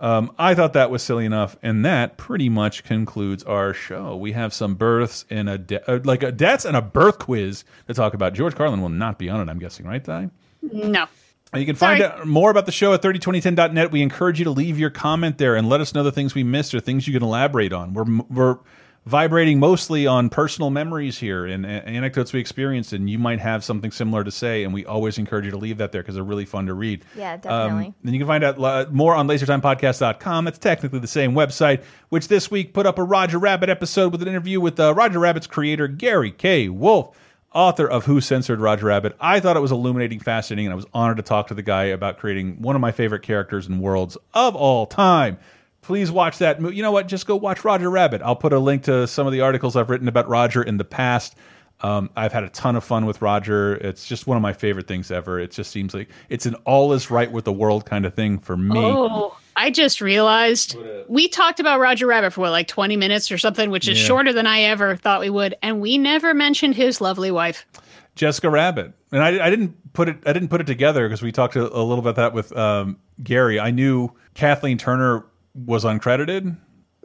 [0.00, 4.16] um, I thought that was silly enough, and that pretty much concludes our show.
[4.16, 7.94] We have some births and a uh, like a deaths and a birth quiz to
[7.94, 8.32] talk about.
[8.32, 10.28] George Carlin will not be on it, I'm guessing, right, Di?
[10.62, 11.06] No.
[11.54, 13.90] You can find out more about the show at 302010.net.
[13.90, 16.44] We encourage you to leave your comment there and let us know the things we
[16.44, 17.92] missed or things you can elaborate on.
[17.92, 18.58] We're we're
[19.04, 23.64] vibrating mostly on personal memories here and, and anecdotes we experienced, and you might have
[23.64, 24.64] something similar to say.
[24.64, 27.04] And we always encourage you to leave that there because they're really fun to read.
[27.16, 27.86] Yeah, definitely.
[27.86, 30.48] Um, then you can find out more on lasertimepodcast.com.
[30.48, 34.22] It's technically the same website, which this week put up a Roger Rabbit episode with
[34.22, 36.68] an interview with uh, Roger Rabbit's creator, Gary K.
[36.70, 37.14] Wolf
[37.54, 39.16] author of Who Censored Roger Rabbit.
[39.20, 41.84] I thought it was illuminating, fascinating, and I was honored to talk to the guy
[41.84, 45.38] about creating one of my favorite characters and worlds of all time.
[45.82, 46.60] Please watch that.
[46.60, 47.08] mo- You know what?
[47.08, 48.22] Just go watch Roger Rabbit.
[48.22, 50.84] I'll put a link to some of the articles I've written about Roger in the
[50.84, 51.34] past.
[51.80, 53.74] Um, I've had a ton of fun with Roger.
[53.74, 55.40] It's just one of my favorite things ever.
[55.40, 58.38] It just seems like it's an all is right with the world kind of thing
[58.38, 58.78] for me.
[58.78, 60.76] Oh, I just realized
[61.08, 64.06] we talked about Roger Rabbit for what, like 20 minutes or something, which is Yeah.
[64.06, 65.54] shorter than I ever thought we would.
[65.62, 67.66] And we never mentioned his lovely wife.
[68.14, 70.18] Jessica Rabbit, and I, I didn't put it.
[70.26, 72.98] I didn't put it together because we talked a, a little about that with um,
[73.22, 73.58] Gary.
[73.58, 75.24] I knew Kathleen Turner
[75.54, 76.56] was uncredited,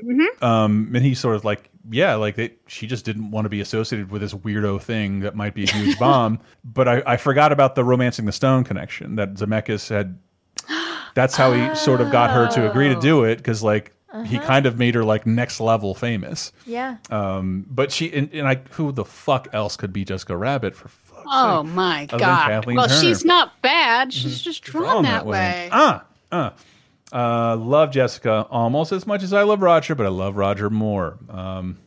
[0.04, 0.44] Mm-hmm.
[0.44, 3.62] um, and he sort of like, yeah, like they, she just didn't want to be
[3.62, 6.40] associated with this weirdo thing that might be a huge bomb.
[6.64, 10.20] But I, I forgot about the romancing the stone connection that Zemeckis had.
[11.18, 13.92] That's how he sort of got her to agree to do it because like
[14.26, 14.46] he Uh-huh.
[14.48, 16.52] kind of made her like next level famous.
[16.66, 16.98] yeah.
[17.10, 20.90] Um, but she and, and I who the fuck else could be Jessica Rabbit for
[21.30, 22.66] Oh my Other God.
[22.68, 23.02] Well, Turner.
[23.02, 24.14] she's not bad.
[24.14, 25.68] She's just drawn, drawn that, way.
[25.74, 26.50] Ah, uh,
[27.12, 31.18] uh, love Jessica almost as much as I love Roger, but I love Roger more.
[31.30, 31.78] Um,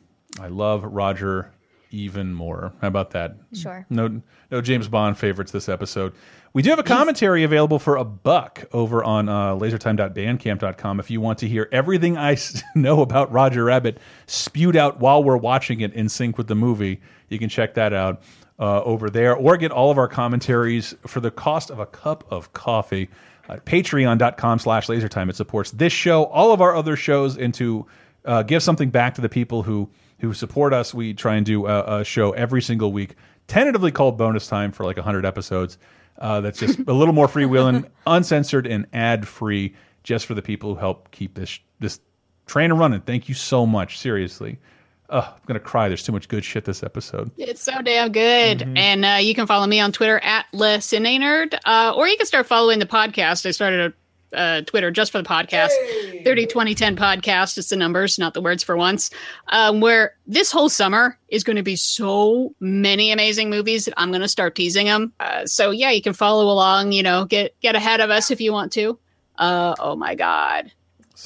[0.41, 1.51] I love Roger
[1.91, 2.73] even more.
[2.83, 3.37] How about that?
[3.55, 3.87] Sure.
[3.91, 4.21] No,
[4.51, 6.13] no James Bond favorites this episode.
[6.53, 11.21] We do have a commentary available for a buck over on uh, lasertime.bandcamp.com if you
[11.21, 12.37] want to hear everything I
[12.75, 17.01] know about Roger Rabbit spewed out while we're watching it in sync with the movie.
[17.29, 18.23] You can check that out
[18.59, 22.25] uh, over there or get all of our commentaries for the cost of a cup
[22.33, 23.09] of coffee
[23.49, 25.31] at patreon.com slash lasertime.
[25.31, 27.87] It supports this show, all of our other shows, and to
[28.25, 30.93] uh, give something back to the people who who support us.
[30.93, 33.15] We try and do a, a show every single week,
[33.47, 35.79] tentatively called Bonus Time for like 100 episodes.
[36.21, 40.75] Uh, that's just a little more freewheeling, uncensored, and ad free, just for the people
[40.75, 42.01] who help keep this this
[42.47, 43.01] train running.
[43.01, 43.99] Thank you so much.
[43.99, 44.59] Seriously.
[45.11, 45.89] Ugh, I'm going to cry.
[45.89, 47.33] There's too much good shit this episode.
[47.37, 48.61] It's so damn good.
[48.61, 48.77] Mm-hmm.
[48.77, 52.47] And uh, you can follow me on Twitter at LesCineNerd, uh, or you can start
[52.47, 53.45] following the podcast.
[53.45, 53.95] I started a
[54.35, 55.71] uh, Twitter just for the podcast,
[56.25, 57.59] 30 2010 podcast.
[57.59, 59.11] It's the numbers, not the words for once.
[59.49, 64.11] Um, where this whole summer is going to be so many amazing movies that I'm
[64.11, 65.13] going to start teasing them.
[65.21, 66.93] Uh, so yeah, you can follow along.
[66.93, 68.99] You know, get get ahead of us if you want to.
[69.37, 70.71] Uh, oh my God,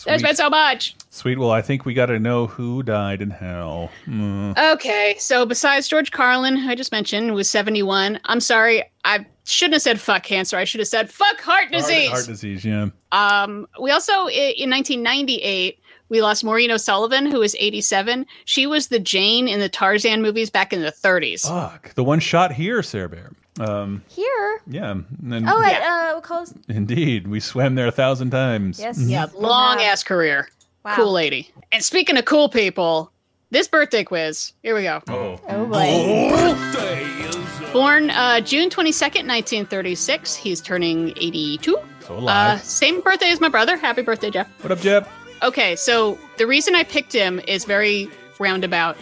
[0.02, 0.28] there's Sweet.
[0.28, 0.96] been so much.
[1.10, 1.38] Sweet.
[1.38, 3.90] Well, I think we got to know who died and how.
[4.06, 4.74] Mm.
[4.74, 8.18] Okay, so besides George Carlin, who I just mentioned, who was 71.
[8.24, 10.56] I'm sorry, I shouldn't have said fuck cancer.
[10.56, 12.10] I should have said fuck heart disease.
[12.10, 12.88] Heart disease, yeah.
[13.12, 18.26] Um, we also in 1998 we lost Maureen O'Sullivan, who was 87.
[18.44, 21.42] She was the Jane in the Tarzan movies back in the 30s.
[21.42, 21.94] Fuck.
[21.94, 23.32] The one shot here, Sarah Bear.
[23.60, 24.60] Um, Here.
[24.66, 24.90] yeah.
[24.90, 26.52] and then- Oh, at uh, what calls?
[26.68, 27.28] Indeed.
[27.28, 28.80] We swam there a thousand times.
[28.80, 28.98] Yes.
[29.00, 30.48] Yeah, long ass career.
[30.84, 30.96] Wow.
[30.96, 31.50] Cool lady.
[31.72, 33.10] And speaking of cool people,
[33.50, 34.52] this birthday quiz.
[34.62, 35.00] Here we go.
[35.08, 35.40] Oh.
[35.48, 37.72] Oh boy.
[37.72, 40.36] Born uh, June 22nd, 1936.
[40.36, 41.76] He's turning 82.
[42.00, 42.62] So Uh, alive.
[42.62, 43.76] same birthday as my brother.
[43.76, 44.48] Happy birthday, Jeff.
[44.62, 45.08] what up, Jeff?
[45.42, 48.08] Okay, so the reason I picked him is very
[48.38, 48.96] roundabout.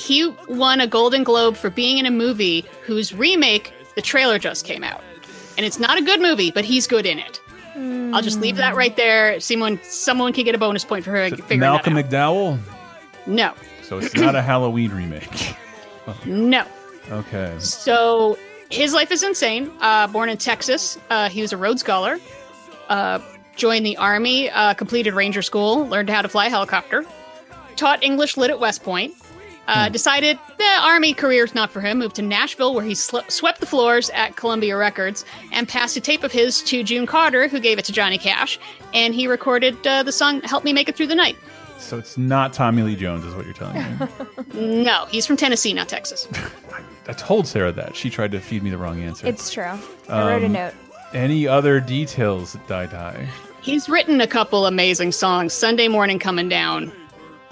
[0.00, 4.64] He won a Golden Globe for being in a movie whose remake, the trailer just
[4.64, 5.02] came out.
[5.58, 7.38] And it's not a good movie, but he's good in it.
[8.14, 9.38] I'll just leave that right there.
[9.40, 12.58] Someone someone can get a bonus point for her figuring Malcolm McDowell?
[13.26, 13.52] No.
[13.82, 15.54] So it's not a Halloween remake.
[16.24, 16.64] No.
[17.10, 17.54] Okay.
[17.58, 18.38] So
[18.70, 19.70] his life is insane.
[19.80, 22.18] Uh, born in Texas, uh, he was a Rhodes Scholar.
[22.88, 23.20] Uh,
[23.54, 27.04] joined the Army, uh, completed Ranger School, learned how to fly a helicopter,
[27.76, 29.14] taught English lit at West Point,
[29.70, 33.60] uh, decided the Army career's not for him, moved to Nashville where he sl- swept
[33.60, 37.60] the floors at Columbia Records and passed a tape of his to June Carter, who
[37.60, 38.58] gave it to Johnny Cash,
[38.94, 41.36] and he recorded uh, the song Help Me Make It Through the Night.
[41.78, 44.06] So it's not Tommy Lee Jones, is what you're telling me.
[44.84, 46.28] No, he's from Tennessee, not Texas.
[47.08, 47.96] I told Sarah that.
[47.96, 49.26] She tried to feed me the wrong answer.
[49.26, 49.72] It's true.
[50.08, 50.74] I wrote a Um, note.
[51.14, 53.28] Any other details, Die Die?
[53.62, 56.92] He's written a couple amazing songs Sunday Morning Coming Down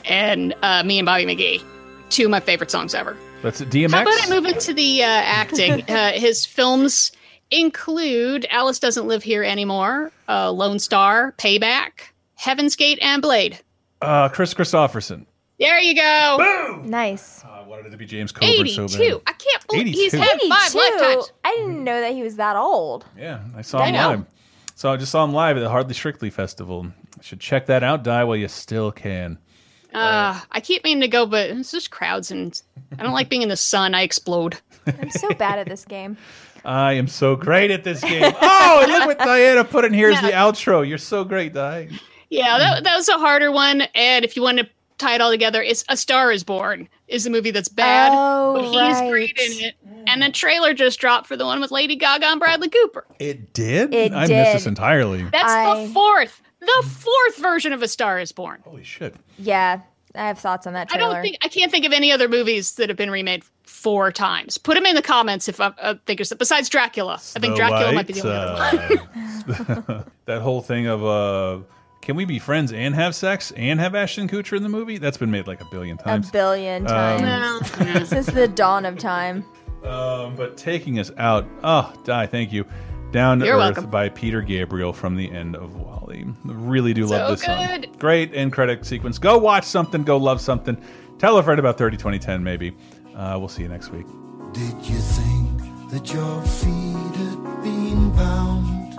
[0.05, 1.63] and uh, Me and Bobby McGee.
[2.11, 3.17] Two of my favorite songs ever.
[3.43, 3.91] That's DMX.
[3.93, 5.83] How about I move into the uh, acting?
[5.89, 7.13] uh, his films
[7.51, 13.59] include Alice Doesn't Live Here Anymore, uh, Lone Star, Payback, Heaven's Gate, and Blade.
[14.03, 15.27] Uh, Kris Kristofferson.
[15.59, 16.83] There you go.
[16.85, 17.45] Nice.
[17.45, 18.99] I wanted it to be James Coburn so 82.
[18.99, 19.23] bad.
[19.27, 20.23] I can't believe he's 82.
[20.23, 20.79] had five 82?
[20.79, 21.33] lifetimes.
[21.45, 23.05] I didn't know that he was that old.
[23.17, 24.09] Yeah, I saw him know.
[24.11, 24.25] live.
[24.77, 26.87] So I just saw him live at the Hardly Strictly Festival.
[27.21, 29.39] should check that out, Die, while you still can.
[29.99, 32.61] Uh, I keep meaning to go, but it's just crowds, and
[32.99, 33.95] I don't like being in the sun.
[33.95, 34.59] I explode.
[34.87, 36.17] I'm so bad at this game.
[36.65, 38.23] I am so great at this game.
[38.41, 40.87] oh, look what Diana put in here as the outro.
[40.87, 41.89] You're so great, Di.
[42.31, 43.83] Yeah, that, that was a harder one.
[43.95, 44.69] And if you want to
[44.99, 48.55] tie it all together, it's A Star is Born is the movie that's bad, Oh,
[48.55, 49.11] but he's right.
[49.11, 49.75] great in it.
[50.09, 53.07] And the trailer just dropped for the one with Lady Gaga and Bradley Cooper.
[53.19, 53.95] It did?
[53.95, 55.23] It I missed this entirely.
[55.25, 58.61] That's I- the fourth, the fourth version of A Star is Born.
[58.65, 59.15] Holy shit.
[59.39, 59.81] Yeah,
[60.15, 61.15] I have thoughts on that I trailer.
[61.15, 64.59] don't think I can't think of any other movies that have been remade four times.
[64.59, 67.15] Put them in the comments if I uh, think it's besides Dracula.
[67.15, 69.85] I think The Dracula might be the only White, other one.
[69.97, 71.63] uh, that whole thing of uh,
[72.01, 74.99] can we be friends and have sex and have Ashton Kutcher in the movie?
[74.99, 76.29] That's been made like a billion times.
[76.29, 76.31] a times.
[76.33, 79.45] billion Um, times since the dawn of time.
[79.85, 82.65] Um, but taking us out, oh, die, thank you.
[83.11, 83.91] Down to You're Earth welcome.
[83.91, 86.27] by Peter Gabriel from the end of Wall-E.
[86.45, 87.85] Really do love So this song.
[87.99, 89.19] Great end credit sequence.
[89.19, 90.05] Go watch something.
[90.05, 90.77] Go love something.
[91.19, 92.77] Tell a friend about 30 2010 maybe.
[93.17, 94.07] Uh, we'll see you next week.
[94.53, 98.97] Did you think that your feet had been bound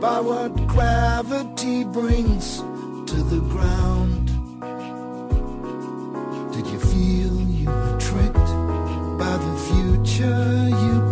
[0.00, 4.28] by what gravity brings to the ground?
[6.52, 8.34] Did you feel you were tricked
[9.18, 11.11] by the future you picked?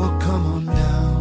[0.00, 1.20] Come on down.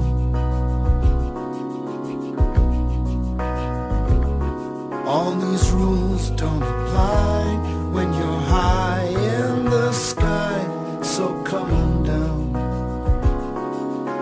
[5.05, 7.43] All these rules don't apply
[7.91, 10.57] when you're high in the sky.
[11.01, 12.53] So come on down.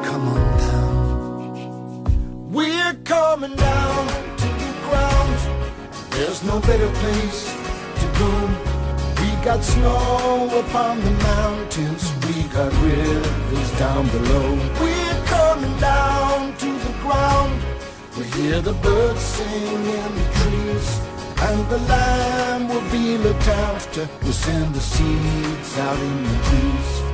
[0.04, 2.52] Come on down.
[2.52, 4.08] We're coming down
[4.42, 5.40] to the ground.
[6.12, 7.54] There's no better place
[8.00, 8.67] to go.
[9.48, 12.12] We got snow upon the mountains.
[12.26, 14.56] We got rivers down below.
[14.82, 17.64] We're coming down to the ground.
[18.18, 21.00] We hear the birds sing in the trees.
[21.48, 24.10] And the land will be looked after.
[24.22, 27.07] We'll send the seeds out in the breeze.